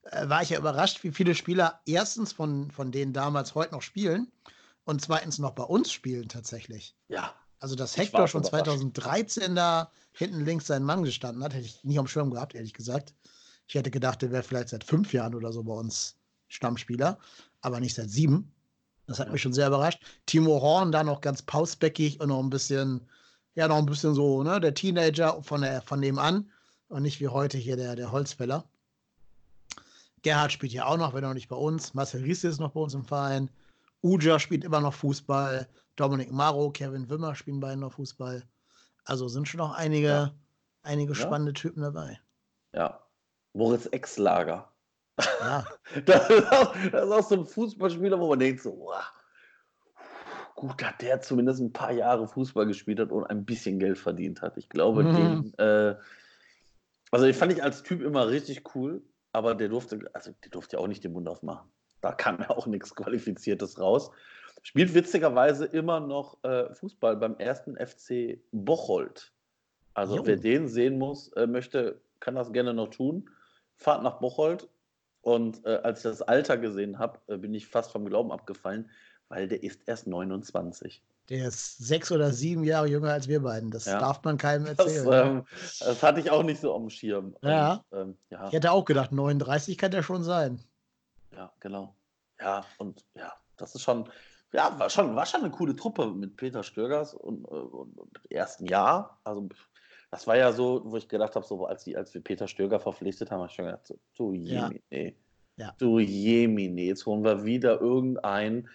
äh, 0.03 0.27
war 0.27 0.41
ich 0.41 0.49
ja 0.49 0.59
überrascht, 0.59 1.03
wie 1.03 1.11
viele 1.11 1.35
Spieler 1.35 1.81
erstens 1.85 2.31
von, 2.31 2.71
von 2.71 2.91
denen 2.91 3.13
damals 3.13 3.53
heute 3.53 3.73
noch 3.73 3.83
spielen 3.83 4.31
und 4.85 5.01
zweitens 5.01 5.39
noch 5.39 5.51
bei 5.51 5.63
uns 5.63 5.91
spielen 5.91 6.29
tatsächlich. 6.29 6.95
Ja. 7.07 7.33
Also, 7.59 7.75
dass 7.75 7.97
Hector 7.97 8.27
schon 8.27 8.43
2013 8.43 9.53
da 9.53 9.91
hinten 10.13 10.45
links 10.45 10.67
seinen 10.67 10.85
Mann 10.85 11.03
gestanden 11.03 11.43
hat, 11.43 11.53
hätte 11.53 11.65
ich 11.65 11.83
nicht 11.83 11.99
am 11.99 12.07
Schirm 12.07 12.31
gehabt, 12.31 12.55
ehrlich 12.55 12.73
gesagt. 12.73 13.13
Ich 13.67 13.75
hätte 13.75 13.91
gedacht, 13.91 14.21
der 14.21 14.31
wäre 14.31 14.43
vielleicht 14.43 14.69
seit 14.69 14.83
fünf 14.83 15.13
Jahren 15.13 15.35
oder 15.35 15.51
so 15.51 15.63
bei 15.63 15.73
uns 15.73 16.15
Stammspieler, 16.47 17.19
aber 17.61 17.79
nicht 17.79 17.95
seit 17.95 18.09
sieben. 18.09 18.51
Das 19.07 19.19
hat 19.19 19.31
mich 19.31 19.41
schon 19.41 19.53
sehr 19.53 19.67
überrascht. 19.67 20.01
Timo 20.25 20.61
Horn 20.61 20.91
da 20.91 21.03
noch 21.03 21.21
ganz 21.21 21.41
pausbäckig 21.41 22.19
und 22.21 22.29
noch 22.29 22.39
ein 22.39 22.49
bisschen, 22.49 23.07
ja, 23.55 23.67
noch 23.67 23.77
ein 23.77 23.85
bisschen 23.85 24.13
so, 24.13 24.43
ne, 24.43 24.59
der 24.59 24.73
Teenager 24.73 25.41
von, 25.43 25.61
der, 25.61 25.81
von 25.81 26.01
dem 26.01 26.17
an 26.17 26.49
und 26.87 27.01
nicht 27.01 27.19
wie 27.19 27.27
heute 27.27 27.57
hier 27.57 27.75
der, 27.75 27.95
der 27.95 28.11
Holzfäller. 28.11 28.63
Gerhard 30.21 30.51
spielt 30.51 30.73
ja 30.73 30.85
auch 30.85 30.97
noch, 30.97 31.13
wenn 31.13 31.25
auch 31.25 31.33
nicht 31.33 31.47
bei 31.47 31.55
uns. 31.55 31.93
Marcel 31.93 32.21
Riese 32.21 32.47
ist 32.47 32.59
noch 32.59 32.71
bei 32.71 32.81
uns 32.81 32.93
im 32.93 33.05
Verein. 33.05 33.49
Uja 34.01 34.39
spielt 34.39 34.63
immer 34.63 34.81
noch 34.81 34.93
Fußball. 34.93 35.67
Dominik 35.95 36.31
Maro, 36.31 36.71
Kevin 36.71 37.09
Wimmer 37.09 37.35
spielen 37.35 37.59
beide 37.59 37.79
noch 37.79 37.93
Fußball. 37.93 38.43
Also 39.05 39.27
sind 39.27 39.47
schon 39.47 39.59
noch 39.59 39.73
einige, 39.73 40.07
ja. 40.07 40.35
einige 40.83 41.15
spannende 41.15 41.51
ja. 41.51 41.55
Typen 41.55 41.81
dabei. 41.81 42.19
Ja. 42.73 43.03
Moritz 43.53 43.87
Exlager. 43.87 44.71
Ja. 45.41 45.65
das, 46.05 46.29
ist 46.29 46.51
auch, 46.51 46.73
das, 46.91 47.05
ist 47.05 47.11
auch, 47.11 47.23
so 47.23 47.35
ein 47.35 47.45
Fußballspieler, 47.45 48.19
wo 48.19 48.29
man 48.29 48.39
denkt 48.39 48.61
so, 48.61 48.77
wow, 48.77 49.03
gut, 50.55 50.81
dass 50.81 50.97
der 50.97 51.21
zumindest 51.21 51.59
ein 51.59 51.73
paar 51.73 51.91
Jahre 51.91 52.27
Fußball 52.27 52.65
gespielt 52.65 52.99
hat 52.99 53.11
und 53.11 53.25
ein 53.25 53.45
bisschen 53.45 53.79
Geld 53.79 53.97
verdient 53.97 54.41
hat. 54.41 54.57
Ich 54.57 54.69
glaube, 54.69 55.03
mhm. 55.03 55.15
den, 55.15 55.53
äh, 55.57 55.95
also 57.11 57.25
den 57.25 57.33
fand 57.33 57.51
ich 57.51 57.63
als 57.63 57.83
Typ 57.83 58.01
immer 58.01 58.27
richtig 58.27 58.75
cool, 58.75 59.01
aber 59.33 59.55
der 59.55 59.69
durfte, 59.69 59.99
also 60.13 60.31
der 60.43 60.51
durfte 60.51 60.77
ja 60.77 60.83
auch 60.83 60.87
nicht 60.87 61.03
den 61.03 61.13
Mund 61.13 61.27
aufmachen. 61.27 61.69
Da 62.01 62.11
kam 62.11 62.39
ja 62.39 62.49
auch 62.49 62.67
nichts 62.67 62.95
Qualifiziertes 62.95 63.79
raus. 63.79 64.11
Spielt 64.63 64.93
witzigerweise 64.93 65.65
immer 65.65 65.99
noch 65.99 66.43
äh, 66.43 66.73
Fußball 66.73 67.15
beim 67.17 67.35
ersten 67.37 67.75
FC 67.77 68.39
Bocholt. 68.51 69.31
Also 69.93 70.17
jo. 70.17 70.25
wer 70.25 70.37
den 70.37 70.67
sehen 70.67 70.97
muss, 70.97 71.29
äh, 71.33 71.47
möchte, 71.47 72.01
kann 72.19 72.35
das 72.35 72.51
gerne 72.51 72.73
noch 72.73 72.89
tun. 72.89 73.29
Fahrt 73.75 74.03
nach 74.03 74.19
Bocholt. 74.19 74.67
Und 75.21 75.65
äh, 75.65 75.79
als 75.83 75.99
ich 75.99 76.03
das 76.03 76.21
Alter 76.21 76.57
gesehen 76.57 76.99
habe, 76.99 77.19
äh, 77.27 77.37
bin 77.37 77.53
ich 77.53 77.67
fast 77.67 77.91
vom 77.91 78.05
Glauben 78.05 78.31
abgefallen, 78.31 78.89
weil 79.27 79.47
der 79.47 79.63
ist 79.63 79.81
erst 79.85 80.07
29. 80.07 81.03
Der 81.29 81.47
ist 81.47 81.77
sechs 81.77 82.11
oder 82.11 82.31
sieben 82.31 82.63
Jahre 82.63 82.87
jünger 82.87 83.11
als 83.13 83.27
wir 83.27 83.41
beiden. 83.41 83.69
Das 83.69 83.85
ja. 83.85 83.99
darf 83.99 84.23
man 84.23 84.37
keinem 84.37 84.65
erzählen. 84.65 85.05
Das, 85.05 85.27
ähm, 85.27 85.45
das, 85.79 86.03
hatte 86.03 86.19
ich 86.21 86.31
auch 86.31 86.43
nicht 86.43 86.59
so 86.59 86.75
dem 86.75 86.89
Schirm. 86.89 87.35
Ja. 87.43 87.83
Und, 87.91 87.99
ähm, 87.99 88.17
ja. 88.31 88.47
Ich 88.47 88.53
hätte 88.53 88.71
auch 88.71 88.85
gedacht, 88.85 89.11
39 89.11 89.77
kann 89.77 89.91
der 89.91 90.01
schon 90.01 90.23
sein. 90.23 90.59
Ja, 91.35 91.51
genau. 91.59 91.95
Ja, 92.39 92.65
und 92.77 93.05
ja, 93.15 93.33
das 93.57 93.75
ist 93.75 93.81
schon, 93.81 94.09
ja, 94.53 94.77
war 94.79 94.89
schon, 94.89 95.15
war 95.15 95.25
schon 95.25 95.41
eine 95.41 95.51
coole 95.51 95.75
Truppe 95.75 96.07
mit 96.07 96.37
Peter 96.37 96.63
Stögers 96.63 97.13
und, 97.13 97.45
äh, 97.45 97.47
und, 97.47 97.97
und 97.97 98.19
im 98.23 98.37
ersten 98.37 98.65
Jahr. 98.65 99.19
Also, 99.23 99.49
das 100.11 100.25
war 100.25 100.37
ja 100.37 100.51
so, 100.51 100.81
wo 100.85 100.97
ich 100.97 101.07
gedacht 101.07 101.35
habe, 101.35 101.45
so 101.45 101.65
als, 101.65 101.83
die, 101.83 101.95
als 101.95 102.13
wir 102.13 102.21
Peter 102.21 102.47
Stöger 102.47 102.79
verpflichtet 102.79 103.29
haben, 103.29 103.39
habe 103.39 103.49
ich 103.49 103.55
schon 103.55 103.65
gedacht, 103.65 103.85
so, 103.85 103.99
du 104.15 104.33
Jemine, 104.33 104.81
ja. 104.89 105.11
ja. 105.57 105.75
du 105.77 105.99
Jemine, 105.99 106.81
jetzt 106.81 107.05
holen 107.05 107.23
wir 107.23 107.45
wieder 107.45 107.79
irgendeinen, 107.79 108.69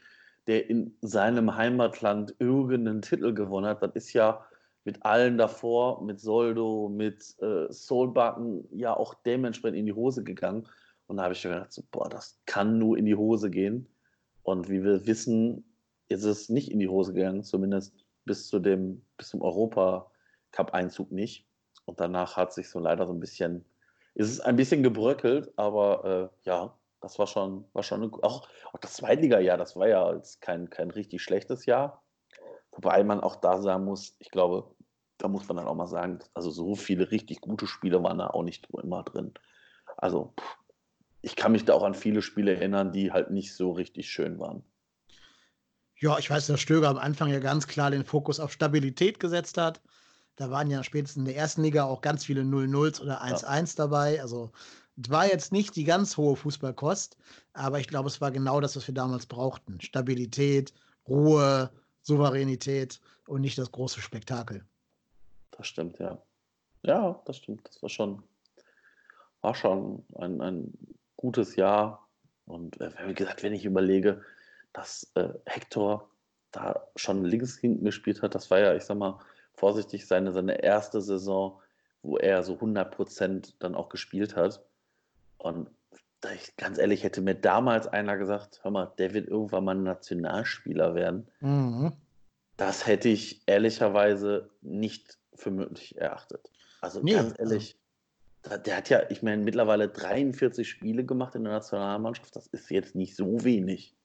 der 0.46 0.68
in 0.68 0.96
seinem 1.00 1.56
Heimatland 1.56 2.34
irgendeinen 2.38 3.02
Titel 3.02 3.32
gewonnen 3.32 3.66
hat. 3.66 3.82
Das 3.82 3.92
ist 3.94 4.12
ja 4.12 4.44
mit 4.84 5.04
allen 5.04 5.38
davor, 5.38 6.04
mit 6.04 6.20
Soldo, 6.20 6.88
mit 6.88 7.34
äh, 7.40 7.72
Soulbacken, 7.72 8.68
ja 8.70 8.94
auch 8.94 9.14
dementsprechend 9.14 9.78
in 9.78 9.86
die 9.86 9.94
Hose 9.94 10.22
gegangen. 10.22 10.68
Und 11.06 11.16
da 11.18 11.24
habe 11.24 11.34
ich 11.34 11.40
schon 11.40 11.52
gedacht, 11.52 11.72
so, 11.72 11.82
boah, 11.90 12.08
das 12.08 12.40
kann 12.46 12.78
nur 12.78 12.96
in 12.96 13.06
die 13.06 13.14
Hose 13.14 13.50
gehen. 13.50 13.88
Und 14.42 14.68
wie 14.68 14.82
wir 14.82 15.06
wissen, 15.06 15.64
ist 16.08 16.24
es 16.24 16.48
nicht 16.48 16.70
in 16.70 16.78
die 16.78 16.88
Hose 16.88 17.12
gegangen, 17.12 17.42
zumindest 17.44 17.94
bis 18.24 18.48
zu 18.48 18.58
dem, 18.58 19.04
bis 19.16 19.28
zum 19.30 19.42
Europacup-Einzug 19.42 21.10
nicht. 21.10 21.46
Und 21.84 22.00
danach 22.00 22.36
hat 22.36 22.52
sich 22.52 22.70
so 22.70 22.78
leider 22.78 23.06
so 23.06 23.12
ein 23.12 23.20
bisschen, 23.20 23.64
ist 24.14 24.30
es 24.30 24.40
ein 24.40 24.56
bisschen 24.56 24.82
gebröckelt, 24.82 25.52
aber 25.56 26.32
äh, 26.44 26.48
ja, 26.48 26.78
das 27.00 27.18
war 27.18 27.26
schon, 27.26 27.66
war 27.74 27.82
schon 27.82 28.02
eine, 28.02 28.12
auch, 28.22 28.48
auch 28.72 28.78
das 28.80 28.94
Zweitliga-Jahr, 28.94 29.58
das 29.58 29.76
war 29.76 29.88
ja 29.88 30.20
kein, 30.40 30.70
kein 30.70 30.90
richtig 30.90 31.22
schlechtes 31.22 31.66
Jahr. 31.66 32.02
Wobei 32.72 33.04
man 33.04 33.20
auch 33.20 33.36
da 33.36 33.60
sagen 33.60 33.84
muss, 33.84 34.16
ich 34.18 34.30
glaube, 34.30 34.74
da 35.18 35.28
muss 35.28 35.46
man 35.46 35.58
dann 35.58 35.68
auch 35.68 35.74
mal 35.74 35.86
sagen, 35.86 36.18
also 36.32 36.50
so 36.50 36.74
viele 36.74 37.10
richtig 37.10 37.40
gute 37.40 37.66
Spiele 37.66 38.02
waren 38.02 38.18
da 38.18 38.28
auch 38.28 38.42
nicht 38.42 38.68
immer 38.82 39.02
drin. 39.02 39.34
Also 39.96 40.34
pff, 40.40 40.58
ich 41.24 41.36
kann 41.36 41.52
mich 41.52 41.64
da 41.64 41.72
auch 41.72 41.82
an 41.82 41.94
viele 41.94 42.20
Spiele 42.20 42.54
erinnern, 42.54 42.92
die 42.92 43.10
halt 43.10 43.30
nicht 43.30 43.54
so 43.54 43.72
richtig 43.72 44.10
schön 44.10 44.38
waren. 44.38 44.62
Ja, 45.96 46.18
ich 46.18 46.28
weiß, 46.28 46.48
dass 46.48 46.60
Stöger 46.60 46.90
am 46.90 46.98
Anfang 46.98 47.30
ja 47.30 47.38
ganz 47.38 47.66
klar 47.66 47.90
den 47.90 48.04
Fokus 48.04 48.40
auf 48.40 48.52
Stabilität 48.52 49.20
gesetzt 49.20 49.56
hat. 49.56 49.80
Da 50.36 50.50
waren 50.50 50.70
ja 50.70 50.82
spätestens 50.82 51.20
in 51.20 51.24
der 51.24 51.36
ersten 51.36 51.62
Liga 51.62 51.84
auch 51.84 52.02
ganz 52.02 52.26
viele 52.26 52.42
0-0s 52.42 53.00
oder 53.00 53.22
1-1 53.22 53.46
ja. 53.46 53.64
dabei. 53.76 54.20
Also 54.20 54.50
es 55.02 55.08
war 55.08 55.26
jetzt 55.26 55.50
nicht 55.50 55.76
die 55.76 55.84
ganz 55.84 56.16
hohe 56.18 56.36
Fußballkost, 56.36 57.16
aber 57.54 57.80
ich 57.80 57.88
glaube, 57.88 58.08
es 58.08 58.20
war 58.20 58.30
genau 58.30 58.60
das, 58.60 58.76
was 58.76 58.86
wir 58.86 58.94
damals 58.94 59.24
brauchten. 59.24 59.80
Stabilität, 59.80 60.74
Ruhe, 61.08 61.70
Souveränität 62.02 63.00
und 63.26 63.40
nicht 63.40 63.56
das 63.56 63.72
große 63.72 64.02
Spektakel. 64.02 64.62
Das 65.52 65.68
stimmt, 65.68 65.98
ja. 66.00 66.20
Ja, 66.82 67.22
das 67.24 67.38
stimmt. 67.38 67.66
Das 67.66 67.80
war 67.80 67.88
schon, 67.88 68.22
war 69.40 69.54
schon 69.54 70.04
ein, 70.16 70.42
ein 70.42 70.93
gutes 71.24 71.56
Jahr. 71.56 72.06
Und 72.46 72.78
äh, 72.80 72.90
wie 73.06 73.14
gesagt, 73.14 73.42
wenn 73.42 73.54
ich 73.54 73.64
überlege, 73.64 74.22
dass 74.74 75.10
äh, 75.14 75.30
Hector 75.46 76.10
da 76.52 76.86
schon 76.96 77.24
links 77.24 77.56
hinten 77.58 77.84
gespielt 77.84 78.20
hat, 78.20 78.34
das 78.34 78.50
war 78.50 78.58
ja, 78.60 78.74
ich 78.74 78.84
sag 78.84 78.98
mal, 78.98 79.18
vorsichtig 79.54 80.06
seine, 80.06 80.32
seine 80.32 80.62
erste 80.62 81.00
Saison, 81.00 81.60
wo 82.02 82.18
er 82.18 82.42
so 82.42 82.54
100 82.54 83.54
dann 83.58 83.74
auch 83.74 83.88
gespielt 83.88 84.36
hat. 84.36 84.62
Und 85.38 85.70
ich, 86.34 86.56
ganz 86.56 86.78
ehrlich, 86.78 87.02
hätte 87.04 87.20
mir 87.22 87.34
damals 87.34 87.86
einer 87.86 88.16
gesagt, 88.18 88.60
hör 88.62 88.70
mal, 88.70 88.92
der 88.98 89.14
wird 89.14 89.28
irgendwann 89.28 89.64
mal 89.64 89.74
ein 89.74 89.82
Nationalspieler 89.82 90.94
werden. 90.94 91.26
Mhm. 91.40 91.92
Das 92.56 92.86
hätte 92.86 93.08
ich 93.08 93.42
ehrlicherweise 93.46 94.50
nicht 94.60 95.18
für 95.34 95.50
möglich 95.50 95.96
erachtet. 95.96 96.50
Also 96.80 97.00
Nee, 97.00 97.14
ganz 97.14 97.34
ehrlich, 97.38 97.72
da- 97.72 97.83
der 98.66 98.76
hat 98.76 98.88
ja, 98.90 99.02
ich 99.10 99.22
meine, 99.22 99.42
mittlerweile 99.42 99.88
43 99.88 100.68
Spiele 100.68 101.04
gemacht 101.04 101.34
in 101.34 101.44
der 101.44 101.54
Nationalmannschaft. 101.54 102.36
Das 102.36 102.46
ist 102.48 102.70
jetzt 102.70 102.94
nicht 102.94 103.16
so 103.16 103.42
wenig. 103.44 103.96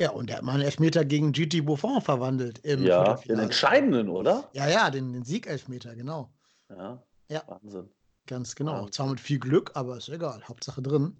Ja, 0.00 0.10
und 0.10 0.28
der 0.28 0.36
hat 0.36 0.44
mal 0.44 0.52
einen 0.52 0.62
Elfmeter 0.62 1.04
gegen 1.04 1.32
GT 1.32 1.64
Buffon 1.64 2.00
verwandelt 2.00 2.58
im 2.60 2.84
Ja, 2.84 3.14
den 3.14 3.38
entscheidenden, 3.40 4.08
oder? 4.08 4.48
Ja, 4.52 4.68
ja, 4.68 4.90
den, 4.90 5.12
den 5.12 5.24
Siegelfmeter, 5.24 5.96
genau. 5.96 6.30
Ja, 6.68 7.02
Ja. 7.28 7.42
Wahnsinn. 7.48 7.88
Ganz 8.26 8.54
genau. 8.54 8.74
Wahnsinn. 8.74 8.92
Zwar 8.92 9.06
mit 9.08 9.20
viel 9.20 9.40
Glück, 9.40 9.72
aber 9.74 9.96
ist 9.96 10.08
egal. 10.08 10.42
Hauptsache 10.46 10.82
drin. 10.82 11.16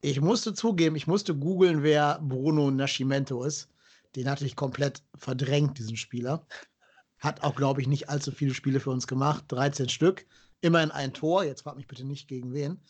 Ich 0.00 0.20
musste 0.20 0.54
zugeben, 0.54 0.96
ich 0.96 1.06
musste 1.06 1.34
googeln, 1.34 1.82
wer 1.82 2.18
Bruno 2.22 2.70
Nascimento 2.70 3.42
ist. 3.44 3.68
Den 4.16 4.30
hatte 4.30 4.46
ich 4.46 4.54
komplett 4.54 5.02
verdrängt, 5.16 5.78
diesen 5.78 5.96
Spieler. 5.96 6.46
Hat 7.18 7.42
auch, 7.42 7.56
glaube 7.56 7.80
ich, 7.80 7.88
nicht 7.88 8.08
allzu 8.08 8.30
viele 8.30 8.54
Spiele 8.54 8.80
für 8.80 8.90
uns 8.90 9.06
gemacht. 9.06 9.44
13 9.48 9.88
Stück. 9.88 10.26
Immerhin 10.64 10.90
ein 10.90 11.12
Tor. 11.12 11.44
Jetzt 11.44 11.60
frag 11.60 11.76
mich 11.76 11.86
bitte 11.86 12.06
nicht 12.06 12.26
gegen 12.26 12.54
wen. 12.54 12.80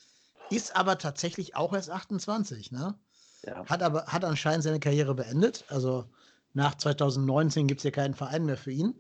Ist 0.49 0.77
aber 0.77 0.97
tatsächlich 0.97 1.57
auch 1.57 1.73
erst 1.73 1.91
28, 1.91 2.71
ne? 2.71 2.95
Ja. 3.43 3.67
Hat 3.67 3.83
aber 3.83 4.07
hat 4.07 4.25
anscheinend 4.25 4.63
seine 4.63 4.79
Karriere 4.79 5.13
beendet. 5.13 5.65
Also 5.69 6.05
nach 6.53 6.77
2019 6.77 7.67
gibt 7.67 7.81
es 7.81 7.83
hier 7.83 7.91
keinen 7.91 8.15
Verein 8.15 8.47
mehr 8.47 8.57
für 8.57 8.71
ihn. 8.71 8.95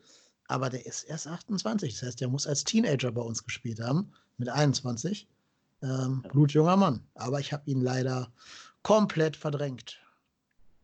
Aber 0.48 0.70
der 0.70 0.86
ist 0.86 1.04
erst 1.04 1.28
28. 1.28 1.94
Das 1.94 2.02
heißt, 2.02 2.20
der 2.20 2.26
muss 2.26 2.48
als 2.48 2.64
Teenager 2.64 3.12
bei 3.12 3.22
uns 3.22 3.44
gespielt 3.44 3.78
haben. 3.78 4.12
Mit 4.38 4.48
21. 4.48 5.28
Ähm, 5.80 6.24
blutjunger 6.32 6.76
Mann. 6.76 7.06
Aber 7.14 7.38
ich 7.38 7.52
habe 7.52 7.70
ihn 7.70 7.80
leider 7.80 8.32
komplett 8.82 9.36
verdrängt. 9.36 10.00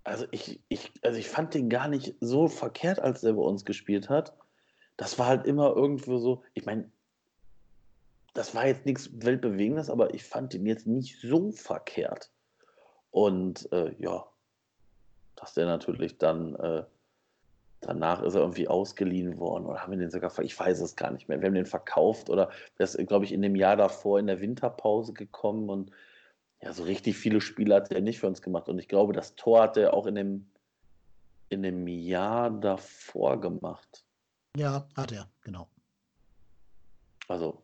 Also 0.05 0.26
ich, 0.30 0.61
ich, 0.68 0.93
also 1.03 1.18
ich 1.18 1.28
fand 1.28 1.55
den 1.55 1.68
gar 1.68 1.88
nicht 1.88 2.14
so 2.20 2.47
verkehrt, 2.47 3.01
als 3.01 3.22
der 3.22 3.32
bei 3.32 3.43
uns 3.43 3.64
gespielt 3.64 4.09
hat. 4.09 4.32
Das 4.97 5.18
war 5.18 5.26
halt 5.26 5.45
immer 5.45 5.74
irgendwo 5.74 6.18
so, 6.18 6.45
ich 6.55 6.64
meine, 6.66 6.88
das 8.35 8.55
war 8.55 8.66
jetzt 8.66 8.87
nichts 8.87 9.11
Weltbewegendes, 9.24 9.91
aber 9.91 10.14
ich 10.14 10.24
fand 10.24 10.55
ihn 10.55 10.66
jetzt 10.66 10.87
nicht 10.87 11.20
so 11.20 11.51
verkehrt. 11.53 12.31
Und 13.11 13.70
äh, 13.72 13.95
ja, 13.99 14.26
dass 15.37 15.55
der 15.55 15.66
natürlich 15.66 16.18
dann, 16.18 16.55
äh, 16.57 16.85
danach 17.81 18.22
ist 18.22 18.35
er 18.35 18.43
irgendwie 18.43 18.68
ausgeliehen 18.68 19.39
worden 19.39 19.66
oder 19.66 19.83
haben 19.83 19.91
wir 19.91 19.99
den 19.99 20.11
sogar, 20.11 20.37
ich 20.41 20.59
weiß 20.59 20.81
es 20.81 20.97
gar 20.97 21.11
nicht 21.11 21.28
mehr. 21.28 21.41
Wir 21.41 21.47
haben 21.47 21.55
den 21.55 21.66
verkauft 21.66 22.31
oder 22.31 22.51
der 22.78 22.85
ist, 22.85 22.97
glaube 23.09 23.24
ich, 23.24 23.33
in 23.33 23.43
dem 23.43 23.57
Jahr 23.57 23.76
davor 23.76 24.18
in 24.18 24.26
der 24.26 24.41
Winterpause 24.41 25.12
gekommen 25.12 25.68
und 25.70 25.91
ja, 26.62 26.72
so 26.72 26.83
richtig 26.83 27.16
viele 27.16 27.41
Spiele 27.41 27.74
hat 27.74 27.91
er 27.91 28.03
nicht 28.03 28.20
für 28.20 28.26
uns 28.26 28.43
gemacht. 28.43 28.68
Und 28.68 28.78
ich 28.78 28.87
glaube, 28.87 29.14
das 29.14 29.35
Tor 29.35 29.62
hat 29.62 29.76
er 29.78 29.95
auch 29.95 30.07
in 30.07 30.14
dem, 30.14 30.51
in 31.49 31.62
dem 31.62 31.89
Jahr 31.89 32.51
davor 32.51 33.41
gemacht. 33.41 34.05
Ja, 34.57 34.87
hat 34.95 35.12
er, 35.12 35.31
genau. 35.41 35.68
Also, 37.28 37.62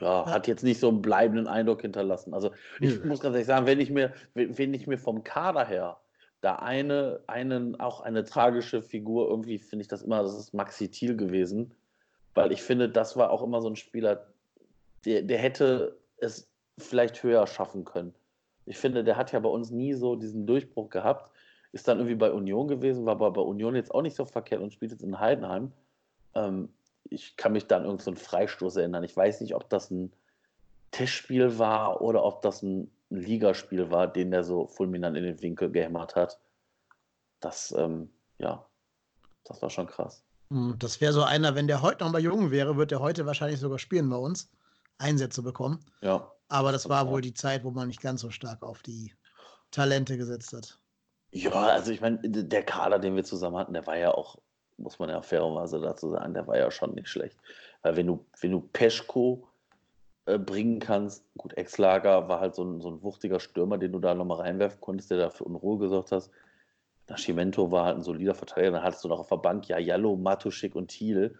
ja, 0.00 0.26
hat 0.26 0.46
jetzt 0.46 0.62
nicht 0.62 0.80
so 0.80 0.88
einen 0.88 1.02
bleibenden 1.02 1.46
Eindruck 1.46 1.82
hinterlassen. 1.82 2.34
Also, 2.34 2.50
ich 2.80 2.98
Nö. 2.98 3.08
muss 3.08 3.20
ganz 3.20 3.34
ehrlich 3.34 3.46
sagen, 3.46 3.66
wenn 3.66 3.80
ich 3.80 3.90
mir, 3.90 4.12
wenn 4.34 4.74
ich 4.74 4.86
mir 4.86 4.98
vom 4.98 5.24
Kader 5.24 5.64
her 5.64 5.98
da 6.42 6.56
eine, 6.56 7.20
einen, 7.26 7.80
auch 7.80 8.00
eine 8.00 8.24
tragische 8.24 8.82
Figur, 8.82 9.28
irgendwie 9.28 9.58
finde 9.58 9.82
ich 9.82 9.88
das 9.88 10.02
immer, 10.02 10.22
das 10.22 10.38
ist 10.38 10.52
Maxi 10.52 10.90
Thiel 10.90 11.16
gewesen, 11.16 11.74
weil 12.34 12.52
ich 12.52 12.62
finde, 12.62 12.88
das 12.88 13.16
war 13.16 13.30
auch 13.30 13.42
immer 13.42 13.62
so 13.62 13.68
ein 13.68 13.76
Spieler, 13.76 14.26
der, 15.04 15.22
der 15.22 15.38
hätte 15.38 15.96
es 16.18 16.48
vielleicht 16.78 17.22
höher 17.22 17.46
schaffen 17.46 17.84
können. 17.84 18.14
Ich 18.66 18.76
finde, 18.76 19.02
der 19.04 19.16
hat 19.16 19.32
ja 19.32 19.40
bei 19.40 19.48
uns 19.48 19.70
nie 19.70 19.94
so 19.94 20.16
diesen 20.16 20.46
Durchbruch 20.46 20.90
gehabt, 20.90 21.30
ist 21.72 21.88
dann 21.88 21.98
irgendwie 21.98 22.16
bei 22.16 22.32
Union 22.32 22.68
gewesen, 22.68 23.06
war 23.06 23.12
aber 23.12 23.30
bei 23.30 23.40
Union 23.40 23.74
jetzt 23.74 23.94
auch 23.94 24.02
nicht 24.02 24.16
so 24.16 24.24
verkehrt 24.24 24.60
und 24.60 24.72
spielt 24.72 24.92
jetzt 24.92 25.02
in 25.02 25.18
Heidenheim. 25.18 25.72
Ähm, 26.34 26.68
ich 27.10 27.36
kann 27.36 27.52
mich 27.52 27.66
dann 27.66 27.84
irgend 27.84 28.02
so 28.02 28.10
einen 28.10 28.16
Freistoß 28.16 28.76
erinnern. 28.76 29.04
Ich 29.04 29.16
weiß 29.16 29.40
nicht, 29.40 29.54
ob 29.54 29.68
das 29.68 29.90
ein 29.90 30.12
Testspiel 30.90 31.58
war 31.58 32.00
oder 32.00 32.24
ob 32.24 32.42
das 32.42 32.62
ein, 32.62 32.90
Ligaspiel 33.10 33.90
war, 33.90 34.08
den 34.08 34.30
der 34.30 34.44
so 34.44 34.66
fulminant 34.66 35.16
in 35.16 35.24
den 35.24 35.40
Winkel 35.40 35.70
gehämmert 35.70 36.16
hat. 36.16 36.40
Das, 37.40 37.72
ähm, 37.76 38.10
ja, 38.38 38.66
das 39.44 39.62
war 39.62 39.70
schon 39.70 39.86
krass. 39.86 40.24
Hm, 40.50 40.76
Das 40.78 41.00
wäre 41.00 41.12
so 41.12 41.22
einer, 41.22 41.54
wenn 41.54 41.68
der 41.68 41.82
heute 41.82 42.04
noch 42.04 42.12
mal 42.12 42.20
jung 42.20 42.50
wäre, 42.50 42.76
wird 42.76 42.90
der 42.90 43.00
heute 43.00 43.26
wahrscheinlich 43.26 43.60
sogar 43.60 43.78
spielen 43.78 44.10
bei 44.10 44.16
uns. 44.16 44.50
Einsätze 44.98 45.42
bekommen. 45.42 45.84
Ja. 46.00 46.32
Aber 46.48 46.72
das 46.72 46.88
war 46.88 47.08
wohl 47.08 47.20
die 47.20 47.34
Zeit, 47.34 47.64
wo 47.64 47.70
man 47.70 47.88
nicht 47.88 48.00
ganz 48.00 48.22
so 48.22 48.30
stark 48.30 48.62
auf 48.62 48.82
die 48.82 49.12
Talente 49.70 50.16
gesetzt 50.16 50.52
hat. 50.52 50.78
Ja, 51.32 51.52
also 51.52 51.92
ich 51.92 52.00
meine, 52.00 52.18
der 52.22 52.62
Kader, 52.62 52.98
den 52.98 53.14
wir 53.14 53.24
zusammen 53.24 53.58
hatten, 53.58 53.74
der 53.74 53.86
war 53.86 53.96
ja 53.96 54.12
auch, 54.12 54.38
muss 54.78 54.98
man 54.98 55.08
ja 55.08 55.22
fairerweise 55.22 55.80
dazu 55.80 56.10
sagen, 56.10 56.34
der 56.34 56.46
war 56.46 56.58
ja 56.58 56.70
schon 56.70 56.94
nicht 56.94 57.08
schlecht. 57.08 57.36
Weil 57.82 57.96
wenn 57.96 58.06
du, 58.06 58.24
wenn 58.40 58.52
du 58.52 58.60
Peschko 58.72 59.48
äh, 60.26 60.38
bringen 60.38 60.80
kannst, 60.80 61.24
gut, 61.36 61.56
Ex-Lager 61.56 62.28
war 62.28 62.40
halt 62.40 62.54
so 62.54 62.64
ein, 62.64 62.80
so 62.80 62.90
ein 62.90 63.02
wuchtiger 63.02 63.40
Stürmer, 63.40 63.78
den 63.78 63.92
du 63.92 63.98
da 63.98 64.14
nochmal 64.14 64.40
reinwerfen 64.40 64.80
konntest, 64.80 65.10
der 65.10 65.18
da 65.18 65.30
für 65.30 65.44
Unruhe 65.44 65.78
gesorgt 65.78 66.12
hast. 66.12 66.30
Nascimento 67.08 67.70
war 67.70 67.84
halt 67.84 67.98
ein 67.98 68.02
solider 68.02 68.34
Verteidiger, 68.34 68.72
dann 68.72 68.82
hattest 68.82 69.04
du 69.04 69.08
noch 69.08 69.20
auf 69.20 69.28
der 69.28 69.36
Bank 69.36 69.68
ja 69.68 69.78
Jallo, 69.78 70.16
Matuschik 70.16 70.74
und 70.74 70.88
Thiel. 70.88 71.38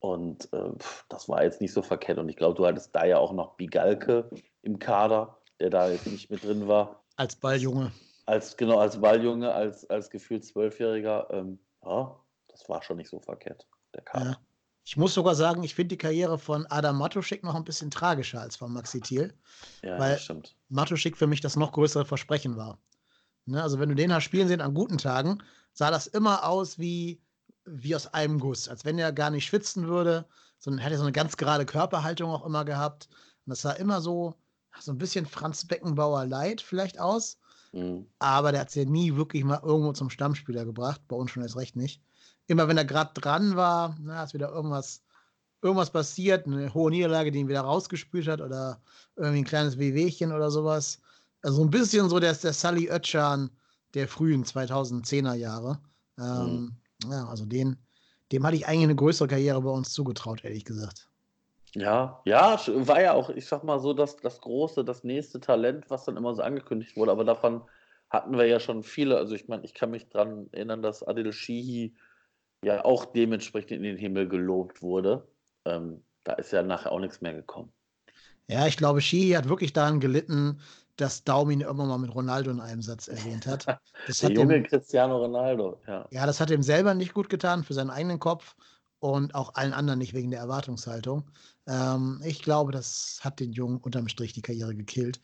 Und 0.00 0.52
äh, 0.52 0.70
das 1.08 1.28
war 1.28 1.42
jetzt 1.42 1.60
nicht 1.60 1.72
so 1.72 1.80
verkehrt. 1.82 2.18
Und 2.18 2.28
ich 2.28 2.36
glaube, 2.36 2.54
du 2.54 2.66
hattest 2.66 2.94
da 2.94 3.04
ja 3.06 3.18
auch 3.18 3.32
noch 3.32 3.54
Bigalke 3.56 4.30
im 4.62 4.78
Kader, 4.78 5.38
der 5.58 5.70
da 5.70 5.88
jetzt 5.88 6.06
nicht 6.06 6.30
mit 6.30 6.44
drin 6.44 6.68
war 6.68 7.02
Als 7.16 7.34
Balljunge. 7.34 7.90
als 8.26 8.56
genau 8.58 8.78
als 8.78 9.00
Balljunge, 9.00 9.52
als, 9.52 9.88
als 9.88 10.10
gefühlt 10.10 10.44
Zwölfjähriger, 10.44 11.28
ähm, 11.30 11.58
ja, 11.82 12.14
das 12.56 12.68
war 12.68 12.82
schon 12.82 12.96
nicht 12.96 13.10
so 13.10 13.20
verkehrt, 13.20 13.66
der 13.94 14.02
Kader. 14.02 14.30
Ja. 14.30 14.40
Ich 14.84 14.96
muss 14.96 15.14
sogar 15.14 15.34
sagen, 15.34 15.62
ich 15.64 15.74
finde 15.74 15.88
die 15.88 15.98
Karriere 15.98 16.38
von 16.38 16.64
Adam 16.66 16.96
Matuschik 16.96 17.42
noch 17.42 17.56
ein 17.56 17.64
bisschen 17.64 17.90
tragischer 17.90 18.40
als 18.40 18.56
von 18.56 18.72
Maxi 18.72 19.00
Thiel. 19.00 19.34
Ja, 19.82 19.98
weil 19.98 20.16
stimmt. 20.18 20.56
Matuschik 20.68 21.16
für 21.16 21.26
mich 21.26 21.40
das 21.40 21.56
noch 21.56 21.72
größere 21.72 22.04
Versprechen 22.04 22.56
war. 22.56 22.78
Ne, 23.46 23.62
also 23.62 23.78
wenn 23.78 23.88
du 23.88 23.94
den 23.94 24.12
hast 24.12 24.24
spielen 24.24 24.48
sehen 24.48 24.60
an 24.60 24.74
guten 24.74 24.98
Tagen, 24.98 25.42
sah 25.72 25.90
das 25.90 26.06
immer 26.06 26.48
aus 26.48 26.78
wie, 26.78 27.20
wie 27.64 27.94
aus 27.94 28.06
einem 28.06 28.38
Guss. 28.38 28.68
Als 28.68 28.84
wenn 28.84 28.98
er 28.98 29.12
gar 29.12 29.30
nicht 29.30 29.46
schwitzen 29.46 29.88
würde, 29.88 30.24
sondern 30.58 30.82
hätte 30.82 30.96
so 30.96 31.02
eine 31.02 31.12
ganz 31.12 31.36
gerade 31.36 31.66
Körperhaltung 31.66 32.30
auch 32.30 32.46
immer 32.46 32.64
gehabt. 32.64 33.08
Und 33.44 33.50
das 33.50 33.62
sah 33.62 33.72
immer 33.72 34.00
so, 34.00 34.34
so 34.78 34.92
ein 34.92 34.98
bisschen 34.98 35.26
Franz 35.26 35.66
Beckenbauer 35.66 36.26
Light 36.26 36.60
vielleicht 36.60 37.00
aus. 37.00 37.38
Mhm. 37.72 38.06
Aber 38.20 38.52
der 38.52 38.62
hat 38.62 38.68
es 38.68 38.76
ja 38.76 38.84
nie 38.84 39.16
wirklich 39.16 39.44
mal 39.44 39.60
irgendwo 39.62 39.92
zum 39.92 40.10
Stammspieler 40.10 40.64
gebracht. 40.64 41.02
Bei 41.08 41.16
uns 41.16 41.32
schon 41.32 41.42
erst 41.42 41.56
recht 41.56 41.76
nicht. 41.76 42.00
Immer 42.46 42.68
wenn 42.68 42.78
er 42.78 42.84
gerade 42.84 43.18
dran 43.20 43.56
war, 43.56 43.96
na, 44.00 44.24
ist 44.24 44.34
wieder 44.34 44.50
irgendwas, 44.50 45.02
irgendwas 45.62 45.90
passiert, 45.90 46.46
eine 46.46 46.72
hohe 46.74 46.90
Niederlage, 46.90 47.30
die 47.30 47.40
ihn 47.40 47.48
wieder 47.48 47.62
rausgespült 47.62 48.28
hat 48.28 48.40
oder 48.40 48.80
irgendwie 49.16 49.40
ein 49.40 49.44
kleines 49.44 49.78
Wehwehchen 49.78 50.32
oder 50.32 50.50
sowas. 50.50 51.00
Also 51.42 51.62
ein 51.62 51.70
bisschen 51.70 52.08
so 52.08 52.20
der, 52.20 52.34
der 52.34 52.52
Sully 52.52 52.90
Oetschan 52.90 53.50
der 53.94 54.08
frühen 54.08 54.44
2010er 54.44 55.34
Jahre. 55.34 55.80
Ähm, 56.18 56.72
Ja, 57.10 57.26
also 57.28 57.44
den, 57.46 57.76
dem 58.32 58.44
hatte 58.46 58.56
ich 58.56 58.66
eigentlich 58.66 58.84
eine 58.84 58.96
größere 58.96 59.28
Karriere 59.28 59.60
bei 59.62 59.70
uns 59.70 59.92
zugetraut, 59.92 60.44
ehrlich 60.44 60.64
gesagt. 60.64 61.08
Ja, 61.74 62.22
ja, 62.24 62.58
war 62.86 63.02
ja 63.02 63.12
auch, 63.12 63.28
ich 63.28 63.46
sag 63.46 63.62
mal 63.62 63.78
so, 63.78 63.92
das, 63.92 64.16
das 64.16 64.40
große, 64.40 64.82
das 64.84 65.04
nächste 65.04 65.40
Talent, 65.40 65.90
was 65.90 66.04
dann 66.04 66.16
immer 66.16 66.34
so 66.34 66.42
angekündigt 66.42 66.96
wurde, 66.96 67.12
aber 67.12 67.24
davon 67.24 67.62
hatten 68.08 68.38
wir 68.38 68.46
ja 68.46 68.60
schon 68.60 68.82
viele. 68.82 69.18
Also 69.18 69.34
ich 69.34 69.46
meine, 69.48 69.64
ich 69.64 69.74
kann 69.74 69.90
mich 69.90 70.08
dran 70.08 70.48
erinnern, 70.52 70.80
dass 70.80 71.02
Adil 71.02 71.32
Shihi 71.32 71.94
ja 72.66 72.84
auch 72.84 73.04
dementsprechend 73.04 73.70
in 73.70 73.82
den 73.84 73.96
Himmel 73.96 74.28
gelobt 74.28 74.82
wurde. 74.82 75.28
Ähm, 75.64 76.02
da 76.24 76.32
ist 76.34 76.52
ja 76.52 76.62
nachher 76.62 76.92
auch 76.92 76.98
nichts 76.98 77.20
mehr 77.20 77.32
gekommen. 77.32 77.72
Ja, 78.48 78.66
ich 78.66 78.76
glaube, 78.76 79.00
Shihi 79.00 79.32
hat 79.32 79.48
wirklich 79.48 79.72
daran 79.72 80.00
gelitten, 80.00 80.60
dass 80.96 81.24
Daum 81.24 81.50
ihn 81.50 81.60
irgendwann 81.60 81.88
mal 81.88 81.98
mit 81.98 82.14
Ronaldo 82.14 82.50
in 82.50 82.60
einem 82.60 82.82
Satz 82.82 83.08
erwähnt 83.08 83.46
hat. 83.46 83.66
Das 84.06 84.18
Der 84.18 84.30
hat 84.30 84.36
junge 84.36 84.54
dem, 84.54 84.64
Cristiano 84.64 85.16
Ronaldo, 85.18 85.80
ja. 85.86 86.06
ja, 86.10 86.26
das 86.26 86.40
hat 86.40 86.50
ihm 86.50 86.62
selber 86.62 86.94
nicht 86.94 87.12
gut 87.14 87.28
getan 87.28 87.64
für 87.64 87.74
seinen 87.74 87.90
eigenen 87.90 88.20
Kopf 88.20 88.54
und 88.98 89.34
auch 89.34 89.54
allen 89.54 89.72
anderen 89.72 89.98
nicht 89.98 90.14
wegen 90.14 90.30
der 90.30 90.40
Erwartungshaltung. 90.40 91.28
Ähm, 91.66 92.20
ich 92.24 92.42
glaube, 92.42 92.72
das 92.72 93.18
hat 93.22 93.40
den 93.40 93.52
Jungen 93.52 93.78
unterm 93.78 94.08
Strich 94.08 94.32
die 94.32 94.42
Karriere 94.42 94.74
gekillt. 94.74 95.20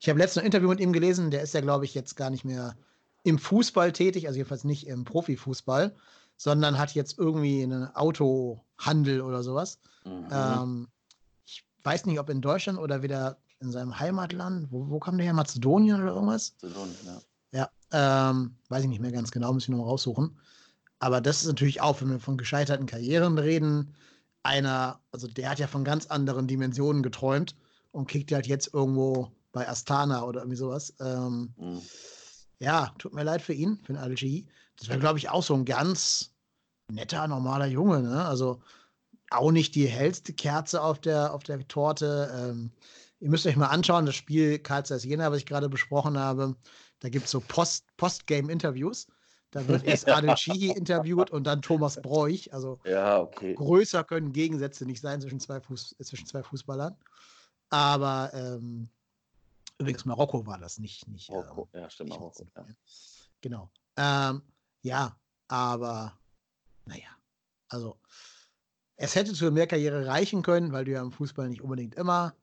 Ich 0.00 0.08
habe 0.08 0.18
letztens 0.18 0.42
ein 0.42 0.46
Interview 0.46 0.68
mit 0.68 0.80
ihm 0.80 0.92
gelesen, 0.92 1.30
der 1.30 1.42
ist 1.42 1.54
ja, 1.54 1.60
glaube 1.60 1.84
ich, 1.84 1.94
jetzt 1.94 2.16
gar 2.16 2.30
nicht 2.30 2.44
mehr 2.44 2.76
im 3.22 3.38
Fußball 3.38 3.92
tätig, 3.92 4.26
also 4.26 4.38
jedenfalls 4.38 4.64
nicht 4.64 4.86
im 4.86 5.04
Profifußball, 5.04 5.94
sondern 6.42 6.76
hat 6.76 6.92
jetzt 6.94 7.20
irgendwie 7.20 7.62
einen 7.62 7.86
Autohandel 7.94 9.20
oder 9.20 9.44
sowas. 9.44 9.78
Mhm. 10.04 10.28
Ähm, 10.32 10.88
ich 11.44 11.64
weiß 11.84 12.06
nicht, 12.06 12.18
ob 12.18 12.28
in 12.30 12.40
Deutschland 12.40 12.80
oder 12.80 13.02
wieder 13.02 13.38
in 13.60 13.70
seinem 13.70 14.00
Heimatland. 14.00 14.66
Wo, 14.72 14.90
wo 14.90 14.98
kam 14.98 15.18
der 15.18 15.26
her? 15.26 15.34
Mazedonien 15.34 16.02
oder 16.02 16.14
irgendwas? 16.14 16.56
Mazedonien, 16.60 16.96
ja. 17.04 17.70
Ja, 17.92 18.30
ähm, 18.30 18.56
weiß 18.70 18.82
ich 18.82 18.88
nicht 18.88 19.00
mehr 19.00 19.12
ganz 19.12 19.30
genau, 19.30 19.52
muss 19.52 19.62
ich 19.62 19.68
nochmal 19.68 19.86
raussuchen. 19.86 20.36
Aber 20.98 21.20
das 21.20 21.42
ist 21.42 21.46
natürlich 21.46 21.80
auch, 21.80 22.00
wenn 22.00 22.10
wir 22.10 22.18
von 22.18 22.36
gescheiterten 22.36 22.86
Karrieren 22.86 23.38
reden, 23.38 23.94
einer, 24.42 24.98
also 25.12 25.28
der 25.28 25.48
hat 25.48 25.60
ja 25.60 25.68
von 25.68 25.84
ganz 25.84 26.06
anderen 26.06 26.48
Dimensionen 26.48 27.04
geträumt 27.04 27.54
und 27.92 28.08
kriegt 28.08 28.32
halt 28.32 28.48
jetzt 28.48 28.74
irgendwo 28.74 29.30
bei 29.52 29.68
Astana 29.68 30.24
oder 30.24 30.40
irgendwie 30.40 30.56
sowas. 30.56 30.92
Ähm, 30.98 31.54
Mhm. 31.56 31.82
Ja, 32.58 32.92
tut 32.98 33.12
mir 33.12 33.24
leid 33.24 33.42
für 33.42 33.52
ihn, 33.52 33.78
für 33.82 33.92
den 33.92 34.02
Algi. 34.02 34.46
Das 34.76 34.88
wäre, 34.88 35.00
glaube 35.00 35.18
ich, 35.18 35.28
auch 35.28 35.42
so 35.42 35.54
ein 35.54 35.64
ganz 35.64 36.31
netter, 36.94 37.26
normaler 37.28 37.66
Junge. 37.66 38.02
Ne? 38.02 38.24
Also 38.24 38.60
auch 39.30 39.50
nicht 39.50 39.74
die 39.74 39.86
hellste 39.86 40.32
Kerze 40.32 40.82
auf 40.82 41.00
der, 41.00 41.34
auf 41.34 41.42
der 41.42 41.66
Torte. 41.68 42.30
Ähm, 42.34 42.70
ihr 43.20 43.30
müsst 43.30 43.46
euch 43.46 43.56
mal 43.56 43.66
anschauen, 43.68 44.06
das 44.06 44.14
Spiel 44.14 44.58
Karl 44.58 44.84
Zeiss 44.84 45.04
Jena, 45.04 45.30
was 45.30 45.38
ich 45.38 45.46
gerade 45.46 45.68
besprochen 45.68 46.18
habe. 46.18 46.56
Da 47.00 47.08
gibt 47.08 47.26
es 47.26 47.30
so 47.30 47.40
Post, 47.40 47.84
Postgame-Interviews. 47.96 49.06
Da 49.50 49.66
wird 49.68 49.84
erst 49.84 50.08
Adel 50.08 50.34
Chihi 50.34 50.70
interviewt 50.70 51.30
und 51.30 51.44
dann 51.44 51.62
Thomas 51.62 52.00
Broich. 52.00 52.52
Also 52.52 52.78
Ja, 52.84 53.20
okay. 53.20 53.54
größer 53.54 54.04
können 54.04 54.32
Gegensätze 54.32 54.86
nicht 54.86 55.00
sein 55.00 55.20
zwischen 55.20 55.40
zwei, 55.40 55.60
Fuß, 55.60 55.96
äh, 55.98 56.04
zwischen 56.04 56.26
zwei 56.26 56.42
Fußballern. 56.42 56.96
Aber 57.70 58.30
ähm, 58.34 58.88
übrigens 59.78 60.04
Marokko 60.04 60.46
war 60.46 60.58
das 60.58 60.78
nicht. 60.78 61.06
nicht 61.08 61.28
ähm, 61.30 61.36
Marokko. 61.36 61.68
Ja, 61.72 61.90
stimmt, 61.90 62.10
Marokko. 62.10 62.46
Ja. 62.56 62.66
Genau. 63.40 63.70
Ähm, 63.96 64.42
ja, 64.82 65.16
aber 65.48 66.18
naja, 66.86 67.08
also 67.68 67.98
es 68.96 69.14
hätte 69.14 69.32
zu 69.32 69.50
mehr 69.50 69.66
Karriere 69.66 70.06
reichen 70.06 70.42
können, 70.42 70.72
weil 70.72 70.84
du 70.84 70.92
ja 70.92 71.02
im 71.02 71.12
Fußball 71.12 71.48
nicht 71.48 71.62
unbedingt 71.62 71.94
immer 71.94 72.34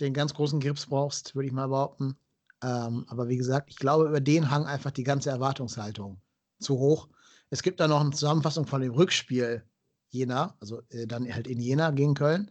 den 0.00 0.14
ganz 0.14 0.34
großen 0.34 0.60
Grips 0.60 0.86
brauchst, 0.86 1.34
würde 1.34 1.48
ich 1.48 1.52
mal 1.52 1.68
behaupten. 1.68 2.16
Ähm, 2.62 3.04
aber 3.08 3.28
wie 3.28 3.36
gesagt, 3.36 3.70
ich 3.70 3.76
glaube, 3.76 4.06
über 4.06 4.20
den 4.20 4.50
hang 4.50 4.66
einfach 4.66 4.90
die 4.90 5.04
ganze 5.04 5.30
Erwartungshaltung 5.30 6.20
zu 6.60 6.78
hoch. 6.78 7.08
Es 7.50 7.62
gibt 7.62 7.80
da 7.80 7.88
noch 7.88 8.00
eine 8.00 8.10
Zusammenfassung 8.10 8.66
von 8.66 8.82
dem 8.82 8.92
Rückspiel 8.92 9.64
Jena, 10.10 10.56
also 10.60 10.82
äh, 10.90 11.06
dann 11.06 11.32
halt 11.32 11.46
in 11.46 11.60
Jena 11.60 11.90
gegen 11.90 12.14
Köln. 12.14 12.50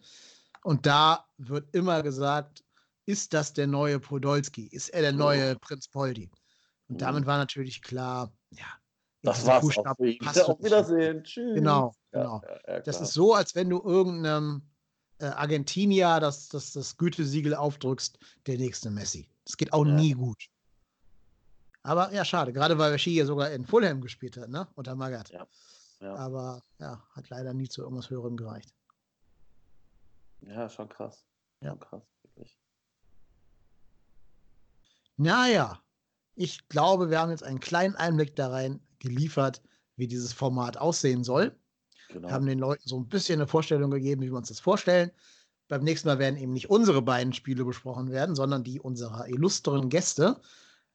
Und 0.63 0.85
da 0.85 1.25
wird 1.37 1.73
immer 1.73 2.03
gesagt, 2.03 2.63
ist 3.05 3.33
das 3.33 3.53
der 3.53 3.67
neue 3.67 3.99
Podolski? 3.99 4.67
Ist 4.67 4.89
er 4.89 5.01
der 5.01 5.13
neue 5.13 5.55
Prinz 5.55 5.87
Poldi? 5.87 6.29
Und 6.87 7.01
damit 7.01 7.25
war 7.25 7.37
natürlich 7.37 7.81
klar, 7.81 8.31
ja. 8.51 8.65
Das 9.23 9.45
war's 9.45 9.77
auch 9.77 9.95
für 9.97 10.09
ihn. 10.11 10.19
passt 10.19 10.37
du 10.37 10.43
Auf. 10.51 10.63
Wiedersehen. 10.63 11.23
Tschüss. 11.23 11.55
Genau, 11.55 11.93
genau. 12.11 12.41
ja, 12.67 12.73
ja, 12.75 12.79
das 12.81 13.01
ist 13.01 13.13
so, 13.13 13.33
als 13.33 13.55
wenn 13.55 13.69
du 13.69 13.81
irgendeinem 13.83 14.61
äh, 15.19 15.25
Argentinier 15.25 16.19
das, 16.19 16.47
das, 16.49 16.71
das 16.73 16.95
Gütesiegel 16.97 17.55
aufdrückst, 17.55 18.19
der 18.45 18.57
nächste 18.57 18.89
Messi. 18.91 19.27
Das 19.45 19.57
geht 19.57 19.73
auch 19.73 19.85
Ja. 19.85 19.93
nie 19.93 20.11
gut. 20.13 20.45
Aber 21.83 22.13
ja, 22.13 22.23
schade, 22.25 22.53
gerade 22.53 22.77
weil 22.77 22.97
Schi 22.99 23.15
ja 23.15 23.25
sogar 23.25 23.49
in 23.51 23.65
Fulham 23.65 24.01
gespielt 24.01 24.37
hat, 24.37 24.49
ne? 24.49 24.67
Unter 24.75 24.95
Magath. 24.95 25.29
Ja. 25.29 25.47
Ja. 25.99 26.15
Aber 26.15 26.61
ja, 26.79 27.01
hat 27.15 27.29
leider 27.29 27.53
nie 27.53 27.67
zu 27.69 27.81
irgendwas 27.81 28.09
Höherem 28.09 28.37
gereicht. 28.37 28.71
ja, 30.41 30.69
schon 30.69 30.87
krass. 30.89 31.25
Ja. 31.61 31.69
Schon 31.71 31.79
krass, 31.79 32.03
wirklich. 32.21 32.57
Naja, 35.17 35.81
ich 36.35 36.67
glaube, 36.69 37.09
wir 37.09 37.19
haben 37.19 37.31
jetzt 37.31 37.43
einen 37.43 37.59
kleinen 37.59 37.95
Einblick 37.95 38.35
da 38.35 38.49
rein 38.49 38.79
geliefert, 38.99 39.61
wie 39.95 40.07
dieses 40.07 40.33
Format 40.33 40.77
aussehen 40.77 41.23
soll. 41.23 41.55
Genau. 42.09 42.27
Wir 42.27 42.33
haben 42.33 42.45
den 42.45 42.59
Leuten 42.59 42.87
so 42.87 42.97
ein 42.99 43.07
bisschen 43.07 43.39
eine 43.39 43.47
Vorstellung 43.47 43.91
gegeben, 43.91 44.21
wie 44.21 44.31
wir 44.31 44.37
uns 44.37 44.49
das 44.49 44.59
vorstellen. 44.59 45.11
Beim 45.67 45.83
nächsten 45.83 46.07
Mal 46.07 46.19
werden 46.19 46.37
eben 46.37 46.53
nicht 46.53 46.69
unsere 46.69 47.01
beiden 47.01 47.33
Spiele 47.33 47.65
besprochen 47.65 48.11
werden, 48.11 48.35
sondern 48.35 48.63
die 48.63 48.79
unserer 48.79 49.27
illustren 49.27 49.89
Gäste. 49.89 50.39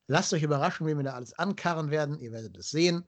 Lasst 0.07 0.33
euch 0.33 0.43
überraschen, 0.43 0.87
wie 0.87 0.97
wir 0.97 1.05
da 1.05 1.13
alles 1.13 1.35
ankarren 1.35 1.91
werden. 1.91 2.19
Ihr 2.19 2.33
werdet 2.33 2.57
es 2.57 2.71
sehen. 2.71 3.05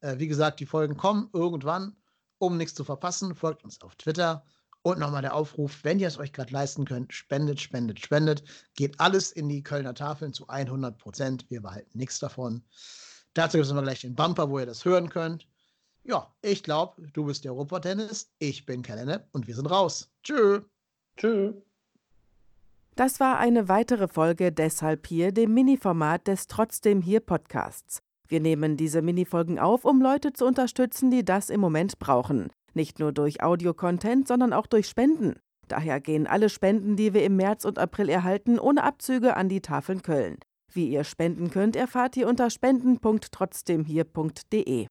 Äh, 0.00 0.18
wie 0.18 0.28
gesagt, 0.28 0.60
die 0.60 0.66
Folgen 0.66 0.96
kommen 0.96 1.28
irgendwann. 1.32 1.96
Um 2.38 2.56
nichts 2.56 2.74
zu 2.74 2.82
verpassen, 2.84 3.34
folgt 3.34 3.62
uns 3.62 3.80
auf 3.82 3.94
Twitter. 3.96 4.44
Und 4.82 4.98
nochmal 4.98 5.22
der 5.22 5.34
Aufruf, 5.34 5.84
wenn 5.84 6.00
ihr 6.00 6.08
es 6.08 6.18
euch 6.18 6.32
gerade 6.32 6.52
leisten 6.52 6.84
könnt, 6.84 7.12
spendet, 7.12 7.60
spendet, 7.60 8.00
spendet. 8.00 8.42
Geht 8.74 8.98
alles 8.98 9.30
in 9.30 9.48
die 9.48 9.62
Kölner 9.62 9.94
Tafeln 9.94 10.32
zu 10.32 10.48
100 10.48 10.98
Prozent. 10.98 11.46
Wir 11.50 11.62
behalten 11.62 11.96
nichts 11.96 12.18
davon. 12.18 12.64
Dazu 13.34 13.56
gibt 13.56 13.66
es 13.66 13.70
immer 13.70 13.82
gleich 13.82 14.00
den 14.00 14.14
Bumper, 14.14 14.50
wo 14.50 14.58
ihr 14.58 14.66
das 14.66 14.84
hören 14.84 15.08
könnt. 15.08 15.46
Ja, 16.04 16.34
ich 16.42 16.62
glaube, 16.62 17.08
du 17.12 17.26
bist 17.26 17.44
der 17.44 17.52
Robot-Tennis, 17.52 18.30
ich 18.38 18.66
bin 18.66 18.82
Kalenne 18.82 19.28
und 19.32 19.46
wir 19.46 19.54
sind 19.54 19.66
raus. 19.66 20.10
Tschö. 20.22 20.62
Tschüss. 21.16 21.54
Das 22.94 23.20
war 23.20 23.38
eine 23.38 23.68
weitere 23.68 24.08
Folge 24.08 24.52
Deshalb 24.52 25.06
hier, 25.06 25.32
dem 25.32 25.54
Mini-Format 25.54 26.26
des 26.26 26.46
Trotzdem 26.46 27.00
hier 27.00 27.20
Podcasts. 27.20 28.02
Wir 28.28 28.40
nehmen 28.40 28.76
diese 28.76 29.00
Minifolgen 29.00 29.58
auf, 29.58 29.84
um 29.84 30.02
Leute 30.02 30.32
zu 30.32 30.44
unterstützen, 30.44 31.10
die 31.10 31.24
das 31.24 31.48
im 31.48 31.60
Moment 31.60 31.98
brauchen. 31.98 32.50
Nicht 32.74 32.98
nur 32.98 33.12
durch 33.12 33.42
Audio-Content, 33.42 34.28
sondern 34.28 34.52
auch 34.52 34.66
durch 34.66 34.88
Spenden. 34.88 35.36
Daher 35.68 36.00
gehen 36.00 36.26
alle 36.26 36.48
Spenden, 36.48 36.96
die 36.96 37.14
wir 37.14 37.24
im 37.24 37.36
März 37.36 37.64
und 37.64 37.78
April 37.78 38.08
erhalten, 38.08 38.58
ohne 38.58 38.84
Abzüge 38.84 39.36
an 39.36 39.48
die 39.48 39.60
Tafeln 39.60 40.02
Köln. 40.02 40.38
Wie 40.74 40.88
ihr 40.88 41.04
spenden 41.04 41.50
könnt, 41.50 41.76
erfahrt 41.76 42.16
ihr 42.16 42.26
unter 42.26 42.48
spenden.trotzdemhier.de. 42.48 44.80